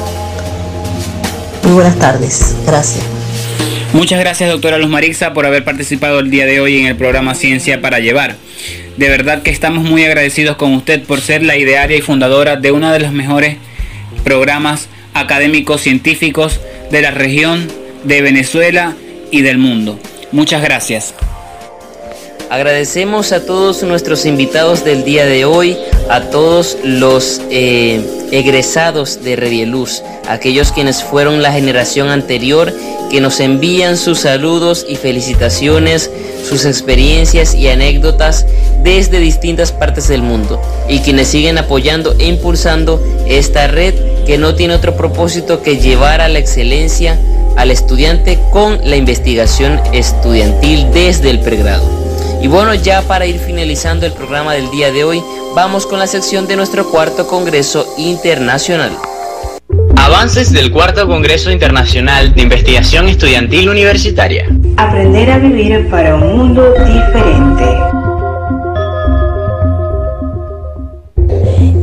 Muy 1.63 1.73
buenas 1.73 1.97
tardes, 1.97 2.55
gracias. 2.65 3.03
Muchas 3.93 4.19
gracias 4.19 4.51
doctora 4.51 4.77
Luz 4.77 4.89
Marixa 4.89 5.33
por 5.33 5.45
haber 5.45 5.63
participado 5.63 6.19
el 6.19 6.29
día 6.29 6.45
de 6.45 6.59
hoy 6.59 6.79
en 6.79 6.85
el 6.85 6.95
programa 6.95 7.33
Ciencia 7.33 7.81
para 7.81 7.99
Llevar. 7.99 8.35
De 8.99 9.07
verdad 9.07 9.43
que 9.43 9.49
estamos 9.49 9.85
muy 9.85 10.03
agradecidos 10.03 10.57
con 10.57 10.73
usted 10.73 11.01
por 11.03 11.21
ser 11.21 11.41
la 11.41 11.55
idearia 11.55 11.95
y 11.95 12.01
fundadora 12.01 12.57
de 12.57 12.73
uno 12.73 12.91
de 12.91 12.99
los 12.99 13.13
mejores 13.13 13.55
programas 14.25 14.89
académicos 15.13 15.79
científicos 15.79 16.59
de 16.91 17.01
la 17.01 17.11
región 17.11 17.65
de 18.03 18.21
Venezuela 18.21 18.97
y 19.31 19.41
del 19.41 19.57
mundo. 19.57 19.97
Muchas 20.33 20.61
gracias. 20.61 21.13
Agradecemos 22.49 23.31
a 23.31 23.45
todos 23.45 23.83
nuestros 23.83 24.25
invitados 24.25 24.83
del 24.83 25.05
día 25.05 25.25
de 25.25 25.45
hoy, 25.45 25.77
a 26.09 26.21
todos 26.31 26.77
los 26.83 27.39
eh, 27.51 28.01
egresados 28.31 29.23
de 29.23 29.35
Redieluz, 29.35 30.01
aquellos 30.27 30.71
quienes 30.71 31.03
fueron 31.03 31.41
la 31.41 31.53
generación 31.53 32.09
anterior, 32.09 32.73
que 33.09 33.21
nos 33.21 33.39
envían 33.39 33.95
sus 33.95 34.19
saludos 34.19 34.85
y 34.87 34.95
felicitaciones, 34.95 36.11
sus 36.47 36.65
experiencias 36.65 37.55
y 37.55 37.67
anécdotas 37.67 38.45
desde 38.83 39.19
distintas 39.19 39.71
partes 39.71 40.07
del 40.07 40.23
mundo, 40.23 40.61
y 40.87 40.99
quienes 40.99 41.27
siguen 41.27 41.57
apoyando 41.57 42.15
e 42.17 42.27
impulsando 42.27 43.01
esta 43.27 43.67
red 43.67 43.93
que 44.25 44.37
no 44.37 44.55
tiene 44.55 44.75
otro 44.75 44.95
propósito 44.95 45.61
que 45.61 45.77
llevar 45.77 46.21
a 46.21 46.29
la 46.29 46.39
excelencia 46.39 47.19
al 47.55 47.71
estudiante 47.71 48.39
con 48.51 48.79
la 48.83 48.95
investigación 48.95 49.81
estudiantil 49.91 50.87
desde 50.91 51.29
el 51.29 51.39
pregrado. 51.39 51.83
Y 52.41 52.47
bueno, 52.47 52.73
ya 52.73 53.01
para 53.01 53.25
ir 53.25 53.37
finalizando 53.37 54.05
el 54.05 54.13
programa 54.13 54.53
del 54.53 54.71
día 54.71 54.91
de 54.91 55.03
hoy, 55.03 55.21
vamos 55.59 55.85
con 55.85 55.99
la 55.99 56.07
sección 56.07 56.47
de 56.47 56.55
nuestro 56.55 56.89
cuarto 56.89 57.27
Congreso 57.27 57.85
Internacional. 57.97 58.91
Avances 59.97 60.53
del 60.53 60.71
Cuarto 60.71 61.05
Congreso 61.05 61.51
Internacional 61.51 62.33
de 62.33 62.43
Investigación 62.43 63.09
Estudiantil 63.09 63.67
Universitaria. 63.67 64.47
Aprender 64.77 65.29
a 65.29 65.37
vivir 65.37 65.89
para 65.89 66.15
un 66.15 66.37
mundo 66.37 66.73
diferente. 66.87 68.08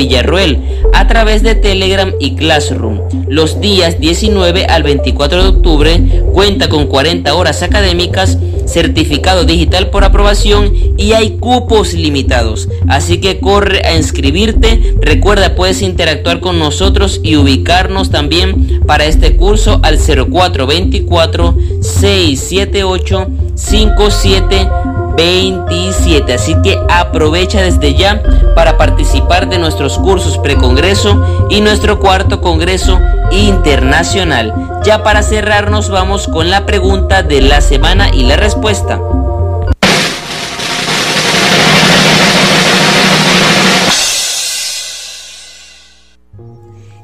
A 0.93 1.07
través 1.07 1.43
de 1.43 1.53
Telegram 1.53 2.13
y 2.19 2.35
Classroom. 2.35 2.99
Los 3.27 3.61
días 3.61 3.99
19 3.99 4.65
al 4.65 4.81
24 4.81 5.43
de 5.43 5.49
octubre 5.49 6.01
cuenta 6.33 6.67
con 6.67 6.87
40 6.87 7.35
horas 7.35 7.61
académicas, 7.61 8.39
certificado 8.65 9.45
digital 9.45 9.91
por 9.91 10.03
aprobación 10.03 10.73
y 10.97 11.11
hay 11.11 11.37
cupos 11.37 11.93
limitados. 11.93 12.69
Así 12.87 13.19
que 13.19 13.39
corre 13.39 13.85
a 13.85 13.95
inscribirte. 13.95 14.95
Recuerda, 14.99 15.53
puedes 15.53 15.83
interactuar 15.83 16.39
con 16.39 16.57
nosotros 16.57 17.19
y 17.21 17.35
ubicarnos 17.35 18.09
también 18.09 18.81
para 18.87 19.05
este 19.05 19.35
curso 19.35 19.79
al 19.83 19.99
0424 19.99 21.55
678 21.81 23.27
57 23.53 24.67
27. 25.15 26.33
Así 26.33 26.55
que 26.61 26.79
aprovecha 26.89 27.61
desde 27.61 27.93
ya 27.93 28.21
para 28.55 28.77
participar 28.77 29.49
de 29.49 29.59
nuestros 29.59 29.97
cursos 29.97 30.37
precongreso 30.37 31.47
y 31.49 31.61
nuestro 31.61 31.99
cuarto 31.99 32.41
congreso 32.41 32.99
internacional. 33.31 34.53
Ya 34.83 35.03
para 35.03 35.23
cerrarnos 35.23 35.89
vamos 35.89 36.27
con 36.27 36.49
la 36.49 36.65
pregunta 36.65 37.23
de 37.23 37.41
la 37.41 37.61
semana 37.61 38.09
y 38.13 38.23
la 38.23 38.35
respuesta. 38.35 38.99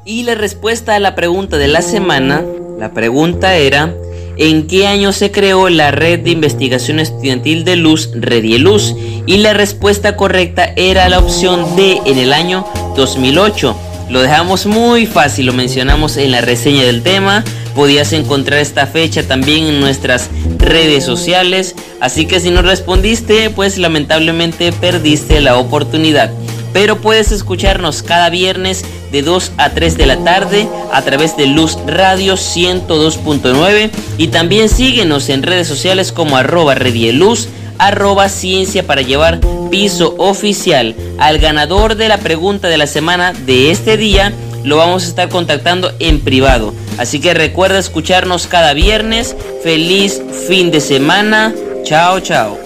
Y 0.04 0.22
la 0.22 0.34
respuesta 0.34 0.94
a 0.94 1.00
la 1.00 1.14
pregunta 1.14 1.58
de 1.58 1.68
la 1.68 1.82
semana, 1.82 2.42
la 2.78 2.92
pregunta 2.92 3.56
era, 3.56 3.92
en 4.38 4.68
qué 4.68 4.86
año 4.86 5.12
se 5.12 5.30
creó 5.30 5.68
la 5.68 5.90
red 5.90 6.20
de 6.20 6.30
investigación 6.30 7.00
estudiantil 7.00 7.64
de 7.64 7.76
Luz, 7.76 8.10
Redieluz, 8.14 8.94
y 9.26 9.38
la 9.38 9.52
respuesta 9.52 10.16
correcta 10.16 10.72
era 10.76 11.08
la 11.08 11.18
opción 11.18 11.76
D 11.76 12.00
en 12.06 12.18
el 12.18 12.32
año 12.32 12.64
2008. 12.96 13.76
Lo 14.10 14.22
dejamos 14.22 14.64
muy 14.64 15.06
fácil, 15.06 15.46
lo 15.46 15.52
mencionamos 15.52 16.16
en 16.16 16.30
la 16.30 16.40
reseña 16.40 16.84
del 16.84 17.02
tema. 17.02 17.44
Podías 17.74 18.12
encontrar 18.12 18.60
esta 18.60 18.86
fecha 18.86 19.22
también 19.24 19.66
en 19.66 19.80
nuestras 19.80 20.30
redes 20.56 21.04
sociales. 21.04 21.74
Así 22.00 22.24
que 22.24 22.40
si 22.40 22.50
no 22.50 22.62
respondiste, 22.62 23.50
pues 23.50 23.76
lamentablemente 23.76 24.72
perdiste 24.72 25.40
la 25.40 25.58
oportunidad 25.58 26.30
pero 26.72 27.00
puedes 27.00 27.32
escucharnos 27.32 28.02
cada 28.02 28.30
viernes 28.30 28.84
de 29.10 29.22
2 29.22 29.52
a 29.56 29.70
3 29.70 29.96
de 29.96 30.06
la 30.06 30.16
tarde 30.18 30.68
a 30.92 31.02
través 31.02 31.36
de 31.36 31.46
Luz 31.46 31.78
Radio 31.86 32.34
102.9 32.34 33.90
y 34.18 34.28
también 34.28 34.68
síguenos 34.68 35.28
en 35.28 35.42
redes 35.42 35.68
sociales 35.68 36.12
como 36.12 36.36
arroba 36.36 36.74
redieluz, 36.74 37.48
arroba 37.78 38.28
ciencia 38.28 38.86
para 38.86 39.02
llevar 39.02 39.40
piso 39.70 40.14
oficial. 40.18 40.94
Al 41.18 41.38
ganador 41.38 41.94
de 41.94 42.08
la 42.08 42.18
pregunta 42.18 42.68
de 42.68 42.78
la 42.78 42.86
semana 42.86 43.32
de 43.32 43.70
este 43.70 43.96
día 43.96 44.32
lo 44.64 44.76
vamos 44.76 45.04
a 45.04 45.08
estar 45.08 45.28
contactando 45.28 45.92
en 45.98 46.20
privado. 46.20 46.74
Así 46.98 47.20
que 47.20 47.34
recuerda 47.34 47.78
escucharnos 47.78 48.46
cada 48.46 48.74
viernes. 48.74 49.36
Feliz 49.62 50.20
fin 50.46 50.70
de 50.70 50.80
semana. 50.80 51.54
Chao, 51.84 52.20
chao. 52.20 52.58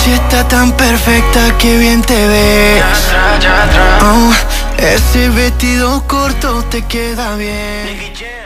Noche 0.00 0.14
está 0.14 0.48
tan 0.48 0.72
perfecta 0.72 1.58
que 1.58 1.76
bien 1.76 2.00
te 2.00 2.26
ves. 2.26 2.82
Oh, 4.00 4.32
ese 4.78 5.28
vestido 5.28 6.02
corto 6.06 6.64
te 6.70 6.80
queda 6.86 7.36
bien. 7.36 8.39